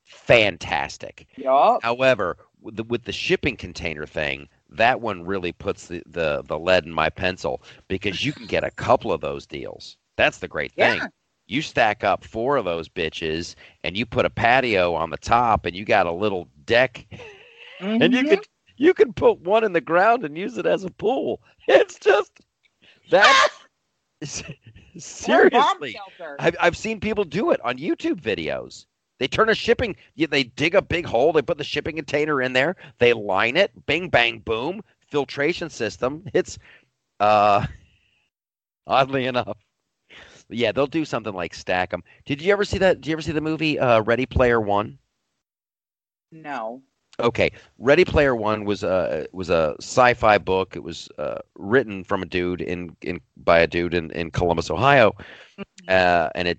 fantastic. 0.05 1.27
Yup. 1.37 1.83
However, 1.83 2.39
with 2.61 2.77
the, 2.77 2.85
with 2.85 3.05
the 3.05 3.13
shipping 3.13 3.57
container 3.57 4.07
thing, 4.07 4.49
that 4.71 5.01
one 5.01 5.25
really 5.25 5.53
puts 5.53 5.87
the, 5.89 6.03
the 6.07 6.43
the 6.47 6.59
lead 6.59 6.85
in 6.85 6.93
my 6.93 7.09
pencil 7.11 7.63
because 7.89 8.25
you 8.25 8.33
can 8.33 8.47
get 8.47 8.65
a 8.65 8.71
couple 8.71 9.13
of 9.13 9.21
those 9.21 9.47
deals. 9.47 9.97
That's 10.17 10.39
the 10.39 10.49
great 10.49 10.73
thing. 10.73 11.03
Yeah. 11.05 11.09
You 11.47 11.63
stack 11.63 12.05
up 12.05 12.25
four 12.25 12.57
of 12.57 12.65
those 12.65 12.89
bitches, 12.89 13.55
and 13.83 13.97
you 13.97 14.05
put 14.07 14.27
a 14.27 14.31
patio 14.31 14.95
on 14.95 15.11
the 15.11 15.17
top, 15.17 15.65
and 15.67 15.75
you 15.77 15.85
got 15.85 16.07
a 16.07 16.13
little 16.13 16.49
deck 16.65 17.07
and 18.01 18.15
you 18.15 18.25
Mhm. 18.25 18.29
could 18.29 18.47
you 18.77 18.95
could 18.95 19.15
put 19.17 19.41
one 19.41 19.65
in 19.65 19.73
the 19.73 19.81
ground 19.81 20.25
and 20.25 20.37
use 20.37 20.57
it 20.59 20.67
as 20.67 20.85
a 20.85 20.91
pool. 20.91 21.43
It's 21.69 21.99
just 21.99 22.41
that 23.11 23.39
Or 25.27 25.43
a 25.43 25.47
bomb 25.47 25.79
seriously. 25.81 25.93
I've 26.39 26.57
I've 26.61 26.77
seen 26.77 27.01
people 27.01 27.25
do 27.25 27.51
it 27.51 27.61
on 27.65 27.79
YouTube 27.79 28.21
videos. 28.21 28.87
They 29.19 29.29
turn 29.29 29.49
a 29.49 29.55
shipping, 29.55 29.97
they 30.17 30.45
dig 30.45 30.75
a 30.75 30.83
big 30.83 31.07
hole, 31.07 31.33
they 31.33 31.43
put 31.43 31.59
the 31.59 31.65
shipping 31.65 31.97
container 31.97 32.41
in 32.41 32.53
there, 32.53 32.77
they 32.99 33.13
line 33.13 33.57
it, 33.57 33.87
bing 33.87 34.09
bang 34.09 34.39
boom, 34.39 34.83
filtration 35.09 35.71
system. 35.71 36.25
It's 36.35 36.59
uh 37.21 37.67
oddly 38.87 39.27
enough. 39.27 39.57
Yeah, 40.49 40.73
they'll 40.73 40.87
do 40.87 41.05
something 41.05 41.35
like 41.35 41.55
stack 41.55 41.91
them. 41.91 42.03
Did 42.25 42.41
you 42.41 42.53
ever 42.53 42.65
see 42.65 42.79
that? 42.79 43.01
Did 43.01 43.09
you 43.09 43.13
ever 43.13 43.23
see 43.23 43.33
the 43.33 43.41
movie 43.41 43.79
uh, 43.79 44.01
Ready 44.03 44.27
Player 44.27 44.61
One? 44.61 44.99
No. 46.33 46.83
Okay, 47.21 47.51
Ready 47.79 48.05
Player 48.05 48.35
One 48.35 48.65
was 48.65 48.83
a 48.83 49.27
was 49.33 49.51
a 49.51 49.75
sci-fi 49.81 50.39
book. 50.39 50.77
It 50.77 50.83
was 50.83 51.09
uh, 51.19 51.39
written 51.57 52.05
from 52.05 52.23
a 52.23 52.27
dude 52.27 52.61
in, 52.61 52.97
in 53.03 53.21
by 53.37 53.59
a 53.59 53.67
dude 53.67 53.95
in, 53.95 54.11
in 54.13 54.31
Columbus, 54.31 54.71
Ohio, 54.71 55.15
uh, 55.89 56.29
and 56.35 56.49
it 56.49 56.59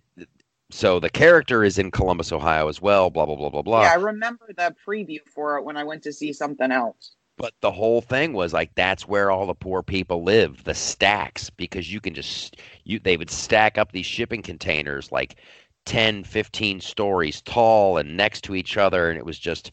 so 0.71 0.99
the 0.99 1.09
character 1.09 1.63
is 1.63 1.79
in 1.79 1.91
Columbus, 1.91 2.31
Ohio 2.31 2.67
as 2.67 2.81
well. 2.81 3.09
Blah 3.09 3.25
blah 3.25 3.35
blah 3.35 3.49
blah 3.49 3.61
blah. 3.61 3.81
Yeah, 3.83 3.91
I 3.91 3.95
remember 3.95 4.47
the 4.55 4.75
preview 4.85 5.19
for 5.27 5.57
it 5.57 5.63
when 5.63 5.77
I 5.77 5.83
went 5.83 6.03
to 6.03 6.13
see 6.13 6.31
something 6.31 6.71
else. 6.71 7.15
But 7.37 7.53
the 7.61 7.71
whole 7.71 8.01
thing 8.01 8.33
was 8.33 8.53
like 8.53 8.75
that's 8.75 9.07
where 9.07 9.31
all 9.31 9.47
the 9.47 9.55
poor 9.55 9.81
people 9.81 10.23
live, 10.23 10.63
the 10.65 10.75
stacks, 10.75 11.49
because 11.49 11.91
you 11.91 11.99
can 11.99 12.13
just 12.13 12.57
you 12.83 12.99
they 12.99 13.17
would 13.17 13.31
stack 13.31 13.77
up 13.77 13.91
these 13.91 14.05
shipping 14.05 14.41
containers 14.41 15.11
like 15.11 15.37
10, 15.85 16.23
15 16.23 16.81
stories 16.81 17.41
tall 17.41 17.97
and 17.97 18.15
next 18.15 18.43
to 18.43 18.55
each 18.55 18.77
other, 18.77 19.09
and 19.09 19.17
it 19.17 19.25
was 19.25 19.39
just 19.39 19.71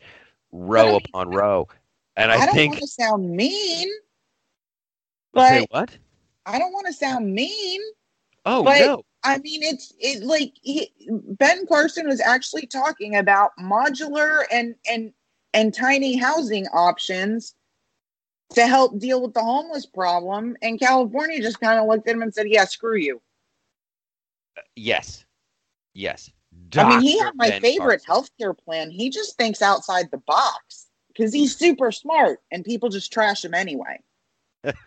row 0.53 0.94
I- 0.94 0.97
upon 0.97 1.30
row. 1.30 1.68
And 2.18 2.32
I, 2.32 2.36
I, 2.36 2.47
don't 2.47 2.55
think 2.55 2.72
want 2.72 2.80
to 2.80 2.86
sound 2.86 3.30
mean, 3.36 3.90
say 5.36 5.66
what? 5.70 5.99
I 6.47 6.59
don't 6.59 6.72
want 6.72 6.86
to 6.86 6.94
sound 6.94 7.34
mean. 7.34 7.82
Oh 8.47 8.64
but- 8.64 8.78
no. 8.78 9.03
I 9.26 9.38
mean, 9.38 9.62
it's 9.64 9.92
it 9.98 10.22
like 10.22 10.52
he, 10.62 10.92
Ben 11.10 11.66
Carson 11.66 12.06
was 12.06 12.20
actually 12.20 12.66
talking 12.66 13.16
about 13.16 13.50
modular 13.60 14.44
and 14.52 14.76
and 14.88 15.12
and 15.52 15.74
tiny 15.74 16.16
housing 16.16 16.66
options 16.68 17.54
to 18.54 18.68
help 18.68 19.00
deal 19.00 19.20
with 19.20 19.34
the 19.34 19.42
homeless 19.42 19.84
problem. 19.84 20.56
And 20.62 20.78
California 20.78 21.42
just 21.42 21.58
kind 21.58 21.80
of 21.80 21.88
looked 21.88 22.08
at 22.08 22.14
him 22.14 22.22
and 22.22 22.32
said, 22.32 22.46
"Yeah, 22.48 22.66
screw 22.66 22.96
you." 22.96 23.20
Yes. 24.76 25.24
Yes. 25.92 26.30
I 26.76 26.88
mean, 26.88 27.00
he 27.00 27.18
had 27.18 27.32
my 27.34 27.50
Ben 27.50 27.62
favorite 27.62 28.04
Carson. 28.06 28.28
healthcare 28.40 28.56
plan. 28.56 28.90
He 28.90 29.10
just 29.10 29.36
thinks 29.36 29.60
outside 29.60 30.08
the 30.12 30.18
box 30.18 30.86
because 31.08 31.32
he's 31.32 31.56
super 31.56 31.90
smart, 31.90 32.40
and 32.52 32.64
people 32.64 32.90
just 32.90 33.12
trash 33.12 33.44
him 33.44 33.54
anyway. 33.54 33.98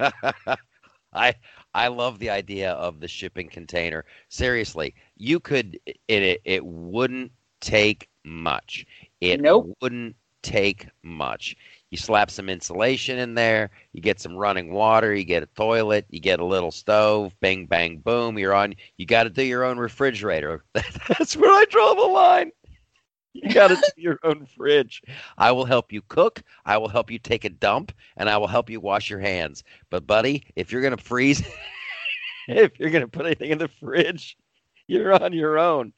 I 1.13 1.33
I 1.73 1.87
love 1.87 2.19
the 2.19 2.29
idea 2.29 2.71
of 2.73 2.99
the 2.99 3.07
shipping 3.07 3.49
container. 3.49 4.05
Seriously, 4.29 4.95
you 5.17 5.39
could 5.39 5.79
it 5.85 5.97
it, 6.07 6.41
it 6.45 6.65
wouldn't 6.65 7.31
take 7.61 8.09
much. 8.23 8.85
It 9.21 9.41
Nope. 9.41 9.69
wouldn't 9.81 10.15
take 10.41 10.87
much. 11.03 11.55
You 11.91 11.97
slap 11.97 12.29
some 12.31 12.49
insulation 12.49 13.17
in 13.19 13.33
there. 13.35 13.71
You 13.93 14.01
get 14.01 14.19
some 14.19 14.35
running 14.35 14.73
water. 14.73 15.13
You 15.13 15.23
get 15.23 15.43
a 15.43 15.47
toilet. 15.47 16.05
You 16.09 16.19
get 16.19 16.39
a 16.39 16.45
little 16.45 16.71
stove. 16.71 17.33
Bang, 17.41 17.65
bang, 17.65 17.97
boom. 17.99 18.37
You're 18.37 18.53
on. 18.53 18.75
You 18.97 19.05
got 19.05 19.23
to 19.23 19.29
do 19.29 19.43
your 19.43 19.63
own 19.63 19.77
refrigerator. 19.77 20.63
That's 20.73 21.35
where 21.35 21.51
I 21.51 21.65
draw 21.69 21.93
the 21.93 22.01
line. 22.07 22.51
You 23.33 23.53
got 23.53 23.67
to 23.67 23.75
do 23.75 24.01
your 24.01 24.19
own 24.23 24.47
fridge. 24.47 25.03
I 25.37 25.51
will 25.51 25.65
help 25.65 25.93
you 25.93 26.01
cook. 26.01 26.41
I 26.65 26.77
will 26.77 26.87
help 26.87 27.11
you 27.11 27.19
take 27.19 27.45
a 27.45 27.49
dump, 27.49 27.91
and 28.17 28.27
I 28.27 28.37
will 28.37 28.47
help 28.47 28.71
you 28.71 28.79
wash 28.79 29.09
your 29.09 29.19
hands. 29.19 29.63
But, 29.91 30.07
buddy, 30.07 30.43
if 30.55 30.71
you're 30.71 30.81
gonna 30.81 30.97
freeze, 30.97 31.43
if 32.47 32.79
you're 32.79 32.89
gonna 32.89 33.07
put 33.07 33.27
anything 33.27 33.51
in 33.51 33.59
the 33.59 33.67
fridge, 33.67 34.35
you're 34.87 35.13
on 35.13 35.33
your 35.33 35.59
own. 35.59 35.93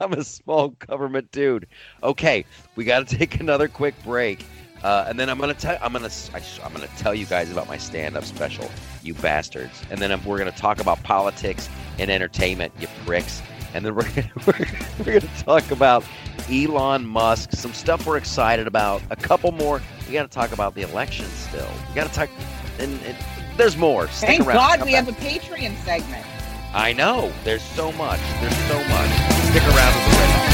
I'm 0.00 0.12
a 0.12 0.24
small 0.24 0.68
government 0.68 1.30
dude. 1.32 1.66
Okay, 2.02 2.44
we 2.76 2.84
got 2.84 3.08
to 3.08 3.16
take 3.18 3.40
another 3.40 3.68
quick 3.68 3.94
break. 4.04 4.44
Uh, 4.82 5.06
and 5.08 5.18
then 5.18 5.30
I'm 5.30 5.38
gonna 5.38 5.54
tell 5.54 5.78
I'm 5.80 5.94
gonna 5.94 6.10
I, 6.34 6.66
am 6.66 6.72
gonna 6.74 6.86
tell 6.98 7.14
you 7.14 7.24
guys 7.24 7.50
about 7.50 7.66
my 7.66 7.78
stand-up 7.78 8.24
special, 8.24 8.70
you 9.02 9.14
bastards. 9.14 9.82
And 9.90 9.98
then 9.98 10.22
we're 10.24 10.36
gonna 10.36 10.52
talk 10.52 10.78
about 10.78 11.02
politics 11.02 11.70
and 11.98 12.10
entertainment, 12.10 12.74
you 12.78 12.86
pricks. 13.06 13.40
And 13.74 13.84
then 13.84 13.94
we're 13.94 14.02
gonna, 14.14 14.30
we're, 14.46 14.66
we're 14.98 15.20
gonna 15.20 15.32
talk 15.38 15.70
about 15.70 16.04
Elon 16.50 17.06
Musk, 17.06 17.52
some 17.52 17.72
stuff 17.72 18.06
we're 18.06 18.16
excited 18.16 18.66
about, 18.66 19.02
a 19.10 19.16
couple 19.16 19.52
more. 19.52 19.82
We 20.06 20.14
got 20.14 20.22
to 20.22 20.28
talk 20.28 20.52
about 20.52 20.74
the 20.74 20.82
election 20.82 21.26
still. 21.26 21.68
We 21.88 21.94
got 21.94 22.06
to 22.08 22.14
talk, 22.14 22.30
and, 22.78 23.00
and, 23.02 23.16
there's 23.56 23.76
more. 23.76 24.08
Stick 24.08 24.28
Thank 24.28 24.46
around. 24.46 24.56
God 24.56 24.78
Come 24.80 24.86
we 24.88 24.94
back. 24.94 25.04
have 25.04 25.16
a 25.16 25.20
Patreon 25.20 25.76
segment. 25.84 26.26
I 26.74 26.92
know. 26.92 27.32
There's 27.44 27.62
so 27.62 27.92
much. 27.92 28.18
There's 28.40 28.56
so 28.66 28.74
much. 28.88 29.10
Stick 29.50 29.62
around 29.62 29.94
with 29.94 30.10
the 30.10 30.18
Red 30.18 30.53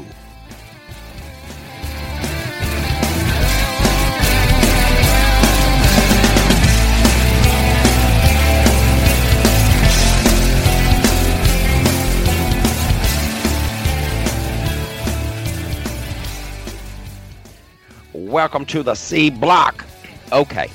Welcome 18.13 18.65
to 18.67 18.81
the 18.81 18.95
C 18.95 19.29
block. 19.29 19.85
Okay. 20.31 20.67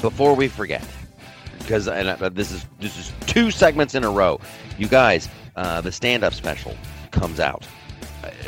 Before 0.00 0.34
we 0.34 0.48
forget, 0.48 0.86
because 1.58 1.88
uh, 1.88 2.28
this 2.32 2.52
is 2.52 2.66
this 2.78 2.98
is 2.98 3.12
two 3.26 3.50
segments 3.50 3.94
in 3.94 4.04
a 4.04 4.10
row. 4.10 4.38
You 4.76 4.86
guys, 4.86 5.28
uh, 5.56 5.80
the 5.80 5.90
stand-up 5.90 6.34
special 6.34 6.76
comes 7.12 7.40
out 7.40 7.66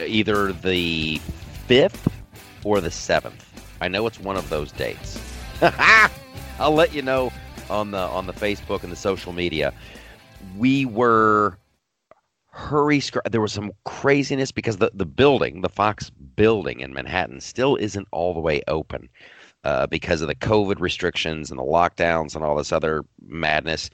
either 0.04 0.52
the 0.52 1.20
fifth 1.66 2.08
or 2.64 2.80
the 2.80 2.90
seventh. 2.90 3.44
I 3.80 3.88
know 3.88 4.06
it's 4.06 4.20
one 4.20 4.36
of 4.36 4.48
those 4.48 4.72
dates. 4.72 5.20
I'll 6.58 6.74
let 6.74 6.94
you 6.94 7.02
know 7.02 7.30
on 7.68 7.90
the 7.90 7.98
on 7.98 8.26
the 8.26 8.32
Facebook 8.32 8.82
and 8.82 8.92
the 8.92 8.96
social 8.96 9.32
media. 9.32 9.72
We 10.56 10.84
were 10.84 11.58
hurry 12.56 13.00
scr- 13.00 13.18
there 13.30 13.42
was 13.42 13.52
some 13.52 13.70
craziness 13.84 14.50
because 14.50 14.78
the, 14.78 14.90
the 14.94 15.04
building 15.04 15.60
the 15.60 15.68
fox 15.68 16.10
building 16.36 16.80
in 16.80 16.94
manhattan 16.94 17.38
still 17.38 17.76
isn't 17.76 18.08
all 18.12 18.32
the 18.32 18.40
way 18.40 18.62
open 18.66 19.10
uh, 19.64 19.86
because 19.88 20.22
of 20.22 20.28
the 20.28 20.34
covid 20.34 20.80
restrictions 20.80 21.50
and 21.50 21.58
the 21.58 21.62
lockdowns 21.62 22.34
and 22.34 22.42
all 22.42 22.56
this 22.56 22.72
other 22.72 23.04
madness 23.26 23.90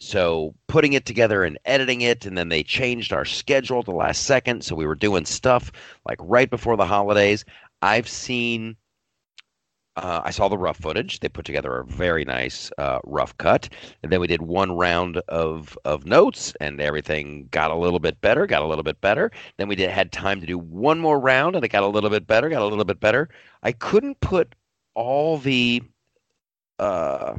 so 0.00 0.54
putting 0.66 0.92
it 0.92 1.06
together 1.06 1.44
and 1.44 1.58
editing 1.64 2.02
it 2.02 2.24
and 2.26 2.36
then 2.38 2.48
they 2.48 2.62
changed 2.62 3.12
our 3.12 3.24
schedule 3.24 3.82
the 3.82 3.90
last 3.90 4.24
second 4.24 4.62
so 4.62 4.74
we 4.74 4.86
were 4.86 4.94
doing 4.94 5.24
stuff 5.24 5.72
like 6.06 6.18
right 6.20 6.50
before 6.50 6.76
the 6.76 6.86
holidays 6.86 7.44
i've 7.82 8.08
seen 8.08 8.76
uh, 9.98 10.22
I 10.24 10.30
saw 10.30 10.48
the 10.48 10.56
rough 10.56 10.76
footage. 10.76 11.18
They 11.18 11.28
put 11.28 11.44
together 11.44 11.76
a 11.76 11.84
very 11.84 12.24
nice 12.24 12.70
uh, 12.78 13.00
rough 13.04 13.36
cut, 13.38 13.68
and 14.02 14.12
then 14.12 14.20
we 14.20 14.28
did 14.28 14.42
one 14.42 14.70
round 14.70 15.16
of 15.28 15.76
of 15.84 16.06
notes, 16.06 16.54
and 16.60 16.80
everything 16.80 17.48
got 17.50 17.72
a 17.72 17.76
little 17.76 17.98
bit 17.98 18.20
better. 18.20 18.46
Got 18.46 18.62
a 18.62 18.66
little 18.66 18.84
bit 18.84 19.00
better. 19.00 19.32
Then 19.56 19.66
we 19.66 19.74
did 19.74 19.90
had 19.90 20.12
time 20.12 20.40
to 20.40 20.46
do 20.46 20.56
one 20.56 21.00
more 21.00 21.18
round, 21.18 21.56
and 21.56 21.64
it 21.64 21.68
got 21.70 21.82
a 21.82 21.88
little 21.88 22.10
bit 22.10 22.28
better. 22.28 22.48
Got 22.48 22.62
a 22.62 22.66
little 22.66 22.84
bit 22.84 23.00
better. 23.00 23.28
I 23.64 23.72
couldn't 23.72 24.20
put 24.20 24.54
all 24.94 25.38
the 25.38 25.82
uh, 26.78 27.34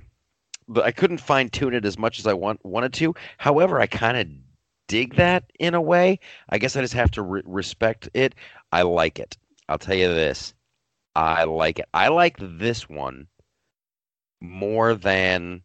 I 0.75 0.91
couldn't 0.91 1.19
fine 1.19 1.49
tune 1.49 1.73
it 1.73 1.85
as 1.85 1.97
much 1.97 2.19
as 2.19 2.27
I 2.27 2.33
want 2.33 2.63
wanted 2.65 2.93
to. 2.93 3.15
However, 3.37 3.79
I 3.79 3.87
kind 3.87 4.17
of 4.17 4.27
dig 4.87 5.15
that 5.15 5.43
in 5.59 5.73
a 5.73 5.81
way. 5.81 6.19
I 6.49 6.57
guess 6.57 6.75
I 6.75 6.81
just 6.81 6.93
have 6.93 7.11
to 7.11 7.21
re- 7.21 7.41
respect 7.45 8.09
it. 8.13 8.35
I 8.71 8.83
like 8.83 9.19
it. 9.19 9.37
I'll 9.67 9.77
tell 9.77 9.95
you 9.95 10.07
this. 10.07 10.53
I 11.15 11.43
like 11.45 11.79
it. 11.79 11.87
I 11.93 12.09
like 12.09 12.37
this 12.39 12.89
one 12.89 13.27
more 14.41 14.95
than 14.95 15.61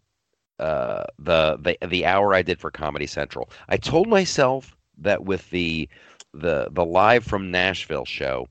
uh, 0.59 1.05
the 1.19 1.59
the 1.61 1.87
the 1.87 2.07
hour 2.07 2.35
I 2.35 2.43
did 2.43 2.61
for 2.61 2.71
Comedy 2.71 3.07
Central. 3.07 3.51
I 3.69 3.77
told 3.77 4.09
myself 4.09 4.77
that 4.99 5.25
with 5.25 5.49
the 5.51 5.89
the 6.33 6.69
the 6.71 6.85
live 6.85 7.25
from 7.25 7.51
Nashville 7.51 8.05
show, 8.05 8.49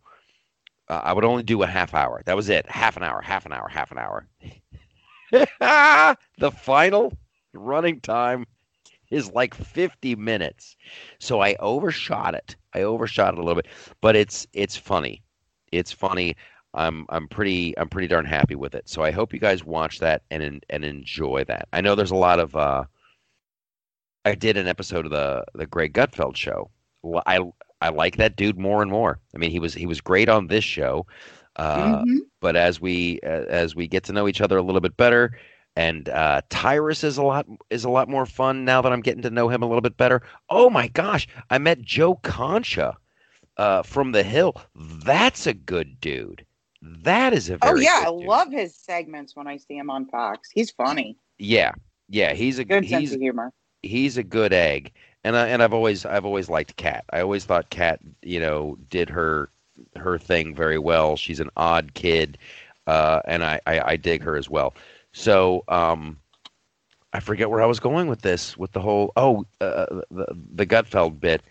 uh, 0.90 1.02
I 1.04 1.14
would 1.14 1.26
only 1.26 1.44
do 1.44 1.64
a 1.64 1.68
half 1.68 1.94
hour. 1.94 2.22
That 2.26 2.36
was 2.36 2.50
it. 2.50 2.70
Half 2.70 2.98
an 2.98 3.04
hour. 3.04 3.22
Half 3.22 3.46
an 3.46 3.54
hour. 3.54 3.68
Half 3.68 3.92
an 3.92 3.98
hour. 3.98 4.28
the 6.38 6.52
final 6.52 7.14
running 7.54 8.00
time 8.02 8.46
is 9.10 9.32
like 9.32 9.54
50 9.54 10.16
minutes. 10.16 10.76
So 11.20 11.42
I 11.42 11.56
overshot 11.56 12.36
it. 12.36 12.56
I 12.74 12.82
overshot 12.82 13.34
it 13.34 13.40
a 13.40 13.44
little 13.44 13.62
bit, 13.62 13.72
but 14.02 14.16
it's 14.16 14.48
it's 14.54 14.76
funny. 14.76 15.24
It's 15.72 15.92
funny. 15.92 16.36
I'm 16.74 17.06
I'm 17.10 17.28
pretty 17.28 17.78
I'm 17.78 17.90
pretty 17.90 18.08
darn 18.08 18.26
happy 18.26 18.56
with 18.56 18.76
it. 18.76 18.90
So 18.90 19.04
I 19.04 19.12
hope 19.12 19.34
you 19.34 19.40
guys 19.40 19.64
watch 19.64 20.00
that 20.00 20.24
and 20.32 20.64
and 20.70 20.86
enjoy 20.86 21.44
that. 21.46 21.68
I 21.74 21.82
know 21.82 21.96
there's 21.96 22.12
a 22.12 22.16
lot 22.16 22.40
of 22.40 22.56
uh 22.56 22.84
I 24.26 24.36
did 24.36 24.58
an 24.58 24.68
episode 24.68 25.06
of 25.06 25.12
the 25.12 25.46
the 25.54 25.66
Greg 25.66 25.94
Gutfeld 25.94 26.36
show. 26.36 26.70
I 27.26 27.40
I 27.82 27.90
like 27.90 28.18
that 28.18 28.36
dude 28.36 28.58
more 28.58 28.82
and 28.82 28.90
more. 28.90 29.20
I 29.36 29.38
mean, 29.38 29.52
he 29.52 29.60
was 29.60 29.74
he 29.74 29.86
was 29.86 30.00
great 30.00 30.30
on 30.30 30.48
this 30.48 30.64
show. 30.64 31.06
Uh, 31.56 32.04
Mhm. 32.04 32.20
but 32.42 32.56
as 32.56 32.82
we 32.82 33.20
as 33.24 33.76
we 33.76 33.88
get 33.88 34.04
to 34.06 34.14
know 34.14 34.28
each 34.28 34.42
other 34.42 34.58
a 34.58 34.62
little 34.64 34.82
bit 34.82 34.98
better 34.98 35.38
and 35.76 36.10
uh, 36.10 36.42
Tyrus 36.50 37.04
is 37.04 37.18
a 37.18 37.24
lot 37.24 37.46
is 37.70 37.84
a 37.84 37.90
lot 37.90 38.10
more 38.10 38.26
fun 38.26 38.66
now 38.66 38.82
that 38.82 38.92
I'm 38.92 39.02
getting 39.02 39.24
to 39.24 39.30
know 39.30 39.50
him 39.50 39.62
a 39.64 39.68
little 39.68 39.82
bit 39.82 39.98
better. 39.98 40.22
Oh 40.50 40.70
my 40.70 40.88
gosh, 40.90 41.28
I 41.50 41.58
met 41.58 41.82
Joe 41.82 42.16
Concha 42.16 42.98
uh, 43.58 43.84
from 43.84 44.12
the 44.12 44.24
Hill. 44.24 44.56
That's 44.76 45.48
a 45.48 45.54
good 45.54 46.00
dude. 46.02 46.46
That 46.82 47.34
is 47.34 47.50
a 47.50 47.58
Oh 47.62 47.76
yeah, 47.76 48.04
I 48.06 48.10
love 48.10 48.52
his 48.52 48.76
segments 48.76 49.36
when 49.36 49.48
I 49.48 49.58
see 49.58 49.78
him 49.78 49.90
on 49.90 50.06
Fox. 50.08 50.50
He's 50.52 50.72
funny. 50.72 51.18
Yeah, 51.38 51.74
yeah, 52.10 52.34
he's 52.34 52.60
a 52.60 52.66
Good 52.66 52.88
sense 52.88 53.12
he's 53.12 53.14
of 53.14 53.22
humor. 53.22 53.52
he's 53.82 54.18
a 54.18 54.24
good 54.24 54.54
egg, 54.54 54.92
and 55.24 55.36
I, 55.36 55.48
and 55.50 55.64
I've 55.64 55.74
always 55.74 56.06
I've 56.06 56.26
always 56.26 56.50
liked 56.50 56.76
Kat. 56.78 57.06
I 57.12 57.22
always 57.22 57.46
thought 57.46 57.70
Kat, 57.70 58.00
you 58.22 58.40
know, 58.40 58.78
did 58.90 59.10
her 59.10 59.50
her 59.96 60.18
thing 60.18 60.56
very 60.56 60.78
well. 60.78 61.16
She's 61.16 61.40
an 61.40 61.50
odd 61.58 61.94
kid, 61.94 62.38
uh, 62.88 63.22
and 63.26 63.44
I, 63.44 63.60
I 63.66 63.80
I 63.80 63.96
dig 63.96 64.24
her 64.24 64.36
as 64.36 64.50
well. 64.50 64.74
So 65.12 65.64
um, 65.68 66.20
I 67.14 67.20
forget 67.20 67.50
where 67.50 67.62
I 67.62 67.66
was 67.66 67.80
going 67.80 68.08
with 68.08 68.22
this 68.22 68.58
with 68.58 68.72
the 68.72 68.82
whole 68.82 69.14
oh 69.16 69.46
uh, 69.62 70.02
the 70.12 70.36
the 70.56 70.66
Gutfeld 70.66 71.20
bit. 71.20 71.42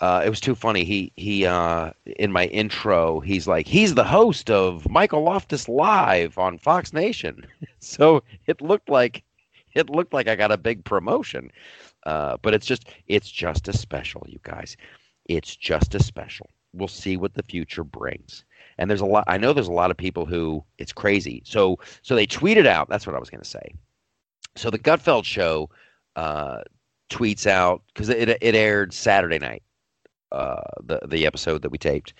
Uh, 0.00 0.22
it 0.24 0.28
was 0.28 0.40
too 0.40 0.54
funny. 0.54 0.84
He 0.84 1.12
he 1.16 1.44
uh, 1.44 1.90
in 2.16 2.30
my 2.30 2.46
intro, 2.46 3.20
he's 3.20 3.48
like 3.48 3.66
he's 3.66 3.94
the 3.94 4.04
host 4.04 4.50
of 4.50 4.88
Michael 4.88 5.22
Loftus 5.22 5.68
Live 5.68 6.38
on 6.38 6.58
Fox 6.58 6.92
Nation. 6.92 7.44
so 7.80 8.22
it 8.46 8.60
looked 8.60 8.88
like 8.88 9.24
it 9.74 9.90
looked 9.90 10.12
like 10.12 10.28
I 10.28 10.36
got 10.36 10.52
a 10.52 10.58
big 10.58 10.84
promotion. 10.84 11.50
Uh, 12.06 12.36
but 12.42 12.54
it's 12.54 12.66
just 12.66 12.84
it's 13.06 13.30
just 13.30 13.68
a 13.68 13.72
special, 13.72 14.24
you 14.28 14.38
guys. 14.42 14.76
It's 15.26 15.56
just 15.56 15.94
a 15.94 16.02
special. 16.02 16.48
We'll 16.72 16.88
see 16.88 17.16
what 17.16 17.34
the 17.34 17.42
future 17.42 17.84
brings. 17.84 18.44
And 18.76 18.88
there's 18.88 19.00
a 19.00 19.06
lot. 19.06 19.24
I 19.26 19.38
know 19.38 19.52
there's 19.52 19.68
a 19.68 19.72
lot 19.72 19.90
of 19.90 19.96
people 19.96 20.26
who 20.26 20.64
it's 20.78 20.92
crazy. 20.92 21.42
So 21.44 21.78
so 22.02 22.14
they 22.14 22.26
tweeted 22.26 22.66
out. 22.66 22.88
That's 22.88 23.06
what 23.06 23.16
I 23.16 23.18
was 23.18 23.30
going 23.30 23.42
to 23.42 23.48
say. 23.48 23.74
So 24.56 24.70
the 24.70 24.78
Gutfeld 24.78 25.24
show 25.24 25.70
uh, 26.16 26.62
tweets 27.10 27.46
out 27.46 27.82
because 27.88 28.08
it 28.08 28.28
it 28.28 28.54
aired 28.54 28.92
Saturday 28.92 29.38
night 29.38 29.62
uh, 30.32 30.60
the 30.82 31.00
the 31.06 31.26
episode 31.26 31.62
that 31.62 31.70
we 31.70 31.78
taped, 31.78 32.14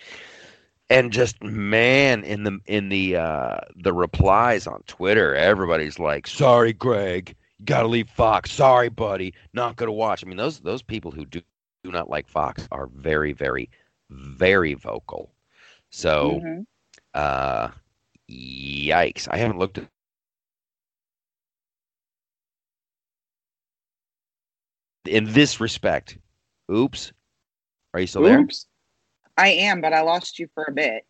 and 0.91 1.13
just 1.13 1.43
man 1.43 2.25
in 2.25 2.45
the 2.45 2.59
in 2.67 2.89
the 2.89 3.17
uh, 3.17 3.59
the 3.77 3.93
replies 3.93 4.67
on 4.67 4.83
Twitter, 4.87 5.35
everybody's 5.35 5.99
like, 5.99 6.27
"Sorry, 6.27 6.73
Greg, 6.73 7.35
you 7.59 7.67
got 7.67 7.83
to 7.83 7.89
leave 7.89 8.09
Fox. 8.09 8.51
Sorry, 8.51 8.89
buddy, 8.89 9.35
not 9.53 9.77
gonna 9.77 9.93
watch." 9.93 10.25
I 10.25 10.29
mean, 10.29 10.37
those 10.37 10.61
those 10.61 10.83
people 10.83 11.11
who 11.11 11.25
do 11.27 11.41
do 11.85 11.93
not 11.93 12.11
like 12.11 12.29
Fox 12.29 12.67
are 12.73 12.87
very 12.87 13.33
very 13.33 13.71
very 14.11 14.75
vocal. 14.75 15.31
So, 15.91 16.41
mm-hmm. 16.43 16.61
uh, 17.15 17.71
yikes! 18.31 19.29
I 19.31 19.39
haven't 19.39 19.59
looked 19.59 19.79
at 19.79 19.89
in 25.07 25.33
this 25.33 25.61
respect. 25.61 26.19
Oops, 26.71 27.13
are 27.95 28.01
you 28.01 28.07
still 28.07 28.27
Oops. 28.27 28.67
there? 29.37 29.45
I 29.45 29.49
am, 29.51 29.81
but 29.81 29.93
I 29.93 30.03
lost 30.03 30.39
you 30.39 30.49
for 30.53 30.65
a 30.69 30.73
bit. 30.73 31.07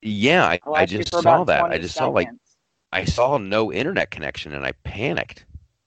Yeah, 0.00 0.46
I, 0.46 0.60
I, 0.66 0.82
I 0.82 0.86
just 0.86 1.12
saw 1.12 1.44
that. 1.44 1.64
I 1.64 1.78
just 1.78 1.94
seconds. 1.94 1.94
saw 1.94 2.08
like 2.08 2.28
I 2.92 3.04
saw 3.04 3.38
no 3.38 3.72
internet 3.72 4.10
connection 4.10 4.54
and 4.54 4.64
I 4.64 4.72
panicked. 4.84 5.44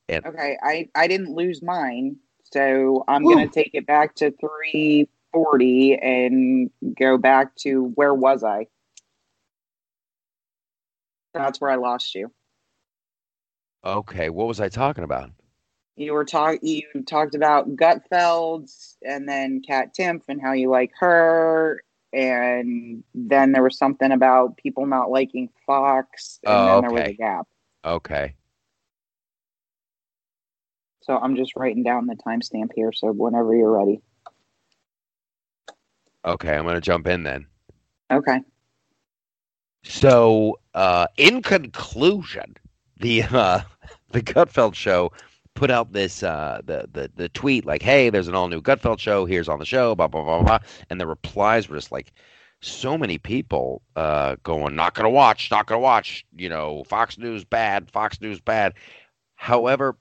And 0.10 0.26
okay, 0.26 0.58
I 0.62 0.90
I 0.94 1.08
didn't 1.08 1.34
lose 1.34 1.62
mine, 1.62 2.18
so 2.44 3.04
I'm 3.08 3.24
gonna 3.24 3.48
take 3.48 3.72
it 3.74 3.88
back 3.88 4.16
to 4.16 4.32
340 5.34 6.00
and 6.02 6.70
go 6.98 7.18
back 7.18 7.56
to 7.58 7.92
where 7.96 8.14
was 8.14 8.44
I? 8.44 8.68
That's 11.34 11.62
where 11.62 11.72
I 11.72 11.76
lost 11.76 12.14
you. 12.16 12.32
Okay, 13.86 14.30
what 14.30 14.48
was 14.48 14.60
I 14.60 14.70
talking 14.70 15.04
about? 15.04 15.32
you 15.96 16.14
were 16.14 16.26
talk 16.26 16.60
you 16.62 16.84
talked 17.06 17.36
about 17.36 17.76
Gutfelds 17.76 18.96
and 19.06 19.28
then 19.28 19.62
Kat 19.66 19.94
Timpf 19.98 20.24
and 20.28 20.42
how 20.42 20.54
you 20.54 20.70
like 20.70 20.92
her 21.00 21.84
and 22.14 23.04
then 23.14 23.52
there 23.52 23.64
was 23.64 23.78
something 23.78 24.12
about 24.12 24.58
people 24.58 24.86
not 24.86 25.12
liking 25.12 25.50
Fox 25.66 26.40
and 26.44 26.54
oh, 26.54 26.66
then 26.66 26.76
okay. 26.76 26.88
there 26.88 27.04
was 27.04 27.10
a 27.10 27.14
gap. 27.14 27.48
Okay. 27.86 28.36
So 31.04 31.18
I'm 31.18 31.36
just 31.36 31.56
writing 31.56 31.84
down 31.84 32.08
the 32.08 32.16
timestamp 32.16 32.72
here 32.76 32.92
so 32.92 33.12
whenever 33.12 33.56
you're 33.56 33.72
ready. 33.72 34.02
Okay, 36.26 36.56
I'm 36.56 36.64
going 36.64 36.76
to 36.76 36.82
jump 36.82 37.08
in 37.08 37.24
then. 37.24 37.46
Okay. 38.12 38.40
So, 39.84 40.60
uh 40.74 41.08
in 41.18 41.42
conclusion, 41.42 42.56
the 43.00 43.24
uh 43.24 43.62
the 44.12 44.22
Gutfeld 44.22 44.76
show 44.76 45.12
put 45.54 45.72
out 45.72 45.92
this 45.92 46.24
uh, 46.24 46.62
the 46.66 46.88
the 46.92 47.12
the 47.16 47.30
tweet 47.30 47.66
like, 47.66 47.82
"Hey, 47.82 48.10
there's 48.10 48.28
an 48.28 48.36
all 48.36 48.48
new 48.48 48.62
Gutfeld 48.62 49.00
show. 49.00 49.26
Here's 49.26 49.50
on 49.50 49.60
the 49.60 49.66
show." 49.66 49.96
Blah 49.96 50.08
blah 50.08 50.24
blah 50.24 50.44
blah. 50.44 50.60
And 50.90 51.00
the 51.00 51.08
replies 51.08 51.68
were 51.70 51.78
just 51.78 51.92
like, 51.92 52.14
so 52.62 52.98
many 52.98 53.18
people 53.18 53.82
uh, 53.96 54.36
going, 54.44 54.76
"Not 54.76 54.94
gonna 54.94 55.10
watch. 55.10 55.52
Not 55.52 55.68
gonna 55.68 55.80
watch." 55.80 56.26
You 56.36 56.50
know, 56.50 56.84
Fox 56.86 57.18
News 57.18 57.44
bad. 57.44 57.90
Fox 57.92 58.22
News 58.22 58.40
bad. 58.40 58.74
However, 59.36 59.98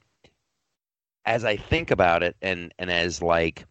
as 1.25 1.45
I 1.45 1.57
think 1.57 1.91
about 1.91 2.23
it, 2.23 2.37
and 2.43 2.73
and 2.79 2.91
as 2.91 3.23
like 3.23 3.65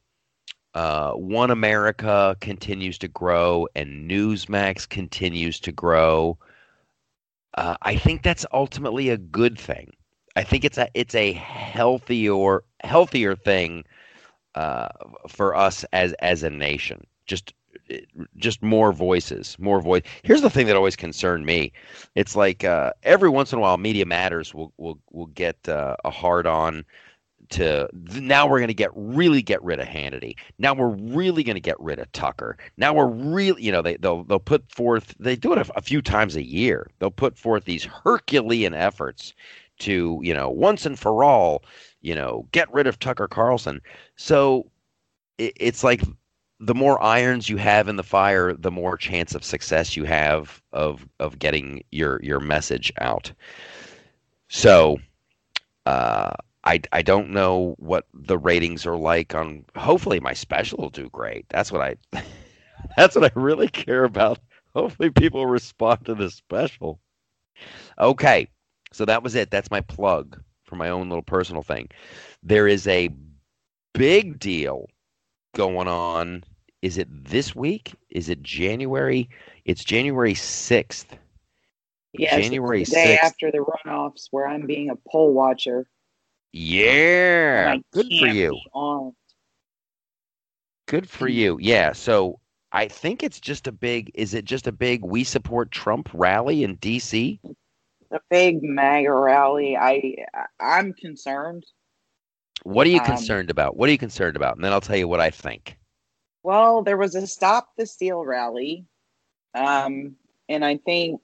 uh, 0.75 1.11
One 1.13 1.51
America 1.51 2.35
continues 2.41 2.97
to 2.99 3.07
grow 3.07 3.67
and 3.75 4.09
Newsmax 4.09 4.87
continues 4.87 5.59
to 5.61 5.71
grow, 5.71 6.37
uh, 7.55 7.75
I 7.81 7.95
think 7.95 8.23
that's 8.23 8.45
ultimately 8.53 9.09
a 9.09 9.17
good 9.17 9.57
thing. 9.59 9.91
I 10.35 10.43
think 10.43 10.63
it's 10.63 10.77
a 10.77 10.87
it's 10.93 11.15
a 11.15 11.33
healthier 11.33 12.63
healthier 12.81 13.35
thing 13.35 13.83
uh, 14.55 14.89
for 15.27 15.55
us 15.55 15.83
as 15.91 16.13
as 16.13 16.43
a 16.43 16.49
nation. 16.49 17.05
Just 17.25 17.53
just 18.37 18.61
more 18.61 18.93
voices, 18.93 19.57
more 19.59 19.81
voice. 19.81 20.03
Here's 20.23 20.41
the 20.41 20.49
thing 20.49 20.67
that 20.67 20.75
always 20.75 20.95
concerned 20.95 21.45
me. 21.45 21.71
It's 22.15 22.35
like 22.35 22.63
uh, 22.63 22.93
every 23.03 23.29
once 23.29 23.51
in 23.51 23.59
a 23.59 23.61
while, 23.61 23.77
Media 23.77 24.05
Matters 24.05 24.53
will 24.53 24.71
will 24.77 24.99
will 25.11 25.27
get 25.27 25.67
uh, 25.67 25.95
a 26.05 26.09
hard 26.11 26.45
on 26.47 26.85
to 27.49 27.89
now 27.93 28.47
we're 28.47 28.59
going 28.59 28.67
to 28.67 28.73
get 28.73 28.91
really 28.93 29.41
get 29.41 29.63
rid 29.63 29.79
of 29.79 29.87
Hannity. 29.87 30.35
Now 30.59 30.73
we're 30.73 30.95
really 30.95 31.43
going 31.43 31.55
to 31.55 31.61
get 31.61 31.79
rid 31.79 31.99
of 31.99 32.11
Tucker. 32.11 32.57
Now 32.77 32.93
we're 32.93 33.07
really, 33.07 33.63
you 33.63 33.71
know, 33.71 33.81
they 33.81 33.97
they'll 33.97 34.23
they'll 34.23 34.39
put 34.39 34.71
forth 34.71 35.15
they 35.19 35.35
do 35.35 35.53
it 35.53 35.57
a, 35.57 35.77
a 35.77 35.81
few 35.81 36.01
times 36.01 36.35
a 36.35 36.45
year. 36.45 36.89
They'll 36.99 37.11
put 37.11 37.37
forth 37.37 37.65
these 37.65 37.83
Herculean 37.83 38.73
efforts 38.73 39.33
to, 39.79 40.19
you 40.21 40.33
know, 40.33 40.49
once 40.49 40.85
and 40.85 40.99
for 40.99 41.23
all, 41.23 41.63
you 42.01 42.13
know, 42.13 42.47
get 42.51 42.71
rid 42.73 42.87
of 42.87 42.99
Tucker 42.99 43.27
Carlson. 43.27 43.81
So 44.15 44.69
it, 45.37 45.53
it's 45.55 45.83
like 45.83 46.03
the 46.59 46.75
more 46.75 47.01
irons 47.01 47.49
you 47.49 47.57
have 47.57 47.87
in 47.87 47.95
the 47.95 48.03
fire, 48.03 48.53
the 48.53 48.71
more 48.71 48.97
chance 48.97 49.33
of 49.33 49.43
success 49.43 49.95
you 49.95 50.03
have 50.03 50.61
of 50.71 51.07
of 51.19 51.39
getting 51.39 51.83
your 51.91 52.19
your 52.21 52.39
message 52.39 52.91
out. 52.99 53.31
So 54.49 54.97
uh, 55.85 56.33
I 56.63 56.81
I 56.91 57.01
don't 57.01 57.29
know 57.29 57.75
what 57.79 58.05
the 58.13 58.37
ratings 58.37 58.85
are 58.85 58.97
like 58.97 59.33
on. 59.35 59.65
Hopefully, 59.75 60.19
my 60.19 60.33
special 60.33 60.79
will 60.79 60.89
do 60.89 61.09
great. 61.09 61.45
That's 61.49 61.71
what 61.71 61.81
I. 61.81 61.95
that's 62.97 63.15
what 63.15 63.25
I 63.25 63.39
really 63.39 63.67
care 63.67 64.03
about. 64.03 64.39
Hopefully, 64.73 65.09
people 65.09 65.45
respond 65.45 66.05
to 66.05 66.15
the 66.15 66.29
special. 66.29 66.99
Okay, 67.99 68.47
so 68.91 69.05
that 69.05 69.23
was 69.23 69.35
it. 69.35 69.51
That's 69.51 69.71
my 69.71 69.81
plug 69.81 70.41
for 70.63 70.75
my 70.75 70.89
own 70.89 71.09
little 71.09 71.23
personal 71.23 71.63
thing. 71.63 71.89
There 72.43 72.67
is 72.67 72.87
a 72.87 73.09
big 73.93 74.39
deal 74.39 74.87
going 75.55 75.87
on. 75.87 76.43
Is 76.81 76.97
it 76.97 77.07
this 77.25 77.55
week? 77.55 77.93
Is 78.09 78.29
it 78.29 78.41
January? 78.41 79.29
It's 79.65 79.83
January 79.83 80.33
6th. 80.33 81.07
Yes, 82.13 82.35
January 82.35 82.85
the 82.85 82.91
day 82.91 83.17
6th. 83.21 83.25
after 83.25 83.51
the 83.51 83.59
runoffs 83.59 84.27
where 84.31 84.47
I'm 84.47 84.65
being 84.65 84.89
a 84.89 84.95
poll 85.09 85.33
watcher. 85.33 85.85
Yeah. 86.51 87.77
Good 87.93 88.07
for 88.19 88.27
you. 88.27 88.59
Good 90.87 91.09
for 91.09 91.27
you. 91.27 91.57
Yeah. 91.61 91.91
So 91.91 92.39
I 92.71 92.87
think 92.87 93.23
it's 93.23 93.39
just 93.39 93.67
a 93.67 93.71
big, 93.71 94.11
is 94.13 94.33
it 94.33 94.45
just 94.45 94.67
a 94.67 94.71
big 94.71 95.03
we 95.03 95.23
support 95.23 95.71
Trump 95.71 96.09
rally 96.13 96.63
in 96.63 96.77
DC? 96.77 97.39
a 98.11 98.19
big 98.29 98.63
MAGA 98.63 99.11
rally. 99.11 99.77
I 99.77 100.15
I'm 100.59 100.93
concerned. 100.93 101.65
What 102.63 102.87
are 102.87 102.89
you 102.89 102.99
um, 102.99 103.05
concerned 103.05 103.49
about? 103.49 103.77
What 103.77 103.89
are 103.89 103.91
you 103.91 103.97
concerned 103.97 104.35
about? 104.35 104.55
And 104.55 104.63
then 104.63 104.73
I'll 104.73 104.81
tell 104.81 104.97
you 104.97 105.07
what 105.07 105.19
I 105.19 105.29
think. 105.29 105.77
Well, 106.43 106.83
there 106.83 106.97
was 106.97 107.15
a 107.15 107.27
stop 107.27 107.69
the 107.77 107.85
steal 107.85 108.23
rally, 108.25 108.85
um, 109.53 110.15
and 110.47 110.65
I 110.65 110.77
think 110.77 111.21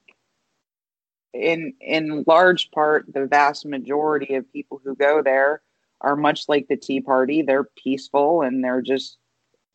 in 1.36 1.74
in 1.82 2.24
large 2.26 2.72
part 2.72 3.06
the 3.14 3.26
vast 3.26 3.66
majority 3.66 4.36
of 4.36 4.52
people 4.52 4.82
who 4.84 4.96
go 4.96 5.22
there 5.22 5.62
are 6.02 6.16
much 6.16 6.48
like 6.48 6.68
the 6.68 6.78
Tea 6.78 7.02
Party. 7.02 7.42
They're 7.42 7.64
peaceful 7.64 8.42
and 8.42 8.64
they're 8.64 8.82
just 8.82 9.18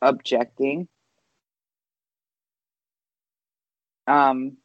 objecting. 0.02 0.88
Um, 4.06 4.56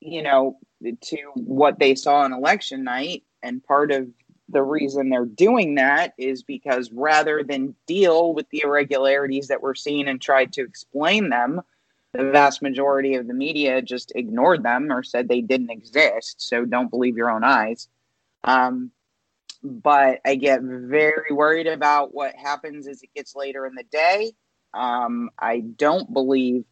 you 0.00 0.22
know, 0.22 0.58
to 1.02 1.16
what 1.34 1.78
they 1.78 1.94
saw 1.94 2.20
on 2.20 2.32
election 2.32 2.84
night. 2.84 3.24
And 3.42 3.62
part 3.62 3.90
of 3.90 4.08
the 4.48 4.62
reason 4.62 5.10
they're 5.10 5.26
doing 5.26 5.74
that 5.74 6.14
is 6.16 6.42
because 6.42 6.90
rather 6.92 7.42
than 7.42 7.74
deal 7.86 8.32
with 8.32 8.48
the 8.50 8.62
irregularities 8.64 9.48
that 9.48 9.62
we're 9.62 9.74
seeing 9.74 10.08
and 10.08 10.20
try 10.20 10.46
to 10.46 10.62
explain 10.62 11.28
them, 11.28 11.60
the 12.12 12.30
vast 12.30 12.62
majority 12.62 13.14
of 13.14 13.26
the 13.26 13.34
media 13.34 13.82
just 13.82 14.12
ignored 14.14 14.62
them 14.62 14.90
or 14.90 15.02
said 15.02 15.28
they 15.28 15.40
didn't 15.40 15.70
exist. 15.70 16.40
So 16.40 16.64
don't 16.64 16.90
believe 16.90 17.16
your 17.16 17.30
own 17.30 17.44
eyes. 17.44 17.88
Um, 18.44 18.90
but 19.62 20.20
I 20.24 20.36
get 20.36 20.62
very 20.62 21.32
worried 21.32 21.66
about 21.66 22.14
what 22.14 22.34
happens 22.34 22.86
as 22.86 23.02
it 23.02 23.10
gets 23.14 23.34
later 23.34 23.66
in 23.66 23.74
the 23.74 23.84
day. 23.90 24.32
Um, 24.72 25.30
I 25.38 25.60
don't 25.60 26.12
believe 26.12 26.64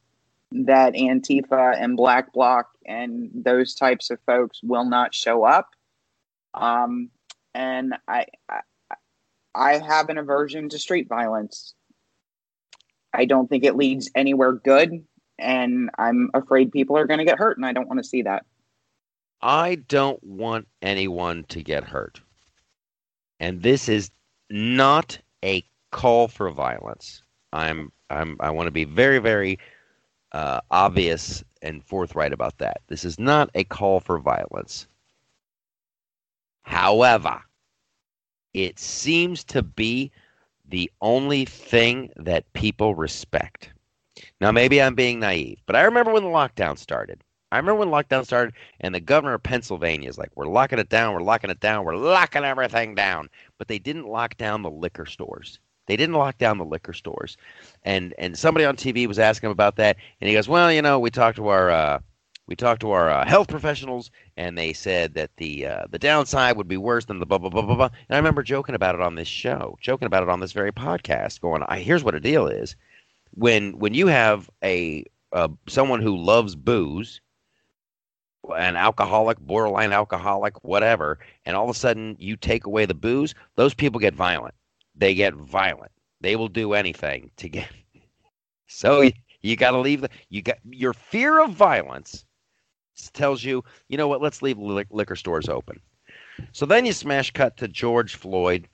that 0.53 0.95
Antifa 0.95 1.76
and 1.76 1.97
Black 1.97 2.32
Bloc 2.32 2.68
and 2.87 3.30
those 3.34 3.74
types 3.74 4.11
of 4.11 4.20
folks 4.26 4.61
will 4.62 4.84
not 4.84 5.14
show 5.14 5.45
up. 5.45 5.70
Um, 6.55 7.11
and 7.55 7.95
I, 8.07 8.26
I 8.49 8.61
I 9.57 9.78
have 9.78 10.11
an 10.11 10.18
aversion 10.18 10.68
to 10.68 10.78
street 10.78 11.09
violence. 11.09 11.74
I 13.14 13.24
don't 13.24 13.49
think 13.49 13.64
it 13.64 13.74
leads 13.74 14.11
anywhere 14.14 14.53
good, 14.53 15.03
and 15.39 15.91
I'm 15.99 16.30
afraid 16.34 16.72
people 16.72 16.97
are 16.97 17.07
going 17.07 17.18
to 17.18 17.24
get 17.24 17.39
hurt, 17.39 17.57
and 17.57 17.66
I 17.66 17.72
don't 17.72 17.89
want 17.89 18.03
to 18.03 18.09
see 18.09 18.22
that. 18.22 18.45
I 19.43 19.76
don't 19.89 20.22
want 20.24 20.66
anyone 20.82 21.45
to 21.49 21.62
get 21.62 21.84
hurt. 21.84 22.20
And 23.39 23.62
this 23.62 23.89
is 23.89 24.11
not 24.51 25.18
a 25.45 25.62
call 25.91 26.28
for 26.28 26.51
violence. 26.51 27.22
I'm 27.53 27.93
I'm 28.11 28.37
I 28.41 28.51
want 28.51 28.66
to 28.66 28.72
be 28.72 28.84
very 28.84 29.18
very 29.18 29.59
uh, 30.32 30.61
obvious 30.70 31.45
and 31.62 31.84
forthright 31.84 32.32
about 32.32 32.59
that. 32.59 32.80
This 32.89 33.05
is 33.05 33.18
not 33.18 33.51
a 33.55 33.64
call 33.64 34.01
for 34.01 34.18
violence. 34.18 34.87
However, 36.62 37.41
it 38.53 38.78
seems 38.78 39.45
to 39.45 39.62
be 39.62 40.11
the 40.68 40.91
only 41.01 41.45
thing 41.45 42.11
that 42.16 42.53
people 42.55 42.95
respect. 42.95 43.70
Now, 44.41 44.53
maybe 44.53 44.81
I'm 44.81 44.95
being 44.95 45.21
naive, 45.21 45.59
but 45.67 45.77
I 45.77 45.83
remember 45.83 46.12
when 46.12 46.23
the 46.23 46.29
lockdown 46.29 46.79
started. 46.79 47.23
I 47.53 47.59
remember 47.59 47.81
when 47.81 47.89
lockdown 47.89 48.25
started, 48.25 48.55
and 48.81 48.95
the 48.95 49.01
governor 49.01 49.35
of 49.35 49.43
Pennsylvania 49.43 50.09
is 50.09 50.19
like, 50.19 50.31
"We're 50.35 50.47
locking 50.47 50.79
it 50.79 50.89
down. 50.89 51.14
We're 51.14 51.23
locking 51.23 51.51
it 51.51 51.61
down. 51.61 51.85
We're 51.85 51.97
locking 51.97 52.45
everything 52.45 52.95
down." 52.95 53.31
But 53.57 53.69
they 53.69 53.79
didn't 53.79 54.09
lock 54.09 54.37
down 54.37 54.62
the 54.62 54.71
liquor 54.71 55.07
stores. 55.07 55.61
They 55.87 55.97
didn't 55.97 56.17
lock 56.17 56.39
down 56.39 56.59
the 56.59 56.64
liquor 56.64 56.93
stores, 56.93 57.37
and 57.85 58.14
and 58.19 58.37
somebody 58.37 58.64
on 58.64 58.77
TV 58.77 59.07
was 59.07 59.19
asking 59.19 59.47
him 59.47 59.53
about 59.53 59.77
that, 59.77 59.97
and 60.21 60.29
he 60.29 60.35
goes, 60.35 60.49
"Well, 60.49 60.73
you 60.73 60.83
know, 60.83 60.99
we 60.99 61.11
talked 61.11 61.37
to 61.37 61.49
our 61.49 61.71
uh, 61.71 62.01
we 62.47 62.57
talked 62.57 62.81
to 62.81 62.91
our 62.91 63.09
uh, 63.11 63.25
health 63.27 63.49
professionals, 63.49 64.11
and 64.37 64.59
they 64.59 64.73
said 64.73 65.14
that 65.14 65.31
the 65.37 65.67
uh, 65.67 65.85
the 65.89 66.01
downside 66.01 66.57
would 66.57 66.69
be 66.69 66.77
worse 66.77 67.05
than 67.05 67.21
the 67.21 67.27
blah 67.27 67.39
blah 67.39 67.51
blah 67.51 67.62
blah 67.62 67.77
blah." 67.77 67.91
And 68.09 68.17
I 68.17 68.17
remember 68.17 68.43
joking 68.43 68.75
about 68.75 68.97
it 68.97 69.01
on 69.01 69.14
this 69.14 69.29
show, 69.29 69.79
joking 69.81 70.07
about 70.07 70.25
it 70.25 70.29
on 70.29 70.41
this 70.41 70.53
very 70.53 70.73
podcast, 70.73 71.41
going, 71.41 71.62
"I 71.69 71.79
here's 71.79 72.03
what 72.03 72.17
a 72.17 72.21
deal 72.21 72.49
is 72.49 72.75
when 73.33 73.79
when 73.79 73.95
you 73.95 74.07
have 74.07 74.51
a 74.62 75.05
uh, 75.33 75.49
someone 75.68 76.03
who 76.03 76.16
loves 76.16 76.55
booze." 76.55 77.20
an 78.57 78.77
alcoholic, 78.77 79.37
borderline 79.41 79.91
alcoholic, 79.91 80.62
whatever, 80.62 81.18
and 81.45 81.57
all 81.57 81.64
of 81.68 81.70
a 81.74 81.77
sudden 81.77 82.14
you 82.20 82.37
take 82.37 82.64
away 82.64 82.87
the 82.87 82.95
booze, 82.95 83.35
those 83.57 83.74
people 83.74 83.99
get 83.99 84.14
violent 84.14 84.55
they 84.97 85.14
get 85.14 85.35
violent. 85.35 85.93
They 86.20 86.37
will 86.37 86.49
do 86.49 86.72
anything 86.72 87.31
to 87.37 87.49
get. 87.49 87.68
So 88.68 89.03
you, 89.03 89.12
you 89.43 89.55
got 89.55 89.70
to 89.70 89.79
leave 89.79 90.01
the. 90.01 90.09
You 90.29 90.43
got 90.43 90.59
your 90.68 90.93
fear 90.93 91.39
of 91.41 91.53
violence 91.53 92.24
tells 93.12 93.45
you, 93.45 93.62
you 93.87 93.97
know 93.97 94.09
what? 94.09 94.20
Let's 94.20 94.43
leave 94.43 94.59
liquor 94.59 95.14
stores 95.14 95.49
open. 95.49 95.79
So 96.51 96.66
then 96.66 96.85
you 96.85 96.93
smash 96.93 97.31
cut 97.31 97.57
to 97.59 97.68
George 97.68 98.16
Floyd 98.16 98.66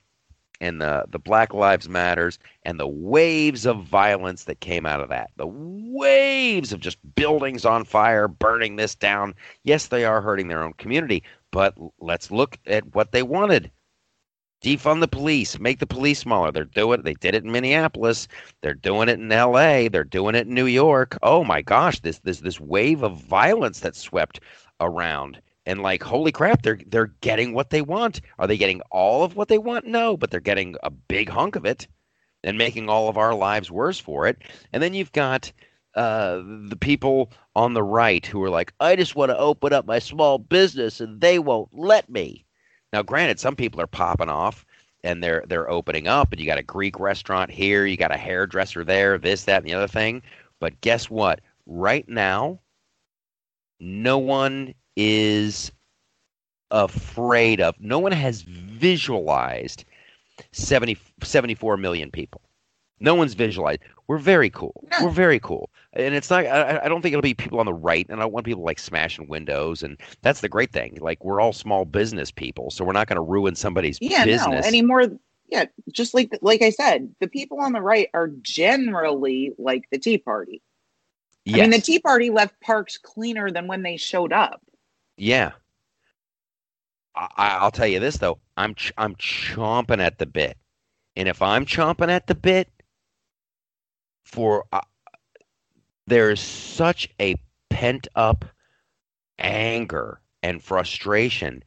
and 0.63 0.79
the 0.81 1.05
the 1.09 1.19
Black 1.19 1.53
Lives 1.53 1.89
Matters 1.89 2.39
and 2.63 2.79
the 2.79 2.87
waves 2.87 3.65
of 3.65 3.83
violence 3.83 4.45
that 4.45 4.61
came 4.61 4.85
out 4.85 5.01
of 5.01 5.09
that. 5.09 5.29
The 5.35 5.47
waves 5.47 6.71
of 6.71 6.79
just 6.79 6.97
buildings 7.15 7.65
on 7.65 7.83
fire, 7.83 8.27
burning 8.27 8.77
this 8.77 8.95
down. 8.95 9.35
Yes, 9.63 9.87
they 9.87 10.05
are 10.05 10.21
hurting 10.21 10.47
their 10.47 10.63
own 10.63 10.73
community, 10.73 11.23
but 11.51 11.75
let's 11.99 12.31
look 12.31 12.57
at 12.65 12.95
what 12.95 13.11
they 13.11 13.23
wanted 13.23 13.71
defund 14.63 15.01
the 15.01 15.07
police, 15.07 15.59
make 15.59 15.79
the 15.79 15.85
police 15.85 16.19
smaller. 16.19 16.51
They're 16.51 16.63
doing 16.63 17.01
it. 17.01 17.03
They 17.03 17.15
did 17.15 17.35
it 17.35 17.43
in 17.43 17.51
Minneapolis. 17.51 18.29
They're 18.61 18.73
doing 18.73 19.09
it 19.09 19.19
in 19.19 19.31
L.A. 19.31 19.89
They're 19.89 20.05
doing 20.05 20.35
it 20.35 20.47
in 20.47 20.53
New 20.53 20.65
York. 20.65 21.17
Oh 21.21 21.43
my 21.43 21.61
gosh, 21.61 21.99
this 21.99 22.19
this 22.19 22.39
this 22.39 22.61
wave 22.61 23.03
of 23.03 23.17
violence 23.17 23.81
that 23.81 23.95
swept 23.95 24.39
around. 24.79 25.41
And 25.65 25.81
like, 25.81 26.03
holy 26.03 26.31
crap, 26.31 26.61
they're 26.61 26.79
they're 26.87 27.13
getting 27.21 27.53
what 27.53 27.69
they 27.69 27.81
want. 27.81 28.21
Are 28.37 28.47
they 28.47 28.57
getting 28.57 28.81
all 28.91 29.23
of 29.23 29.35
what 29.35 29.47
they 29.47 29.57
want? 29.57 29.85
No, 29.85 30.17
but 30.17 30.29
they're 30.29 30.39
getting 30.39 30.75
a 30.83 30.89
big 30.89 31.29
hunk 31.29 31.55
of 31.55 31.65
it, 31.65 31.87
and 32.43 32.57
making 32.57 32.89
all 32.89 33.07
of 33.07 33.17
our 33.17 33.33
lives 33.33 33.71
worse 33.71 33.99
for 33.99 34.27
it. 34.27 34.41
And 34.73 34.83
then 34.83 34.93
you've 34.93 35.13
got 35.13 35.51
uh, 35.95 36.41
the 36.67 36.77
people 36.79 37.31
on 37.55 37.73
the 37.73 37.83
right 37.83 38.25
who 38.25 38.43
are 38.43 38.49
like, 38.49 38.73
I 38.79 38.95
just 38.95 39.15
want 39.15 39.29
to 39.31 39.37
open 39.37 39.71
up 39.71 39.85
my 39.85 39.99
small 39.99 40.37
business, 40.37 40.99
and 40.99 41.21
they 41.21 41.39
won't 41.39 41.69
let 41.71 42.09
me. 42.09 42.45
Now, 42.91 43.01
granted, 43.01 43.39
some 43.39 43.55
people 43.55 43.79
are 43.79 43.87
popping 43.87 44.29
off 44.29 44.65
and 45.03 45.21
they're 45.21 45.43
they're 45.47 45.69
opening 45.69 46.07
up, 46.07 46.31
and 46.31 46.39
you 46.39 46.47
got 46.47 46.59
a 46.59 46.63
Greek 46.63 46.99
restaurant 46.99 47.51
here, 47.51 47.85
you 47.85 47.97
got 47.97 48.13
a 48.13 48.17
hairdresser 48.17 48.83
there, 48.83 49.17
this, 49.17 49.43
that, 49.45 49.57
and 49.57 49.65
the 49.65 49.73
other 49.73 49.87
thing. 49.87 50.21
But 50.59 50.79
guess 50.81 51.09
what? 51.09 51.41
Right 51.65 52.07
now, 52.07 52.59
no 53.79 54.17
one 54.17 54.73
is 54.95 55.71
afraid 56.71 57.61
of. 57.61 57.75
No 57.79 57.99
one 57.99 58.11
has 58.11 58.41
visualized 58.41 59.85
70, 60.51 60.97
74 61.21 61.77
million 61.77 62.11
people. 62.11 62.41
No 62.99 63.15
one's 63.15 63.33
visualized. 63.33 63.81
We're 64.07 64.17
very 64.17 64.49
cool. 64.49 64.87
We're 65.01 65.09
very 65.09 65.39
cool. 65.39 65.69
And 65.93 66.15
it's 66.15 66.29
not, 66.29 66.45
I, 66.45 66.81
I, 66.83 66.89
don't 66.89 67.01
think 67.01 67.13
it'll 67.13 67.21
be 67.21 67.33
people 67.33 67.59
on 67.59 67.65
the 67.65 67.73
right. 67.73 68.05
And 68.09 68.19
I 68.19 68.23
don't 68.23 68.33
want 68.33 68.45
people 68.45 68.63
like 68.63 68.79
smashing 68.79 69.27
windows. 69.27 69.83
And 69.83 69.97
that's 70.21 70.41
the 70.41 70.49
great 70.49 70.71
thing. 70.71 70.97
Like, 71.01 71.23
we're 71.23 71.39
all 71.39 71.53
small 71.53 71.85
business 71.85 72.31
people. 72.31 72.69
So 72.71 72.83
we're 72.83 72.93
not 72.93 73.07
going 73.07 73.17
to 73.17 73.21
ruin 73.21 73.55
somebody's 73.55 73.97
yeah, 74.01 74.25
business. 74.25 74.63
No, 74.63 74.67
anymore. 74.67 75.05
Yeah. 75.49 75.65
Just 75.91 76.13
like, 76.13 76.37
like 76.41 76.61
I 76.61 76.69
said, 76.69 77.13
the 77.19 77.27
people 77.27 77.59
on 77.59 77.73
the 77.73 77.81
right 77.81 78.09
are 78.13 78.29
generally 78.41 79.53
like 79.57 79.89
the 79.91 79.99
Tea 79.99 80.17
Party. 80.17 80.61
Yes. 81.45 81.57
I 81.57 81.61
mean, 81.61 81.71
the 81.71 81.81
Tea 81.81 81.99
Party 81.99 82.29
left 82.29 82.59
parks 82.61 82.97
cleaner 82.97 83.51
than 83.51 83.67
when 83.67 83.83
they 83.83 83.97
showed 83.97 84.31
up. 84.31 84.61
Yeah. 85.17 85.51
I, 87.15 87.63
will 87.63 87.71
tell 87.71 87.87
you 87.87 87.99
this 87.99 88.17
though, 88.17 88.39
I'm 88.57 88.73
ch- 88.73 88.93
I'm 88.97 89.15
chomping 89.15 89.99
at 89.99 90.17
the 90.17 90.25
bit, 90.25 90.57
and 91.15 91.27
if 91.27 91.43
I'm 91.43 91.65
chomping 91.65 92.09
at 92.09 92.25
the 92.25 92.33
bit, 92.33 92.69
for 94.25 94.65
uh, 94.73 94.81
there 96.07 96.31
is 96.31 96.39
such 96.39 97.07
a 97.21 97.35
pent 97.69 98.07
up 98.15 98.45
anger 99.37 100.21
and 100.41 100.63
frustration 100.63 101.63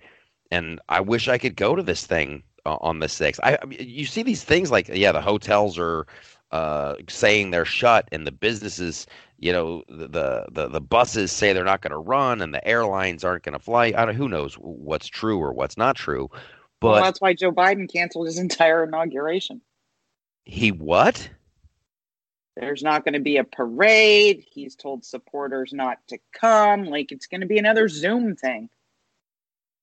and 0.51 0.80
I 0.88 1.01
wish 1.01 1.28
I 1.28 1.38
could 1.38 1.57
go 1.57 1.74
to 1.74 1.82
this 1.82 2.07
thing 2.07 2.42
uh, 2.64 2.76
on 2.80 3.01
the 3.01 3.07
6th. 3.07 3.40
I, 3.42 3.55
I 3.55 3.59
you 3.68 4.07
see 4.07 4.22
these 4.22 4.44
things 4.44 4.70
like 4.70 4.88
yeah, 4.88 5.12
the 5.12 5.20
hotels 5.20 5.78
are 5.78 6.07
uh, 6.53 6.94
saying 7.09 7.51
they're 7.51 7.64
shut 7.64 8.09
and 8.12 8.26
the 8.26 8.32
businesses, 8.32 9.07
you 9.38 9.53
know, 9.53 9.82
the 9.88 10.47
the 10.51 10.68
the 10.68 10.80
buses 10.80 11.32
say 11.32 11.53
they're 11.53 11.64
not 11.64 11.82
going 11.82 11.90
to 11.90 11.99
run 11.99 12.40
and 12.40 12.55
the 12.55 12.66
airlines 12.66 13.24
aren't 13.24 13.44
going 13.44 13.53
to 13.55 13.59
fly. 13.59 13.92
I 13.97 14.05
don't 14.05 14.14
who 14.14 14.28
knows 14.28 14.55
what's 14.55 15.09
true 15.09 15.38
or 15.38 15.53
what's 15.53 15.76
not 15.76 15.97
true. 15.97 16.30
But 16.80 16.92
well, 16.92 17.03
that's 17.03 17.20
why 17.20 17.34
Joe 17.34 17.53
Biden 17.53 17.90
canceled 17.90 18.26
his 18.26 18.38
entire 18.38 18.84
inauguration. 18.84 19.61
He 20.44 20.70
what? 20.70 21.28
There's 22.57 22.82
not 22.82 23.05
going 23.05 23.14
to 23.14 23.20
be 23.20 23.36
a 23.36 23.44
parade. 23.44 24.44
He's 24.51 24.76
told 24.76 25.05
supporters 25.05 25.72
not 25.74 25.99
to 26.09 26.18
come. 26.32 26.84
Like 26.84 27.12
it's 27.12 27.26
going 27.26 27.42
to 27.42 27.47
be 27.47 27.59
another 27.59 27.88
Zoom 27.88 28.34
thing. 28.34 28.70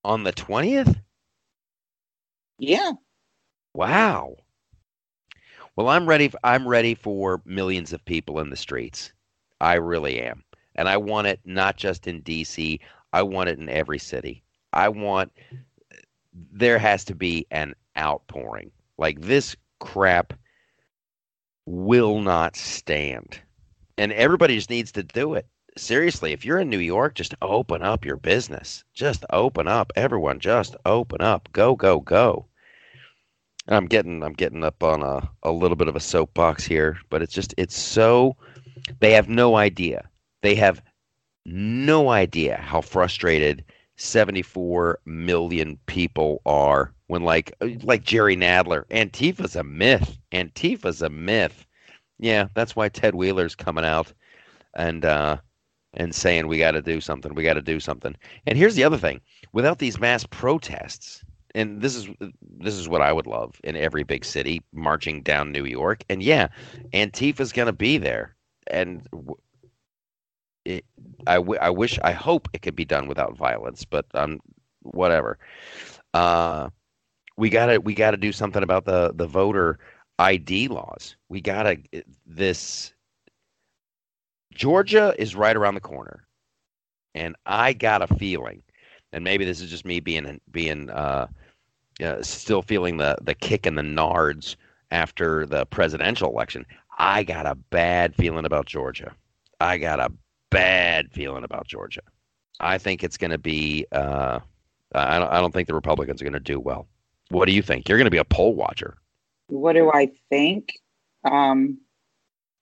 On 0.03 0.23
the 0.23 0.33
20th? 0.33 0.99
Yeah. 2.57 2.93
Wow. 3.73 4.37
Well, 5.75 5.89
I'm 5.89 6.07
ready 6.07 6.31
I'm 6.43 6.67
ready 6.67 6.93
for 6.93 7.41
millions 7.45 7.93
of 7.93 8.05
people 8.05 8.39
in 8.39 8.51
the 8.51 8.55
streets. 8.55 9.11
I 9.59 9.75
really 9.75 10.21
am. 10.21 10.43
And 10.75 10.87
I 10.87 10.97
want 10.97 11.27
it 11.27 11.39
not 11.45 11.77
just 11.77 12.05
in 12.07 12.21
DC, 12.21 12.79
I 13.11 13.23
want 13.23 13.49
it 13.49 13.57
in 13.57 13.69
every 13.69 13.97
city. 13.97 14.43
I 14.71 14.89
want 14.89 15.31
there 16.51 16.77
has 16.77 17.03
to 17.05 17.15
be 17.15 17.47
an 17.49 17.73
outpouring. 17.97 18.71
Like 18.97 19.21
this 19.21 19.55
crap 19.79 20.33
will 21.65 22.21
not 22.21 22.55
stand. 22.55 23.39
And 23.97 24.11
everybody 24.11 24.55
just 24.55 24.69
needs 24.69 24.91
to 24.93 25.03
do 25.03 25.33
it. 25.33 25.47
Seriously, 25.75 26.33
if 26.33 26.45
you're 26.45 26.59
in 26.59 26.69
New 26.69 26.77
York, 26.77 27.15
just 27.15 27.33
open 27.41 27.81
up 27.81 28.05
your 28.05 28.17
business. 28.17 28.83
Just 28.93 29.25
open 29.31 29.67
up. 29.67 29.91
Everyone 29.95 30.39
just 30.39 30.75
open 30.85 31.21
up. 31.21 31.49
Go, 31.51 31.75
go, 31.75 31.99
go. 31.99 32.45
I'm 33.67 33.85
getting 33.85 34.23
I'm 34.23 34.33
getting 34.33 34.63
up 34.63 34.83
on 34.83 35.01
a, 35.03 35.29
a 35.43 35.51
little 35.51 35.77
bit 35.77 35.87
of 35.87 35.95
a 35.95 36.01
soapbox 36.01 36.65
here, 36.65 36.97
but 37.09 37.21
it's 37.21 37.33
just 37.33 37.53
it's 37.57 37.77
so 37.77 38.35
they 38.99 39.13
have 39.13 39.29
no 39.29 39.55
idea. 39.55 40.09
They 40.41 40.55
have 40.55 40.81
no 41.45 42.09
idea 42.09 42.57
how 42.57 42.81
frustrated 42.81 43.63
74 43.97 44.99
million 45.05 45.77
people 45.85 46.41
are 46.45 46.93
when 47.07 47.23
like 47.23 47.53
like 47.83 48.03
Jerry 48.03 48.35
Nadler, 48.35 48.85
Antifa's 48.91 49.55
a 49.55 49.63
myth. 49.63 50.17
Antifa's 50.31 51.01
a 51.01 51.09
myth. 51.09 51.65
Yeah, 52.19 52.47
that's 52.55 52.75
why 52.75 52.89
Ted 52.89 53.15
Wheeler's 53.15 53.55
coming 53.55 53.85
out 53.85 54.11
and 54.73 55.05
uh 55.05 55.37
and 55.93 56.13
saying 56.13 56.47
we 56.47 56.57
got 56.57 56.71
to 56.71 56.81
do 56.81 56.99
something. 56.99 57.35
We 57.35 57.43
got 57.43 57.53
to 57.53 57.61
do 57.61 57.79
something. 57.79 58.15
And 58.47 58.57
here's 58.57 58.75
the 58.75 58.83
other 58.83 58.97
thing: 58.97 59.21
without 59.53 59.79
these 59.79 59.99
mass 59.99 60.25
protests, 60.25 61.23
and 61.55 61.81
this 61.81 61.95
is 61.95 62.07
this 62.59 62.75
is 62.75 62.89
what 62.89 63.01
I 63.01 63.13
would 63.13 63.27
love 63.27 63.59
in 63.63 63.75
every 63.75 64.03
big 64.03 64.25
city, 64.25 64.61
marching 64.73 65.21
down 65.21 65.51
New 65.51 65.65
York. 65.65 66.03
And 66.09 66.21
yeah, 66.23 66.47
Antifa's 66.93 67.51
going 67.51 67.67
to 67.67 67.73
be 67.73 67.97
there, 67.97 68.35
and 68.67 69.07
it, 70.65 70.85
I, 71.27 71.35
w- 71.35 71.59
I 71.61 71.69
wish 71.69 71.99
I 72.03 72.11
hope 72.11 72.47
it 72.53 72.61
could 72.61 72.75
be 72.75 72.85
done 72.85 73.07
without 73.07 73.37
violence, 73.37 73.85
but 73.85 74.05
um, 74.13 74.39
whatever. 74.81 75.37
Uh, 76.13 76.69
we 77.37 77.49
gotta 77.49 77.79
we 77.79 77.93
gotta 77.93 78.17
do 78.17 78.31
something 78.31 78.63
about 78.63 78.85
the 78.85 79.11
the 79.13 79.27
voter 79.27 79.79
ID 80.19 80.67
laws. 80.67 81.15
We 81.29 81.41
gotta 81.41 81.77
this. 82.25 82.93
Georgia 84.53 85.15
is 85.17 85.35
right 85.35 85.55
around 85.55 85.73
the 85.75 85.81
corner, 85.81 86.27
and 87.15 87.35
I 87.45 87.73
got 87.73 88.03
a 88.03 88.07
feeling, 88.15 88.61
and 89.11 89.23
maybe 89.23 89.45
this 89.45 89.61
is 89.61 89.69
just 89.69 89.85
me 89.85 89.99
being 89.99 90.39
being 90.51 90.89
uh, 90.91 91.27
uh, 92.01 92.21
still 92.21 92.61
feeling 92.61 92.97
the 92.97 93.17
the 93.21 93.35
kick 93.35 93.65
in 93.65 93.75
the 93.75 93.81
nards 93.81 94.55
after 94.91 95.45
the 95.45 95.65
presidential 95.65 96.29
election. 96.29 96.65
I 96.97 97.23
got 97.23 97.45
a 97.45 97.55
bad 97.55 98.15
feeling 98.15 98.45
about 98.45 98.65
Georgia. 98.65 99.13
I 99.59 99.77
got 99.77 99.99
a 99.99 100.11
bad 100.49 101.11
feeling 101.11 101.43
about 101.43 101.67
Georgia. 101.67 102.01
I 102.59 102.77
think 102.77 103.03
it's 103.03 103.17
going 103.17 103.31
to 103.31 103.37
be. 103.37 103.85
Uh, 103.91 104.39
I 104.93 105.19
don't. 105.19 105.29
I 105.29 105.41
don't 105.41 105.53
think 105.53 105.67
the 105.67 105.73
Republicans 105.73 106.21
are 106.21 106.25
going 106.25 106.33
to 106.33 106.39
do 106.39 106.59
well. 106.59 106.87
What 107.29 107.45
do 107.45 107.51
you 107.51 107.61
think? 107.61 107.89
You're 107.89 107.97
going 107.97 108.05
to 108.05 108.11
be 108.11 108.17
a 108.17 108.25
poll 108.25 108.53
watcher. 108.53 108.97
What 109.47 109.73
do 109.73 109.91
I 109.91 110.11
think? 110.29 110.73
Um, 111.25 111.79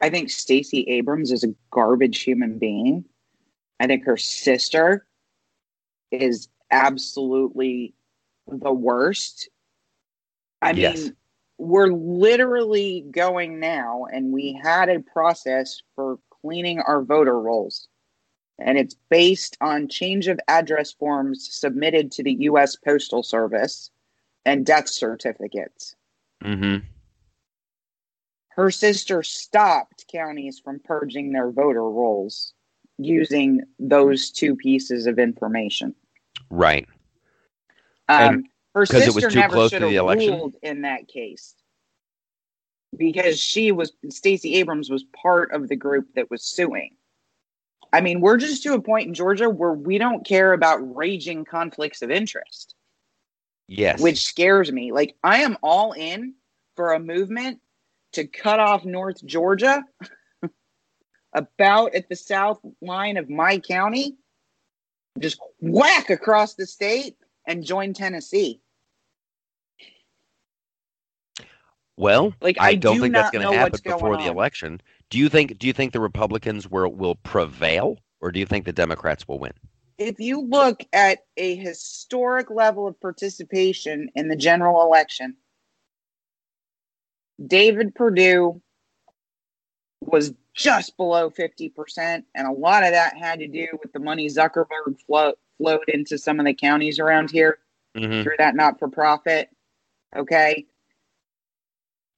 I 0.01 0.09
think 0.09 0.29
Stacey 0.29 0.83
Abrams 0.83 1.31
is 1.31 1.43
a 1.43 1.53
garbage 1.71 2.21
human 2.21 2.57
being. 2.57 3.05
I 3.79 3.87
think 3.87 4.05
her 4.05 4.17
sister 4.17 5.05
is 6.11 6.47
absolutely 6.71 7.93
the 8.51 8.73
worst. 8.73 9.49
I 10.61 10.71
Yes. 10.71 11.05
mean, 11.05 11.15
we're 11.57 11.91
literally 11.93 13.05
going 13.11 13.59
now, 13.59 14.05
and 14.05 14.31
we 14.31 14.59
had 14.61 14.89
a 14.89 14.99
process 14.99 15.81
for 15.95 16.19
cleaning 16.29 16.79
our 16.79 17.01
voter 17.01 17.39
rolls. 17.39 17.87
And 18.59 18.77
it's 18.77 18.95
based 19.09 19.57
on 19.61 19.87
change 19.87 20.27
of 20.27 20.39
address 20.47 20.91
forms 20.91 21.47
submitted 21.51 22.11
to 22.13 22.23
the 22.23 22.33
U.S. 22.41 22.75
Postal 22.75 23.23
Service 23.23 23.89
and 24.45 24.65
death 24.65 24.87
certificates. 24.87 25.95
Mm-hmm. 26.43 26.85
Her 28.49 28.69
sister 28.69 29.23
stopped 29.23 30.05
counties 30.11 30.59
from 30.59 30.79
purging 30.79 31.31
their 31.31 31.51
voter 31.51 31.89
rolls 31.89 32.53
using 32.97 33.61
those 33.79 34.29
two 34.29 34.55
pieces 34.55 35.07
of 35.07 35.17
information. 35.17 35.95
Right. 36.49 36.87
Um, 38.11 38.43
her 38.75 38.85
sister 38.85 39.11
was 39.13 39.33
too 39.33 39.39
never 39.39 39.69
should 39.69 39.81
have 39.81 40.17
ruled 40.17 40.55
in 40.61 40.81
that 40.81 41.07
case 41.07 41.55
because 42.97 43.39
she 43.39 43.71
was 43.71 43.93
Stacey 44.09 44.55
Abrams 44.55 44.89
was 44.89 45.03
part 45.03 45.51
of 45.51 45.67
the 45.67 45.75
group 45.75 46.07
that 46.15 46.29
was 46.29 46.43
suing. 46.43 46.95
I 47.93 48.01
mean, 48.01 48.21
we're 48.21 48.37
just 48.37 48.63
to 48.63 48.73
a 48.73 48.81
point 48.81 49.07
in 49.07 49.13
Georgia 49.13 49.49
where 49.49 49.73
we 49.73 49.97
don't 49.97 50.25
care 50.25 50.53
about 50.53 50.95
raging 50.95 51.43
conflicts 51.43 52.01
of 52.01 52.09
interest, 52.09 52.75
Yes. 53.67 53.99
which 54.01 54.25
scares 54.25 54.71
me. 54.71 54.91
Like 54.91 55.15
I 55.23 55.41
am 55.41 55.57
all 55.61 55.91
in 55.91 56.35
for 56.75 56.93
a 56.93 56.99
movement 56.99 57.59
to 58.13 58.25
cut 58.25 58.59
off 58.59 58.85
North 58.85 59.25
Georgia 59.25 59.83
about 61.33 61.95
at 61.95 62.07
the 62.07 62.15
south 62.15 62.59
line 62.81 63.17
of 63.17 63.29
my 63.29 63.57
county, 63.57 64.15
just 65.19 65.39
whack 65.59 66.09
across 66.09 66.55
the 66.55 66.65
state 66.65 67.15
and 67.47 67.63
join 67.63 67.93
Tennessee. 67.93 68.61
well, 71.97 72.33
Like, 72.41 72.57
I, 72.59 72.69
I 72.69 72.75
don't 72.75 72.95
do 72.95 73.01
think 73.01 73.13
that's 73.13 73.31
going 73.31 73.47
to 73.47 73.55
happen 73.57 73.79
before 73.83 74.17
the 74.17 74.27
election. 74.27 74.81
Do 75.09 75.17
you 75.17 75.29
think? 75.29 75.57
Do 75.59 75.67
you 75.67 75.73
think 75.73 75.93
the 75.93 75.99
Republicans 75.99 76.69
will 76.69 76.91
will 76.91 77.15
prevail, 77.15 77.97
or 78.21 78.31
do 78.31 78.39
you 78.39 78.45
think 78.45 78.65
the 78.65 78.73
Democrats 78.73 79.27
will 79.27 79.39
win? 79.39 79.53
If 79.97 80.19
you 80.19 80.41
look 80.41 80.83
at 80.93 81.19
a 81.37 81.55
historic 81.55 82.49
level 82.49 82.87
of 82.87 82.99
participation 82.99 84.09
in 84.15 84.29
the 84.29 84.35
general 84.35 84.81
election, 84.81 85.35
David 87.45 87.93
Perdue 87.93 88.61
was 90.01 90.33
just 90.53 90.97
below 90.97 91.29
50%. 91.29 92.23
And 92.35 92.47
a 92.47 92.51
lot 92.51 92.83
of 92.83 92.91
that 92.91 93.17
had 93.17 93.39
to 93.39 93.47
do 93.47 93.67
with 93.81 93.93
the 93.93 93.99
money 93.99 94.27
Zuckerberg 94.27 94.99
flo- 95.05 95.35
flowed 95.61 95.87
into 95.87 96.17
some 96.17 96.39
of 96.39 96.45
the 96.45 96.53
counties 96.53 96.99
around 96.99 97.29
here 97.31 97.59
Mm-hmm. 97.95 98.23
through 98.23 98.35
that 98.37 98.55
not 98.55 98.79
for 98.79 98.87
profit. 98.87 99.49
Okay. 100.15 100.65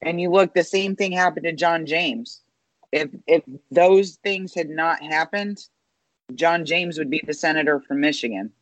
And 0.02 0.20
you 0.20 0.30
look, 0.30 0.54
the 0.54 0.62
same 0.62 0.94
thing 0.94 1.10
happened 1.10 1.44
to 1.44 1.52
John 1.52 1.86
James. 1.86 2.42
If 2.92 3.10
if 3.26 3.42
those 3.72 4.16
things 4.22 4.54
had 4.54 4.68
not 4.68 5.02
happened, 5.02 5.58
John 6.32 6.64
James 6.64 6.96
would 6.98 7.10
be 7.10 7.22
the 7.26 7.34
senator 7.34 7.80
from 7.80 8.00
Michigan. 8.00 8.52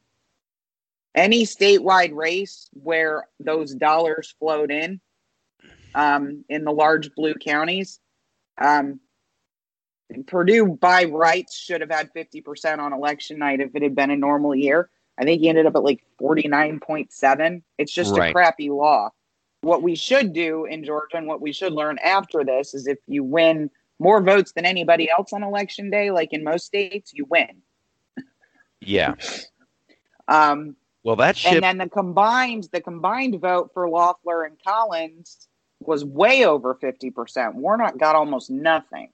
Any 1.14 1.44
statewide 1.44 2.14
race 2.14 2.70
where 2.72 3.24
those 3.38 3.74
dollars 3.74 4.34
flowed 4.38 4.70
in, 4.70 4.98
um, 5.94 6.46
in 6.48 6.64
the 6.64 6.72
large 6.72 7.14
blue 7.14 7.34
counties, 7.34 8.00
um, 8.56 9.00
Perdue 10.26 10.76
by 10.80 11.04
rights 11.04 11.56
should 11.56 11.80
have 11.80 11.90
had 11.90 12.12
50% 12.14 12.78
on 12.78 12.92
election 12.92 13.38
night 13.38 13.60
if 13.60 13.74
it 13.74 13.82
had 13.82 13.94
been 13.94 14.10
a 14.10 14.16
normal 14.16 14.54
year. 14.54 14.90
I 15.18 15.24
think 15.24 15.40
he 15.40 15.48
ended 15.48 15.66
up 15.66 15.76
at 15.76 15.82
like 15.82 16.02
49.7. 16.20 17.62
It's 17.78 17.92
just 17.92 18.14
Right. 18.16 18.30
a 18.30 18.32
crappy 18.32 18.70
law. 18.70 19.10
What 19.60 19.82
we 19.82 19.94
should 19.94 20.32
do 20.32 20.64
in 20.64 20.84
Georgia 20.84 21.16
and 21.18 21.26
what 21.26 21.40
we 21.40 21.52
should 21.52 21.72
learn 21.72 21.98
after 21.98 22.44
this 22.44 22.74
is 22.74 22.86
if 22.86 22.98
you 23.06 23.22
win 23.22 23.70
more 23.98 24.20
votes 24.20 24.52
than 24.52 24.64
anybody 24.64 25.08
else 25.10 25.32
on 25.32 25.42
election 25.44 25.90
day, 25.90 26.10
like 26.10 26.32
in 26.32 26.42
most 26.42 26.66
states, 26.66 27.12
you 27.14 27.24
win. 27.26 27.62
Yeah. 28.80 29.14
Um, 30.28 30.76
Well, 31.02 31.16
that 31.16 31.36
ship. 31.36 31.52
and 31.54 31.62
then 31.64 31.78
the 31.78 31.88
combined 31.88 32.68
the 32.72 32.80
combined 32.80 33.40
vote 33.40 33.72
for 33.74 33.88
Loeffler 33.88 34.44
and 34.44 34.56
Collins 34.62 35.48
was 35.80 36.04
way 36.04 36.46
over 36.46 36.76
50%. 36.76 37.54
Warnock 37.56 37.98
got 37.98 38.14
almost 38.14 38.48
nothing. 38.48 39.10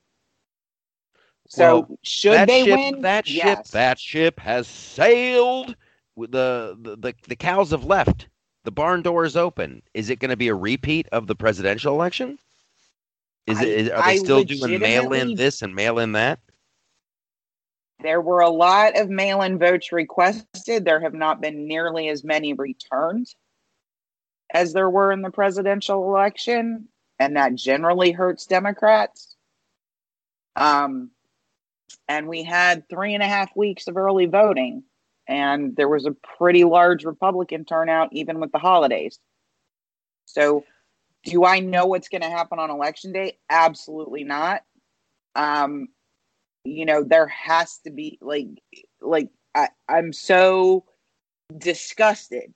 So 1.49 1.80
Well, 1.80 1.99
should 2.03 2.49
they 2.49 2.64
ship, 2.64 2.76
win? 2.76 3.03
That 3.03 3.26
ship. 3.26 3.36
Yes. 3.44 3.70
That 3.70 3.99
ship 3.99 4.38
has 4.40 4.66
sailed. 4.68 5.74
The, 6.16 6.76
the 6.80 6.96
the 6.96 7.14
the 7.28 7.36
cows 7.36 7.70
have 7.70 7.84
left. 7.84 8.28
The 8.64 8.70
barn 8.72 9.03
door 9.03 9.24
is 9.24 9.36
open. 9.36 9.82
Is 9.94 10.11
it 10.11 10.18
going 10.18 10.30
to 10.30 10.36
be 10.36 10.49
a 10.49 10.55
repeat 10.55 11.09
of 11.11 11.26
the 11.26 11.34
presidential 11.34 11.94
election? 11.94 12.38
Is 13.46 13.59
I- 13.59 13.64
it? 13.64 13.68
Is, 13.68 13.88
are 13.90 14.03
I 14.03 14.12
they 14.12 14.18
still 14.18 14.44
doing 14.44 14.78
mail 14.80 15.12
in 15.12 15.34
this 15.36 15.62
and 15.62 15.74
mail 15.74 15.99
in 15.99 16.12
that? 16.12 16.40
There 18.01 18.20
were 18.20 18.40
a 18.40 18.51
lot 18.51 18.96
of 18.99 19.09
mail 19.09 19.42
in 19.42 19.59
votes 19.59 19.90
requested. 19.90 20.84
There 20.84 21.01
have 21.01 21.14
not 21.14 21.40
been 21.40 21.66
nearly 21.66 22.09
as 22.09 22.22
many 22.22 22.53
returned 22.53 23.26
as 24.55 24.72
there 24.72 24.88
were 24.90 25.12
in 25.12 25.22
the 25.22 25.30
presidential 25.30 26.05
election. 26.05 26.88
And 27.18 27.36
that 27.36 27.57
generally 27.57 28.12
hurts 28.12 28.46
Democrats. 28.46 29.34
Um, 30.55 31.11
and 32.09 32.28
we 32.28 32.43
had 32.43 32.89
three 32.89 33.14
and 33.14 33.22
a 33.22 33.28
half 33.28 33.55
weeks 33.57 33.86
of 33.86 33.97
early 33.97 34.26
voting. 34.26 34.82
And 35.26 35.76
there 35.76 35.89
was 35.89 36.07
a 36.07 36.16
pretty 36.39 36.64
large 36.64 37.05
Republican 37.05 37.64
turnout, 37.64 38.09
even 38.12 38.41
with 38.41 38.51
the 38.51 38.59
holidays. 38.59 39.18
So, 40.24 40.64
do 41.24 41.45
I 41.45 41.61
know 41.61 41.84
what's 41.86 42.09
going 42.09 42.22
to 42.22 42.30
happen 42.30 42.59
on 42.59 42.70
election 42.70 43.12
day? 43.12 43.39
Absolutely 43.51 44.24
not. 44.24 44.62
Um, 45.34 45.89
you 46.68 46.84
know 46.84 47.03
there 47.03 47.26
has 47.28 47.78
to 47.78 47.91
be 47.91 48.18
like 48.20 48.49
like 49.01 49.30
I, 49.55 49.68
i'm 49.89 50.12
so 50.12 50.84
disgusted 51.57 52.53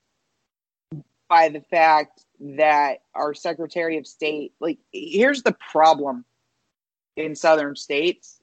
by 1.29 1.49
the 1.49 1.61
fact 1.61 2.25
that 2.39 2.99
our 3.15 3.33
secretary 3.33 3.97
of 3.97 4.05
state 4.05 4.53
like 4.59 4.79
here's 4.91 5.43
the 5.43 5.55
problem 5.71 6.25
in 7.15 7.35
southern 7.35 7.75
states 7.75 8.39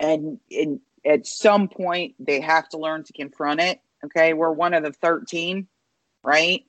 and 0.00 0.38
in 0.50 0.80
at 1.04 1.26
some 1.26 1.68
point 1.68 2.14
they 2.18 2.40
have 2.40 2.68
to 2.68 2.78
learn 2.78 3.04
to 3.04 3.12
confront 3.12 3.60
it 3.60 3.80
okay? 4.04 4.34
We're 4.34 4.52
one 4.52 4.74
of 4.74 4.82
the 4.82 4.92
13 4.92 5.66
right? 6.22 6.64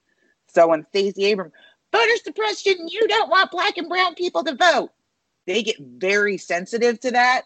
So 0.47 0.67
when 0.67 0.85
stacey 0.89 1.25
abrams 1.25 1.53
voter 1.91 2.17
suppression 2.23 2.87
you 2.87 3.07
don't 3.07 3.29
want 3.29 3.51
black 3.51 3.77
and 3.77 3.89
brown 3.89 4.15
people 4.15 4.43
to 4.43 4.55
vote. 4.55 4.91
They 5.47 5.63
get 5.63 5.77
very 5.79 6.37
sensitive 6.37 6.99
to 6.99 7.11
that. 7.11 7.43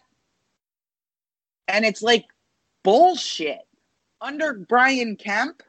And 1.68 1.84
it's 1.84 2.02
like 2.02 2.26
bullshit. 2.82 3.60
Under 4.20 4.54
Brian 4.54 5.16
Kemp, 5.16 5.62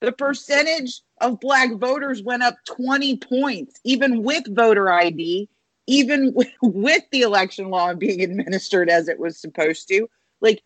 the 0.00 0.12
percentage 0.12 1.00
of 1.20 1.40
black 1.40 1.72
voters 1.74 2.22
went 2.22 2.42
up 2.42 2.56
20 2.66 3.16
points, 3.18 3.80
even 3.84 4.22
with 4.22 4.54
voter 4.54 4.90
ID, 4.90 5.48
even 5.88 6.32
with, 6.34 6.48
with 6.62 7.02
the 7.10 7.22
election 7.22 7.70
law 7.70 7.92
being 7.94 8.22
administered 8.22 8.88
as 8.88 9.08
it 9.08 9.18
was 9.18 9.40
supposed 9.40 9.88
to. 9.88 10.08
Like, 10.40 10.62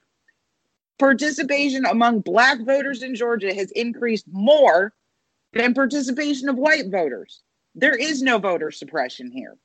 participation 0.99 1.87
among 1.87 2.21
black 2.21 2.61
voters 2.61 3.03
in 3.03 3.15
Georgia 3.15 3.55
has 3.55 3.71
increased 3.71 4.27
more 4.31 4.93
than 5.55 5.73
participation 5.73 6.49
of 6.49 6.57
white 6.57 6.91
voters. 6.91 7.43
There 7.75 7.95
is 7.95 8.21
no 8.21 8.39
voter 8.39 8.71
suppression 8.71 9.31
here. 9.31 9.57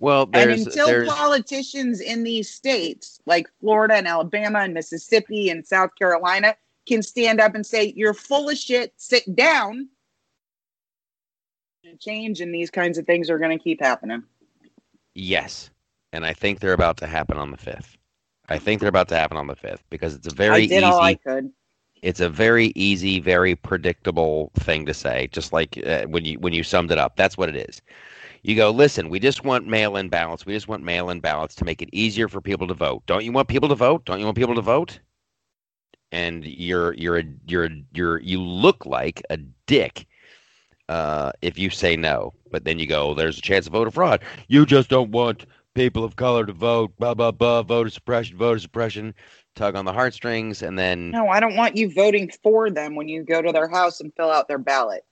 Well, 0.00 0.26
there's 0.26 0.60
and 0.60 0.68
until 0.68 0.86
there's 0.86 1.08
politicians 1.08 2.00
in 2.00 2.22
these 2.22 2.48
states, 2.48 3.20
like 3.26 3.48
Florida 3.60 3.94
and 3.94 4.06
Alabama 4.06 4.60
and 4.60 4.72
Mississippi 4.72 5.50
and 5.50 5.66
South 5.66 5.90
Carolina, 5.98 6.54
can 6.86 7.02
stand 7.02 7.40
up 7.40 7.54
and 7.56 7.66
say, 7.66 7.92
You're 7.96 8.14
full 8.14 8.48
of 8.48 8.56
shit, 8.56 8.92
sit 8.96 9.34
down, 9.34 9.88
change 11.96 12.40
and 12.40 12.54
these 12.54 12.70
kinds 12.70 12.98
of 12.98 13.06
things 13.06 13.30
are 13.30 13.38
going 13.38 13.56
to 13.56 13.62
keep 13.62 13.80
happening. 13.80 14.22
Yes. 15.14 15.70
And 16.12 16.24
I 16.24 16.32
think 16.32 16.60
they're 16.60 16.72
about 16.72 16.96
to 16.98 17.06
happen 17.06 17.38
on 17.38 17.50
the 17.50 17.58
5th. 17.58 17.96
I 18.48 18.58
think 18.58 18.80
they're 18.80 18.88
about 18.88 19.08
to 19.08 19.16
happen 19.16 19.36
on 19.36 19.46
the 19.46 19.56
5th 19.56 19.80
because 19.90 20.14
it's 20.14 20.26
a 20.26 20.34
very 20.34 20.64
I 20.64 20.66
did 20.66 20.84
easy 20.84 20.84
all 20.84 21.00
I 21.00 21.14
could. 21.14 21.52
it's 22.02 22.20
a 22.20 22.30
very 22.30 22.72
easy, 22.76 23.20
very 23.20 23.54
predictable 23.56 24.50
thing 24.56 24.86
to 24.86 24.94
say. 24.94 25.28
Just 25.32 25.52
like 25.52 25.78
uh, 25.86 26.04
when 26.06 26.24
you 26.24 26.38
when 26.40 26.54
you 26.54 26.64
summed 26.64 26.92
it 26.92 26.98
up, 26.98 27.16
that's 27.16 27.36
what 27.38 27.48
it 27.48 27.56
is. 27.56 27.82
You 28.42 28.56
go, 28.56 28.70
listen. 28.70 29.10
We 29.10 29.20
just 29.20 29.44
want 29.44 29.66
mail-in 29.66 30.08
ballots. 30.08 30.46
We 30.46 30.54
just 30.54 30.68
want 30.68 30.84
mail-in 30.84 31.20
ballots 31.20 31.54
to 31.56 31.64
make 31.64 31.82
it 31.82 31.90
easier 31.92 32.28
for 32.28 32.40
people 32.40 32.68
to 32.68 32.74
vote. 32.74 33.04
Don't 33.06 33.24
you 33.24 33.32
want 33.32 33.48
people 33.48 33.68
to 33.68 33.76
vote? 33.76 34.04
Don't 34.06 34.20
you 34.20 34.26
want 34.26 34.38
people 34.38 34.54
to 34.54 34.62
vote? 34.62 35.00
And 36.12 36.44
you're 36.44 36.94
you're 36.94 37.18
a, 37.18 37.24
you're 37.46 37.66
a, 37.66 37.84
you're 37.92 38.20
you 38.20 38.42
look 38.42 38.86
like 38.86 39.22
a 39.30 39.38
dick 39.66 40.07
uh, 40.88 41.32
if 41.42 41.58
you 41.58 41.70
say 41.70 41.96
no. 41.96 42.32
But 42.50 42.64
then 42.64 42.78
you 42.78 42.86
go, 42.86 43.14
there's 43.14 43.38
a 43.38 43.42
chance 43.42 43.66
of 43.66 43.72
voter 43.72 43.90
fraud. 43.90 44.22
You 44.48 44.66
just 44.66 44.88
don't 44.88 45.10
want 45.10 45.46
people 45.74 46.04
of 46.04 46.16
color 46.16 46.46
to 46.46 46.52
vote. 46.52 46.96
Blah 46.98 47.14
blah 47.14 47.30
blah. 47.30 47.62
Voter 47.62 47.90
suppression. 47.90 48.36
Voter 48.36 48.58
suppression. 48.58 49.14
Tug 49.54 49.74
on 49.74 49.84
the 49.84 49.92
heartstrings, 49.92 50.62
and 50.62 50.78
then 50.78 51.10
No, 51.10 51.28
I 51.28 51.40
don't 51.40 51.56
want 51.56 51.76
you 51.76 51.92
voting 51.92 52.30
for 52.42 52.70
them 52.70 52.94
when 52.94 53.08
you 53.08 53.24
go 53.24 53.42
to 53.42 53.52
their 53.52 53.68
house 53.68 54.00
and 54.00 54.12
fill 54.14 54.30
out 54.30 54.48
their 54.48 54.58
ballot. 54.58 55.04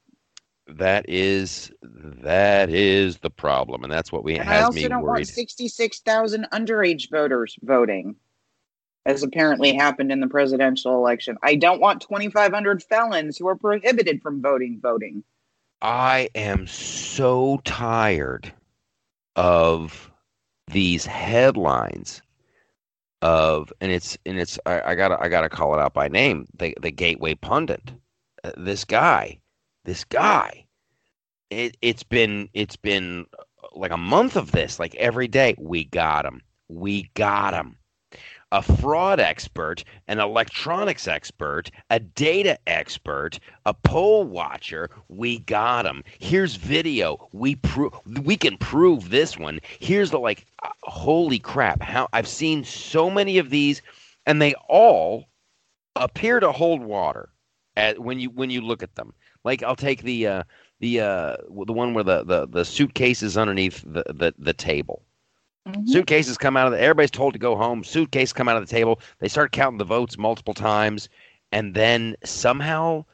That 0.69 1.09
is 1.09 1.71
that 1.83 2.71
is 2.71 3.19
the 3.19 3.31
problem, 3.31 3.85
and 3.85 3.93
that's 3.93 4.11
what 4.11 4.25
we 4.25 4.37
And 4.37 4.49
I 4.49 4.63
also 4.63 4.77
me 4.77 4.89
don't 4.89 5.03
want 5.03 5.13
worried. 5.13 5.29
66,000 5.29 6.47
underage 6.53 7.11
voters 7.11 7.57
voting, 7.63 8.17
as 9.05 9.23
apparently 9.23 9.75
happened 9.75 10.11
in 10.11 10.21
the 10.21 10.27
presidential 10.27 10.95
election. 10.95 11.37
I 11.43 11.55
don't 11.55 11.81
want 11.81 12.03
2,500 12.03 12.83
felons 12.83 13.37
who 13.37 13.47
are 13.47 13.57
prohibited 13.57 14.23
from 14.23 14.43
voting 14.43 14.81
voting. 14.81 15.23
I 15.83 16.31
am 16.35 16.67
so 16.67 17.61
tired 17.65 18.53
of 19.37 20.11
these 20.73 21.07
headlines 21.07 22.23
of, 23.23 23.73
and 23.81 23.93
it's 23.93 24.17
and 24.27 24.39
it's 24.39 24.59
I, 24.67 24.81
I 24.93 24.95
gotta 24.95 25.21
I 25.21 25.29
gotta 25.29 25.49
call 25.49 25.75
it 25.75 25.81
out 25.81 25.95
by 25.95 26.09
name. 26.09 26.47
The 26.59 26.75
the 26.81 26.91
Gateway 26.91 27.35
pundit, 27.35 27.93
uh, 28.45 28.53
this 28.57 28.85
guy, 28.85 29.39
this 29.85 30.05
guy. 30.05 30.67
It 31.51 31.77
it's 31.83 32.03
been 32.03 32.49
it's 32.55 32.77
been 32.77 33.27
uh, 33.39 33.69
like 33.75 33.93
a 33.93 33.97
month 33.97 34.37
of 34.37 34.53
this, 34.53 34.79
like 34.79 34.95
every 34.97 35.29
day. 35.29 35.55
We 35.59 35.85
got 35.85 36.25
him. 36.25 36.43
We 36.69 37.11
got 37.15 37.55
him. 37.55 37.77
A 38.53 38.63
fraud 38.63 39.19
expert, 39.19 39.85
an 40.09 40.19
electronics 40.21 41.09
expert, 41.09 41.71
a 41.91 41.99
data 41.99 42.59
expert, 42.67 43.39
a 43.65 43.75
poll 43.75 44.25
watcher. 44.25 44.89
We 45.09 45.41
got 45.41 45.83
them. 45.83 46.03
Here's 46.19 46.57
video. 46.57 47.29
We 47.33 47.57
prove 47.57 47.93
we 48.23 48.37
can 48.37 48.57
prove 48.59 49.11
this 49.11 49.39
one. 49.39 49.61
Here's 49.81 50.11
the 50.11 50.19
like 50.19 50.47
uh, 50.63 50.71
holy 50.83 51.39
crap. 51.39 51.83
How 51.83 52.09
I've 52.13 52.29
seen 52.29 52.65
so 52.65 53.11
many 53.11 53.39
of 53.39 53.51
these 53.51 53.83
and 54.27 54.41
they 54.41 54.55
all 54.69 55.27
appear 55.95 56.41
to 56.41 56.53
hold 56.53 56.83
water 56.83 57.31
at, 57.77 57.99
when 57.99 58.21
you 58.21 58.31
when 58.31 58.51
you 58.51 58.61
look 58.61 58.83
at 58.83 58.95
them. 58.95 59.13
Like 59.45 59.63
I'll 59.63 59.77
take 59.77 60.03
the 60.03 60.27
uh 60.27 60.43
the 60.81 61.01
uh 61.01 61.37
the 61.67 61.73
one 61.73 61.95
where 61.95 62.05
the 62.05 62.25
the, 62.25 62.47
the 62.47 62.65
suitcases 62.65 63.37
underneath 63.37 63.83
the, 63.87 64.05
the 64.09 64.35
the 64.39 64.53
table. 64.53 65.06
Suitcases 65.85 66.39
come 66.39 66.57
out 66.57 66.67
of 66.67 66.73
the. 66.73 66.81
Everybody's 66.81 67.11
told 67.11 67.33
to 67.33 67.39
go 67.39 67.57
home. 67.57 67.83
Suitcase 67.83 68.33
come 68.33 68.49
out 68.49 68.57
of 68.57 68.67
the 68.67 68.73
table. 68.73 69.01
They 69.19 69.29
start 69.29 69.53
counting 69.53 69.79
the 69.79 69.85
votes 69.85 70.17
multiple 70.17 70.55
times, 70.55 71.09
and 71.51 71.75
then 71.75 72.17
somehow 72.25 73.05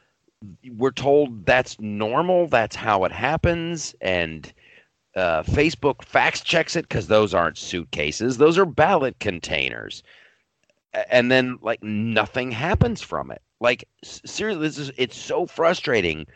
we're 0.76 0.90
told 0.90 1.46
that's 1.46 1.80
normal. 1.80 2.48
That's 2.48 2.76
how 2.76 3.04
it 3.04 3.12
happens, 3.12 3.94
and 4.00 4.52
uh, 5.16 5.42
Facebook 5.44 6.04
fact 6.04 6.44
checks 6.44 6.76
it 6.76 6.88
because 6.88 7.06
those 7.06 7.32
aren't 7.32 7.58
suitcases. 7.58 8.36
Those 8.36 8.58
are 8.58 8.66
ballot 8.66 9.18
containers, 9.18 10.02
and 11.10 11.30
then 11.30 11.58
like 11.62 11.82
nothing 11.82 12.50
happens 12.52 13.00
from 13.00 13.30
it. 13.30 13.40
Like 13.60 13.88
seriously, 14.04 14.62
this 14.62 14.78
is 14.78 14.90
it's 14.98 15.16
so 15.16 15.46
frustrating 15.46 16.26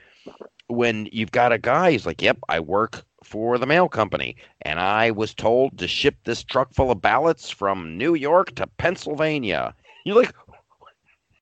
when 0.69 1.09
you've 1.13 1.33
got 1.33 1.53
a 1.53 1.59
guy 1.59 1.93
who's 1.93 2.07
like, 2.07 2.23
"Yep, 2.23 2.39
I 2.49 2.61
work 2.61 3.05
for 3.27 3.59
the 3.59 3.67
mail 3.67 3.89
company, 3.89 4.37
and 4.63 4.79
I 4.79 5.11
was 5.11 5.35
told 5.35 5.79
to 5.79 5.89
ship 5.89 6.17
this 6.25 6.45
truck 6.45 6.73
full 6.73 6.91
of 6.91 7.03
ballots 7.03 7.51
from 7.51 7.99
New 7.99 8.15
York 8.15 8.55
to 8.55 8.67
Pennsylvania." 8.67 9.75
You're 10.05 10.17
like, 10.17 10.35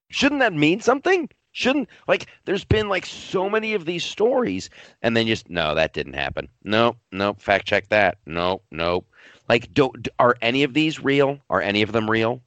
shouldn't 0.09 0.41
that 0.41 0.55
mean 0.55 0.81
something? 0.81 1.29
Shouldn't 1.53 1.89
like 2.09 2.27
there's 2.47 2.65
been 2.65 2.89
like 2.89 3.07
so 3.07 3.49
many 3.51 3.75
of 3.75 3.85
these 3.85 4.05
stories, 4.05 4.71
and 5.03 5.17
then 5.17 5.27
just 5.27 5.51
no, 5.51 5.75
that 5.75 5.93
didn't 5.93 6.15
happen. 6.15 6.49
No, 6.65 6.97
no, 7.13 7.35
fact 7.35 7.67
check 7.67 7.89
that. 7.91 8.19
No, 8.27 8.63
no. 8.71 9.05
Like, 9.49 9.73
don't 9.75 10.09
are 10.19 10.37
any 10.41 10.63
of 10.63 10.75
these 10.75 10.99
real? 11.01 11.39
Are 11.51 11.61
any 11.61 11.83
of 11.83 11.93
them 11.93 12.11
real? 12.11 12.43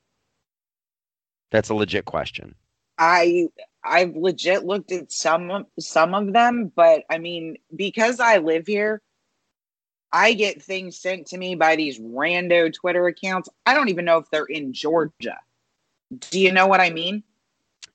That's 1.51 1.69
a 1.69 1.75
legit 1.75 2.05
question. 2.05 2.55
I 2.97 3.47
I've 3.83 4.15
legit 4.15 4.65
looked 4.65 4.91
at 4.91 5.11
some 5.11 5.65
some 5.79 6.13
of 6.13 6.33
them, 6.33 6.71
but 6.75 7.03
I 7.09 7.19
mean, 7.19 7.57
because 7.75 8.19
I 8.19 8.37
live 8.37 8.67
here, 8.67 9.01
I 10.11 10.33
get 10.33 10.61
things 10.61 10.97
sent 10.97 11.27
to 11.27 11.37
me 11.37 11.55
by 11.55 11.75
these 11.75 11.99
rando 11.99 12.73
Twitter 12.73 13.07
accounts. 13.07 13.49
I 13.65 13.73
don't 13.73 13.89
even 13.89 14.05
know 14.05 14.17
if 14.17 14.29
they're 14.29 14.45
in 14.45 14.73
Georgia. 14.73 15.37
Do 16.31 16.39
you 16.39 16.51
know 16.51 16.67
what 16.67 16.79
I 16.79 16.89
mean? 16.89 17.23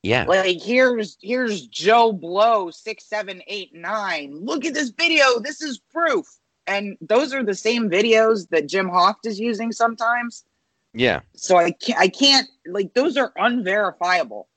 Yeah. 0.02 0.24
Like 0.24 0.60
here's 0.60 1.16
here's 1.22 1.66
Joe 1.66 2.12
Blow 2.12 2.70
six 2.70 3.04
seven 3.04 3.40
eight 3.46 3.74
nine. 3.74 4.34
Look 4.34 4.64
at 4.64 4.74
this 4.74 4.90
video. 4.90 5.38
This 5.40 5.62
is 5.62 5.78
proof. 5.78 6.26
And 6.66 6.96
those 7.00 7.32
are 7.32 7.42
the 7.42 7.54
same 7.54 7.88
videos 7.88 8.48
that 8.50 8.68
Jim 8.68 8.88
Hoft 8.88 9.24
is 9.26 9.40
using 9.40 9.72
sometimes. 9.72 10.44
Yeah. 10.92 11.20
So 11.34 11.56
I 11.56 11.70
can't 11.70 11.98
I 11.98 12.08
can't 12.08 12.48
like 12.66 12.94
those 12.94 13.16
are 13.16 13.32
unverifiable. 13.36 14.48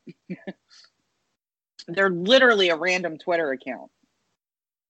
They're 1.88 2.10
literally 2.10 2.70
a 2.70 2.76
random 2.76 3.18
Twitter 3.18 3.52
account. 3.52 3.92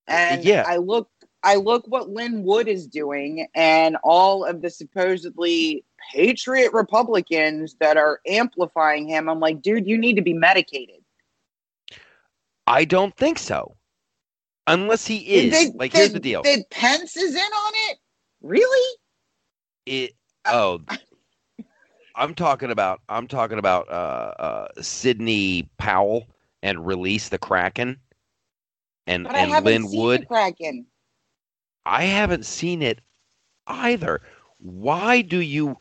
And 0.08 0.44
Yeah. 0.44 0.64
I 0.66 0.78
look 0.78 1.10
I 1.46 1.56
look 1.56 1.86
what 1.88 2.10
Lin 2.10 2.44
Wood 2.44 2.68
is 2.68 2.88
doing 2.88 3.48
and 3.54 3.98
all 4.04 4.44
of 4.44 4.62
the 4.64 4.70
supposedly 4.70 5.86
patriot 6.12 6.74
Republicans 6.74 7.76
that 7.80 7.98
are 7.98 8.20
amplifying 8.28 9.08
him. 9.08 9.30
I'm 9.30 9.40
like, 9.40 9.62
dude, 9.62 9.88
you 9.88 9.98
need 9.98 10.16
to 10.16 10.24
be 10.24 10.34
medicated. 10.34 11.04
I 12.68 12.84
don't 12.86 13.16
think 13.16 13.38
so. 13.38 13.76
Unless 14.66 15.06
he 15.06 15.18
is. 15.18 15.52
They- 15.52 15.72
like 15.78 15.92
they- 15.92 16.00
here's 16.00 16.14
the 16.14 16.20
deal. 16.20 16.42
That 16.42 16.70
Pence 16.72 17.16
is 17.16 17.36
in 17.36 17.42
on 17.42 17.72
it? 17.90 18.00
Really? 18.42 18.98
it 19.86 20.14
oh 20.46 20.82
i'm 22.16 22.34
talking 22.34 22.72
about 22.72 23.02
i'm 23.08 23.28
talking 23.28 23.60
about 23.60 23.88
uh 23.90 24.34
uh 24.40 24.68
sidney 24.82 25.70
powell 25.78 26.26
and 26.64 26.86
release 26.88 27.30
the 27.30 27.38
kraken 27.38 28.00
and 29.06 29.26
But 29.26 29.36
and 29.36 29.64
lin 29.66 29.92
wood 29.92 30.22
the 30.22 30.26
Kraken. 30.26 30.88
I 31.86 32.04
haven't 32.04 32.46
seen 32.46 32.82
it 32.82 33.02
either 33.68 34.22
why 34.60 35.22
do 35.22 35.40
you 35.40 35.78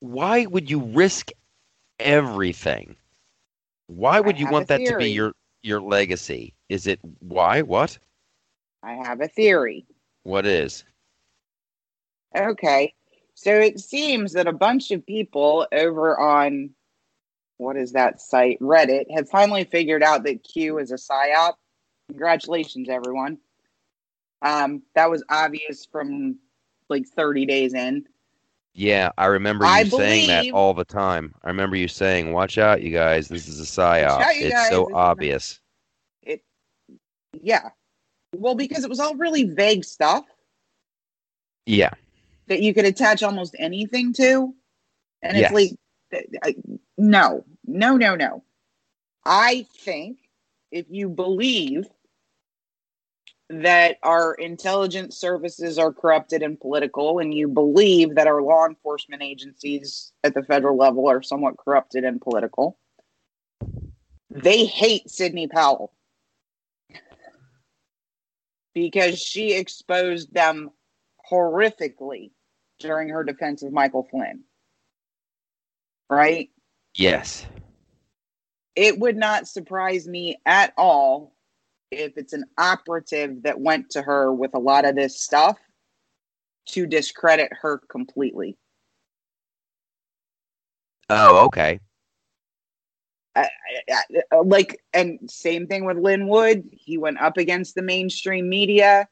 why 0.00 0.46
would 0.46 0.70
you 0.70 0.80
risk 0.80 1.30
everything 1.98 2.94
why 3.86 4.20
would 4.20 4.36
I 4.36 4.40
you 4.40 4.46
want 4.48 4.68
that 4.68 4.84
to 4.84 4.96
be 4.96 5.06
your 5.06 5.32
your 5.62 5.80
legacy 5.80 6.54
is 6.68 6.86
it 6.86 7.00
why 7.20 7.62
what 7.62 7.98
I 8.82 8.92
have 8.92 9.20
a 9.20 9.28
theory. 9.28 9.86
what 10.22 10.46
is 10.46 10.84
Okay. 12.36 12.94
So 13.34 13.50
it 13.52 13.80
seems 13.80 14.32
that 14.32 14.46
a 14.46 14.52
bunch 14.52 14.90
of 14.90 15.06
people 15.06 15.66
over 15.72 16.18
on 16.18 16.70
what 17.58 17.76
is 17.76 17.92
that 17.92 18.20
site? 18.20 18.58
Reddit 18.60 19.04
have 19.14 19.28
finally 19.28 19.64
figured 19.64 20.02
out 20.02 20.24
that 20.24 20.44
Q 20.44 20.78
is 20.78 20.90
a 20.90 20.96
psyop. 20.96 21.54
Congratulations, 22.08 22.88
everyone. 22.88 23.38
Um, 24.42 24.82
that 24.94 25.10
was 25.10 25.24
obvious 25.30 25.86
from 25.86 26.38
like 26.88 27.06
30 27.06 27.46
days 27.46 27.74
in. 27.74 28.06
Yeah, 28.74 29.10
I 29.16 29.26
remember 29.26 29.64
you 29.64 29.70
I 29.70 29.84
saying 29.84 30.26
that 30.28 30.52
all 30.52 30.74
the 30.74 30.84
time. 30.84 31.34
I 31.42 31.48
remember 31.48 31.76
you 31.76 31.88
saying, 31.88 32.32
"Watch 32.32 32.58
out, 32.58 32.82
you 32.82 32.90
guys! 32.90 33.28
This 33.28 33.48
is 33.48 33.58
a 33.60 33.64
psyop. 33.64 34.20
out, 34.20 34.34
it's 34.34 34.50
guys, 34.50 34.68
so 34.68 34.88
a- 34.90 34.94
obvious." 34.94 35.60
It, 36.22 36.42
yeah. 37.40 37.70
Well, 38.34 38.54
because 38.54 38.84
it 38.84 38.90
was 38.90 39.00
all 39.00 39.14
really 39.16 39.44
vague 39.44 39.84
stuff 39.84 40.26
Yeah, 41.64 41.90
that 42.48 42.60
you 42.60 42.74
could 42.74 42.84
attach 42.84 43.22
almost 43.22 43.56
anything 43.58 44.12
to. 44.14 44.54
And 45.22 45.38
Yes. 45.38 45.50
it's 45.52 45.76
like, 46.44 46.56
no, 46.98 47.44
no, 47.66 47.96
no, 47.96 48.14
no. 48.14 48.44
I 49.24 49.66
think 49.78 50.18
if 50.70 50.86
you 50.90 51.08
believe 51.08 51.88
that 53.48 53.98
our 54.02 54.34
intelligence 54.34 55.16
services 55.16 55.78
are 55.78 55.92
corrupted 55.92 56.42
and 56.42 56.58
political, 56.58 57.20
and 57.20 57.32
you 57.32 57.48
believe 57.48 58.16
that 58.16 58.26
our 58.26 58.42
law 58.42 58.66
enforcement 58.66 59.22
agencies 59.22 60.12
at 60.24 60.34
the 60.34 60.42
federal 60.42 60.76
level 60.76 61.08
are 61.08 61.22
somewhat 61.22 61.56
corrupted 61.56 62.04
and 62.04 62.20
political, 62.20 62.78
they 64.30 64.64
hate 64.64 65.08
Sidney 65.08 65.46
Powell 65.46 65.92
because 68.74 69.18
she 69.18 69.54
exposed 69.54 70.34
them 70.34 70.70
horrifically 71.30 72.32
during 72.78 73.08
her 73.08 73.24
defense 73.24 73.62
of 73.62 73.72
Michael 73.72 74.06
Flynn. 74.10 74.42
Right? 76.10 76.50
Yes. 76.94 77.46
It 78.74 78.98
would 78.98 79.16
not 79.16 79.48
surprise 79.48 80.06
me 80.06 80.38
at 80.44 80.74
all 80.76 81.35
if 81.96 82.16
it's 82.16 82.32
an 82.32 82.44
operative 82.58 83.42
that 83.42 83.60
went 83.60 83.90
to 83.90 84.02
her 84.02 84.32
with 84.32 84.54
a 84.54 84.58
lot 84.58 84.84
of 84.84 84.94
this 84.94 85.20
stuff 85.20 85.56
to 86.66 86.86
discredit 86.86 87.50
her 87.62 87.80
completely. 87.88 88.56
Oh, 91.08 91.46
okay. 91.46 91.80
I, 93.34 93.48
I, 93.88 93.92
I, 93.92 94.36
uh, 94.36 94.42
like, 94.42 94.80
and 94.92 95.18
same 95.30 95.66
thing 95.66 95.84
with 95.84 95.98
Lin 95.98 96.26
Wood. 96.26 96.68
He 96.72 96.98
went 96.98 97.20
up 97.20 97.36
against 97.36 97.74
the 97.74 97.82
mainstream 97.82 98.48
media. 98.48 99.08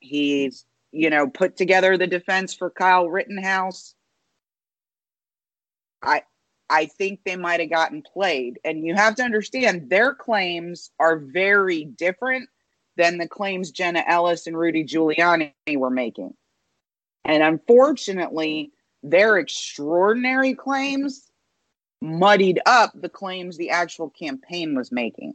He's, 0.00 0.64
you 0.92 1.10
know, 1.10 1.28
put 1.28 1.56
together 1.56 1.98
the 1.98 2.06
defense 2.06 2.54
for 2.54 2.70
Kyle 2.70 3.08
Rittenhouse. 3.08 3.94
I, 6.02 6.22
I 6.70 6.86
think 6.86 7.20
they 7.24 7.36
might 7.36 7.60
have 7.60 7.70
gotten 7.70 8.02
played. 8.02 8.60
And 8.64 8.86
you 8.86 8.94
have 8.94 9.16
to 9.16 9.22
understand 9.22 9.90
their 9.90 10.14
claims 10.14 10.90
are 10.98 11.18
very 11.18 11.84
different 11.84 12.48
than 12.96 13.18
the 13.18 13.28
claims 13.28 13.70
Jenna 13.70 14.04
Ellis 14.06 14.46
and 14.46 14.56
Rudy 14.56 14.84
Giuliani 14.84 15.52
were 15.76 15.90
making. 15.90 16.34
And 17.24 17.42
unfortunately, 17.42 18.72
their 19.02 19.38
extraordinary 19.38 20.54
claims 20.54 21.30
muddied 22.00 22.60
up 22.66 22.92
the 22.94 23.08
claims 23.08 23.56
the 23.56 23.70
actual 23.70 24.10
campaign 24.10 24.74
was 24.74 24.90
making. 24.90 25.34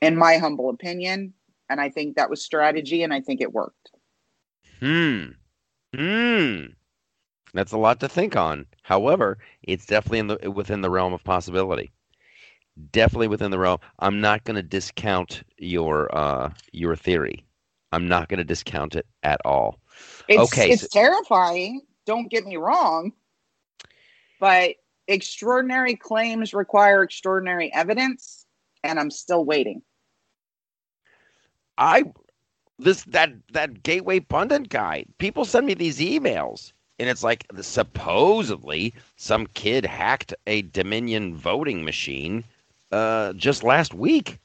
In 0.00 0.16
my 0.16 0.38
humble 0.38 0.70
opinion, 0.70 1.32
and 1.68 1.80
I 1.80 1.90
think 1.90 2.16
that 2.16 2.30
was 2.30 2.44
strategy 2.44 3.02
and 3.02 3.14
I 3.14 3.20
think 3.20 3.40
it 3.40 3.52
worked. 3.52 3.90
Hmm. 4.80 5.26
Hmm. 5.94 6.64
That's 7.54 7.72
a 7.72 7.78
lot 7.78 8.00
to 8.00 8.08
think 8.08 8.34
on. 8.34 8.66
However, 8.82 9.38
it's 9.62 9.86
definitely 9.86 10.18
in 10.18 10.26
the 10.26 10.50
within 10.50 10.80
the 10.80 10.90
realm 10.90 11.12
of 11.12 11.24
possibility. 11.24 11.92
Definitely 12.90 13.28
within 13.28 13.50
the 13.50 13.58
realm. 13.58 13.78
I'm 13.98 14.20
not 14.20 14.44
going 14.44 14.56
to 14.56 14.62
discount 14.62 15.42
your 15.58 16.14
uh, 16.14 16.52
your 16.72 16.96
theory. 16.96 17.44
I'm 17.92 18.08
not 18.08 18.28
going 18.28 18.38
to 18.38 18.44
discount 18.44 18.96
it 18.96 19.06
at 19.22 19.40
all. 19.44 19.78
It's, 20.28 20.52
okay, 20.52 20.70
it's 20.70 20.82
so- 20.82 20.88
terrifying. 20.90 21.82
Don't 22.06 22.30
get 22.30 22.44
me 22.44 22.56
wrong, 22.56 23.12
but 24.40 24.74
extraordinary 25.06 25.94
claims 25.94 26.52
require 26.52 27.02
extraordinary 27.02 27.72
evidence, 27.72 28.46
and 28.82 28.98
I'm 28.98 29.10
still 29.10 29.44
waiting. 29.44 29.82
I 31.78 32.04
this 32.78 33.04
that 33.04 33.32
that 33.52 33.82
gateway 33.82 34.20
pundit 34.20 34.68
guy. 34.68 35.04
People 35.18 35.44
send 35.44 35.66
me 35.66 35.74
these 35.74 35.98
emails, 35.98 36.72
and 36.98 37.08
it's 37.08 37.24
like 37.24 37.46
supposedly 37.60 38.94
some 39.16 39.46
kid 39.48 39.84
hacked 39.84 40.34
a 40.46 40.62
Dominion 40.62 41.34
voting 41.34 41.84
machine 41.84 42.44
uh, 42.90 43.32
just 43.32 43.62
last 43.62 43.94
week, 43.94 44.38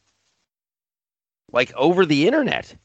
like 1.51 1.73
over 1.75 2.05
the 2.05 2.27
internet. 2.27 2.75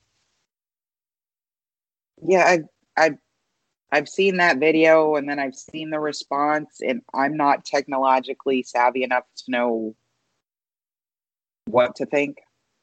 Yeah, 2.23 2.45
I've 2.45 2.65
I've 2.97 3.19
I've 3.91 4.09
seen 4.09 4.39
that 4.39 4.59
video, 4.59 5.17
and 5.17 5.29
then 5.29 5.39
I've 5.39 5.55
seen 5.55 5.91
the 5.91 6.01
response, 6.01 6.81
and 6.81 7.03
I'm 7.15 7.37
not 7.37 7.65
technologically 7.65 8.63
savvy 8.63 9.03
enough 9.03 9.25
to 9.37 9.51
know 9.51 9.95
what 11.67 11.97
to 11.97 12.07
think. 12.07 12.39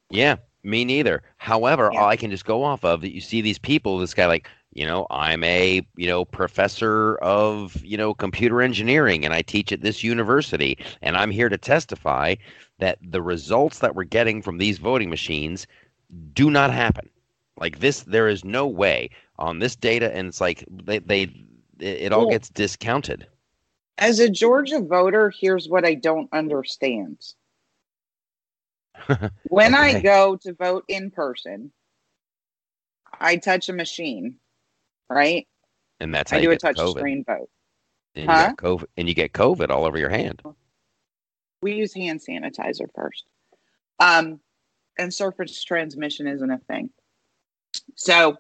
Yeah, 0.10 0.38
me 0.64 0.86
neither. 0.86 1.24
However, 1.38 1.90
Yeah. 1.92 2.02
all 2.02 2.10
I 2.10 2.16
can 2.16 2.32
just 2.32 2.46
go 2.46 2.64
off 2.64 2.84
of 2.84 3.02
that 3.02 3.14
you 3.14 3.22
see 3.22 3.42
these 3.42 3.60
people, 3.60 3.98
this 3.98 4.14
guy 4.14 4.26
like, 4.26 4.48
you 4.74 4.86
know, 4.86 5.08
I'm 5.10 5.44
a, 5.44 5.86
you 5.96 6.08
know, 6.08 6.26
professor 6.26 7.16
of, 7.18 7.76
you 7.84 7.98
know, 7.98 8.14
computer 8.14 8.62
engineering 8.62 9.26
and 9.26 9.34
I 9.34 9.42
teach 9.42 9.72
at 9.72 9.82
this 9.82 10.04
university 10.04 10.78
and 11.02 11.18
I'm 11.18 11.32
here 11.32 11.50
to 11.50 11.58
testify 11.58 12.36
that 12.78 13.00
the 13.02 13.22
results 13.22 13.80
that 13.80 13.96
we're 13.96 14.04
getting 14.04 14.42
from 14.42 14.58
these 14.58 14.78
voting 14.78 15.10
machines 15.10 15.66
do 16.34 16.52
not 16.52 16.72
happen. 16.72 17.10
Like 17.58 17.80
this 17.80 18.02
there 18.04 18.28
is 18.28 18.46
no 18.46 18.68
way 18.68 19.10
on 19.38 19.60
this 19.60 19.76
data 19.76 20.16
and 20.16 20.28
it's 20.28 20.42
like 20.42 20.64
they 20.70 21.00
they 21.00 21.34
it, 21.80 22.14
all 22.14 22.22
Well- 22.22 22.30
gets 22.30 22.50
discounted. 22.50 23.28
As 23.98 24.20
a 24.20 24.30
Georgia 24.30 24.80
voter, 24.80 25.30
here's 25.30 25.68
what 25.68 25.84
I 25.84 25.94
don't 25.96 26.30
understand. 26.32 27.18
when 29.50 29.76
I 29.76 30.00
go 30.00 30.38
to 30.38 30.54
vote 30.54 30.86
in 30.88 31.12
person, 31.12 31.74
I 33.20 33.36
touch 33.36 33.68
a 33.68 33.74
machine, 33.74 34.38
right? 35.10 35.48
And 36.00 36.14
that's 36.14 36.32
how 36.32 36.38
I 36.38 36.42
you 36.42 36.50
do 36.50 36.54
a 36.54 36.58
touch 36.58 36.78
COVID. 36.78 36.98
screen 36.98 37.24
vote. 37.26 37.50
And 38.16 38.26
you, 38.26 38.30
Huh? 38.30 38.48
get 38.48 38.58
COVID 38.58 38.86
and 38.98 39.08
you 39.08 39.14
get 39.16 39.34
COVID 39.34 39.70
all 39.70 39.86
over 39.86 39.98
your 39.98 40.10
hand. 40.10 40.42
We 41.62 41.74
use 41.74 41.94
hand 41.94 42.22
sanitizer 42.28 42.88
first. 42.96 43.26
Um, 44.00 44.40
and 44.98 45.14
surface 45.14 45.62
transmission 45.64 46.28
isn't 46.28 46.50
a 46.52 46.58
thing. 46.60 46.90
So, 47.96 48.38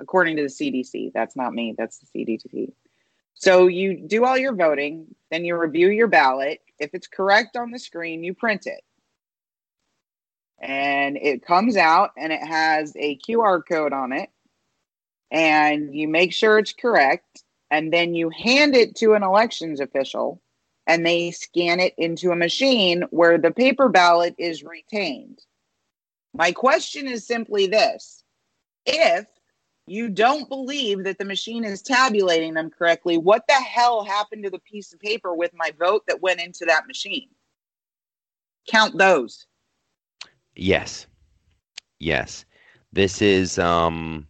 according 0.00 0.36
to 0.36 0.42
the 0.42 0.48
CDC, 0.48 1.12
that's 1.14 1.36
not 1.36 1.52
me, 1.54 1.74
that's 1.76 1.98
the 1.98 2.06
CDC. 2.24 2.72
So, 3.34 3.68
you 3.68 3.96
do 4.06 4.24
all 4.24 4.36
your 4.36 4.54
voting, 4.54 5.06
then 5.30 5.44
you 5.44 5.56
review 5.56 5.88
your 5.88 6.08
ballot. 6.08 6.60
If 6.78 6.90
it's 6.94 7.06
correct 7.06 7.56
on 7.56 7.70
the 7.70 7.78
screen, 7.78 8.22
you 8.24 8.34
print 8.34 8.66
it. 8.66 8.82
And 10.60 11.16
it 11.16 11.44
comes 11.46 11.76
out 11.76 12.10
and 12.16 12.32
it 12.32 12.42
has 12.42 12.92
a 12.96 13.16
QR 13.18 13.62
code 13.66 13.92
on 13.92 14.12
it. 14.12 14.28
And 15.30 15.94
you 15.94 16.08
make 16.08 16.32
sure 16.32 16.58
it's 16.58 16.72
correct. 16.72 17.44
And 17.70 17.92
then 17.92 18.14
you 18.14 18.30
hand 18.30 18.74
it 18.74 18.96
to 18.96 19.12
an 19.12 19.22
elections 19.22 19.80
official 19.80 20.40
and 20.86 21.04
they 21.04 21.30
scan 21.30 21.80
it 21.80 21.94
into 21.98 22.30
a 22.30 22.36
machine 22.36 23.04
where 23.10 23.36
the 23.36 23.50
paper 23.50 23.90
ballot 23.90 24.34
is 24.38 24.64
retained. 24.64 25.38
My 26.32 26.50
question 26.50 27.06
is 27.06 27.26
simply 27.26 27.66
this 27.66 28.24
if 28.86 29.26
you 29.86 30.08
don't 30.08 30.48
believe 30.48 31.04
that 31.04 31.18
the 31.18 31.24
machine 31.24 31.64
is 31.64 31.82
tabulating 31.82 32.54
them 32.54 32.70
correctly, 32.70 33.18
what 33.18 33.44
the 33.48 33.54
hell 33.54 34.04
happened 34.04 34.44
to 34.44 34.50
the 34.50 34.58
piece 34.60 34.92
of 34.92 35.00
paper 35.00 35.34
with 35.34 35.52
my 35.54 35.72
vote 35.78 36.04
that 36.08 36.22
went 36.22 36.40
into 36.40 36.64
that 36.66 36.86
machine? 36.86 37.28
Count 38.66 38.96
those. 38.96 39.46
Yes. 40.54 41.06
Yes. 41.98 42.44
This 42.92 43.20
is 43.20 43.58
um 43.58 44.26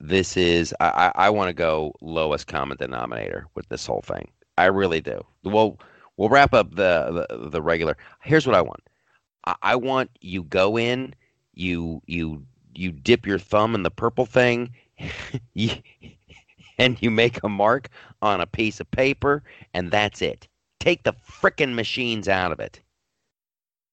this 0.00 0.36
is 0.36 0.74
I 0.80 1.12
I, 1.14 1.30
want 1.30 1.48
to 1.48 1.54
go 1.54 1.92
lowest 2.00 2.46
common 2.46 2.76
denominator 2.76 3.46
with 3.54 3.68
this 3.68 3.86
whole 3.86 4.02
thing. 4.02 4.28
I 4.58 4.66
really 4.66 5.00
do. 5.00 5.20
Well, 5.44 5.78
we'll 6.16 6.28
wrap 6.28 6.54
up 6.54 6.70
the 6.74 7.26
the, 7.28 7.48
the 7.50 7.62
regular. 7.62 7.96
Here's 8.22 8.46
what 8.46 8.56
I 8.56 8.62
want. 8.62 8.82
I, 9.46 9.54
I 9.62 9.76
want 9.76 10.10
you 10.20 10.44
go 10.44 10.78
in, 10.78 11.14
you 11.54 12.02
you 12.06 12.44
you 12.74 12.92
dip 12.92 13.26
your 13.26 13.38
thumb 13.38 13.74
in 13.74 13.82
the 13.82 13.90
purple 13.90 14.26
thing, 14.26 14.74
and 16.78 17.00
you 17.00 17.10
make 17.10 17.42
a 17.42 17.48
mark 17.48 17.88
on 18.22 18.40
a 18.40 18.46
piece 18.46 18.80
of 18.80 18.90
paper, 18.90 19.42
and 19.74 19.90
that's 19.90 20.22
it. 20.22 20.48
Take 20.80 21.02
the 21.04 21.14
frickin' 21.14 21.74
machines 21.74 22.28
out 22.28 22.52
of 22.52 22.60
it. 22.60 22.80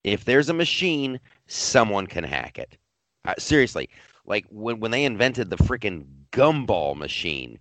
If 0.03 0.26
there's 0.26 0.49
a 0.49 0.53
machine, 0.53 1.19
someone 1.47 2.07
can 2.07 2.26
hack 2.26 2.60
it. 2.60 2.77
Uh, 3.26 3.34
seriously, 3.38 3.89
like 4.25 4.45
when 4.49 4.79
when 4.79 4.91
they 4.91 5.05
invented 5.05 5.49
the 5.49 5.57
frickin' 5.57 6.05
gumball 6.31 6.95
machine 6.95 7.59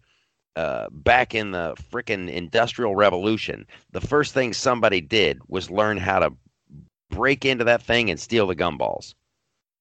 uh, 0.56 0.88
back 0.90 1.34
in 1.34 1.50
the 1.50 1.74
frickin' 1.90 2.28
industrial 2.28 2.94
revolution, 2.94 3.66
the 3.90 4.00
first 4.00 4.34
thing 4.34 4.52
somebody 4.52 5.00
did 5.00 5.40
was 5.48 5.70
learn 5.70 5.96
how 5.96 6.18
to 6.18 6.32
break 7.10 7.44
into 7.44 7.64
that 7.64 7.82
thing 7.82 8.10
and 8.10 8.20
steal 8.20 8.46
the 8.46 8.56
gumballs. 8.56 9.14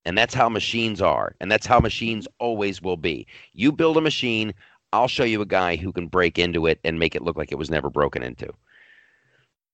And 0.05 0.17
that's 0.17 0.33
how 0.33 0.49
machines 0.49 1.01
are, 1.01 1.35
and 1.39 1.51
that's 1.51 1.67
how 1.67 1.79
machines 1.79 2.27
always 2.39 2.81
will 2.81 2.97
be. 2.97 3.27
You 3.53 3.71
build 3.71 3.97
a 3.97 4.01
machine, 4.01 4.53
I'll 4.93 5.07
show 5.07 5.23
you 5.23 5.41
a 5.41 5.45
guy 5.45 5.75
who 5.75 5.91
can 5.91 6.07
break 6.07 6.39
into 6.39 6.65
it 6.65 6.79
and 6.83 6.97
make 6.97 7.15
it 7.15 7.21
look 7.21 7.37
like 7.37 7.51
it 7.51 7.57
was 7.57 7.69
never 7.69 7.89
broken 7.89 8.23
into. 8.23 8.51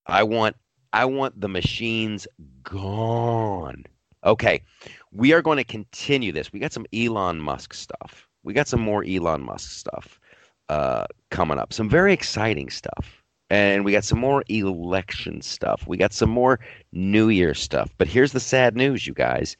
I 0.06 0.24
want 0.24 0.56
I 0.94 1.06
want 1.06 1.40
the 1.40 1.50
machines 1.50 2.28
gone. 2.64 3.86
Okay, 4.28 4.62
we 5.12 5.34
are 5.34 5.42
going 5.42 5.58
to 5.58 5.64
continue 5.64 6.34
this. 6.34 6.52
We 6.54 6.60
got 6.60 6.74
some 6.74 6.86
Elon 6.94 7.40
Musk 7.40 7.74
stuff. 7.74 8.28
We 8.44 8.54
got 8.54 8.68
some 8.68 8.82
more 8.82 9.04
Elon 9.08 9.42
Musk 9.42 9.72
stuff 9.72 10.20
uh, 10.70 11.06
coming 11.32 11.58
up. 11.58 11.74
Some 11.74 11.90
very 11.90 12.14
exciting 12.14 12.70
stuff. 12.70 13.24
And 13.50 13.86
we 13.86 13.94
got 13.94 14.04
some 14.04 14.20
more 14.20 14.44
election 14.50 15.42
stuff. 15.42 15.88
We 15.88 15.96
got 15.98 16.12
some 16.14 16.30
more 16.30 16.60
New 16.92 17.30
Year 17.30 17.54
stuff. 17.54 17.90
But 17.98 18.10
here's 18.10 18.34
the 18.34 18.42
sad 18.42 18.76
news, 18.76 19.08
you 19.08 19.14
guys. 19.14 19.56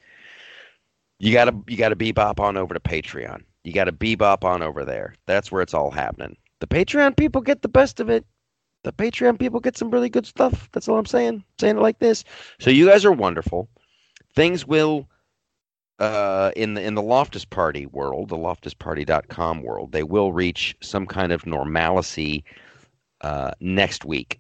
You 1.20 1.34
gotta 1.34 1.58
you 1.68 1.78
gotta 1.78 1.96
bebop 1.96 2.40
on 2.40 2.58
over 2.58 2.74
to 2.74 2.80
Patreon. 2.82 3.44
You 3.64 3.74
gotta 3.74 3.94
bebop 3.94 4.44
on 4.44 4.62
over 4.62 4.86
there. 4.86 5.16
That's 5.26 5.52
where 5.52 5.62
it's 5.62 5.74
all 5.74 5.92
happening. 5.92 6.38
The 6.60 6.68
Patreon 6.68 7.16
people 7.18 7.42
get 7.42 7.62
the 7.62 7.70
best 7.70 8.00
of 8.02 8.10
it. 8.10 8.26
the 8.84 8.94
Patreon 8.94 9.40
people 9.40 9.60
get 9.60 9.78
some 9.78 9.92
really 9.92 10.10
good 10.10 10.26
stuff. 10.26 10.70
That's 10.74 10.88
all 10.88 10.98
I'm 10.98 11.06
saying. 11.06 11.44
Saying 11.60 11.78
it 11.78 11.82
like 11.82 12.00
this. 12.00 12.24
So 12.60 12.70
you 12.70 12.88
guys 12.88 13.06
are 13.06 13.12
wonderful. 13.12 13.70
Things 14.38 14.68
will 14.68 15.08
uh, 15.98 16.52
in 16.56 16.76
the 16.76 16.84
in 16.84 16.94
the 16.94 17.02
Loftus 17.02 17.44
Party 17.44 17.88
world, 17.88 18.30
the 18.30 18.38
loftusparty.com 18.38 19.64
world, 19.64 19.94
they 19.94 20.04
will 20.04 20.32
reach 20.32 20.76
some 20.80 21.08
kind 21.08 21.32
of 21.32 21.48
normalcy 21.48 22.44
uh, 23.22 23.50
next 23.60 24.06
week, 24.06 24.40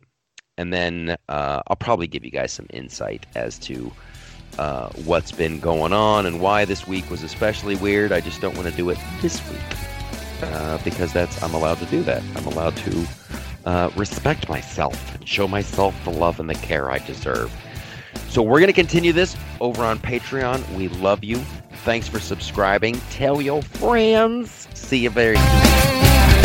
and 0.55 0.71
then 0.71 1.17
uh, 1.29 1.63
I'll 1.65 1.75
probably 1.77 2.05
give 2.05 2.23
you 2.23 2.29
guys 2.29 2.51
some 2.51 2.67
insight 2.69 3.25
as 3.33 3.57
to 3.57 3.91
uh, 4.59 4.89
what's 5.05 5.31
been 5.31 5.59
going 5.59 5.93
on 5.93 6.27
and 6.27 6.41
why 6.41 6.63
this 6.63 6.85
week 6.85 7.09
was 7.09 7.23
especially 7.23 7.75
weird. 7.75 8.11
I 8.11 8.19
just 8.19 8.39
don't 8.39 8.55
want 8.55 8.69
to 8.69 8.75
do 8.75 8.91
it 8.91 8.99
this 9.23 9.41
week 9.49 9.59
uh, 10.43 10.77
because 10.83 11.11
that's 11.11 11.41
I'm 11.41 11.55
allowed 11.55 11.79
to 11.79 11.87
do 11.87 12.03
that. 12.03 12.21
I'm 12.35 12.45
allowed 12.45 12.77
to 12.77 13.07
uh, 13.65 13.89
respect 13.95 14.47
myself 14.47 15.15
and 15.15 15.27
show 15.27 15.47
myself 15.47 15.95
the 16.03 16.11
love 16.11 16.39
and 16.39 16.47
the 16.47 16.53
care 16.53 16.91
I 16.91 16.99
deserve. 16.99 17.51
So 18.29 18.41
we're 18.41 18.59
going 18.59 18.67
to 18.67 18.73
continue 18.73 19.13
this 19.13 19.35
over 19.61 19.83
on 19.83 19.99
Patreon. 19.99 20.75
We 20.75 20.89
love 20.89 21.23
you. 21.23 21.37
Thanks 21.83 22.07
for 22.07 22.19
subscribing. 22.19 22.99
Tell 23.09 23.41
your 23.41 23.61
friends. 23.61 24.67
See 24.73 24.99
you 24.99 25.09
very 25.09 25.37
soon. 25.37 26.36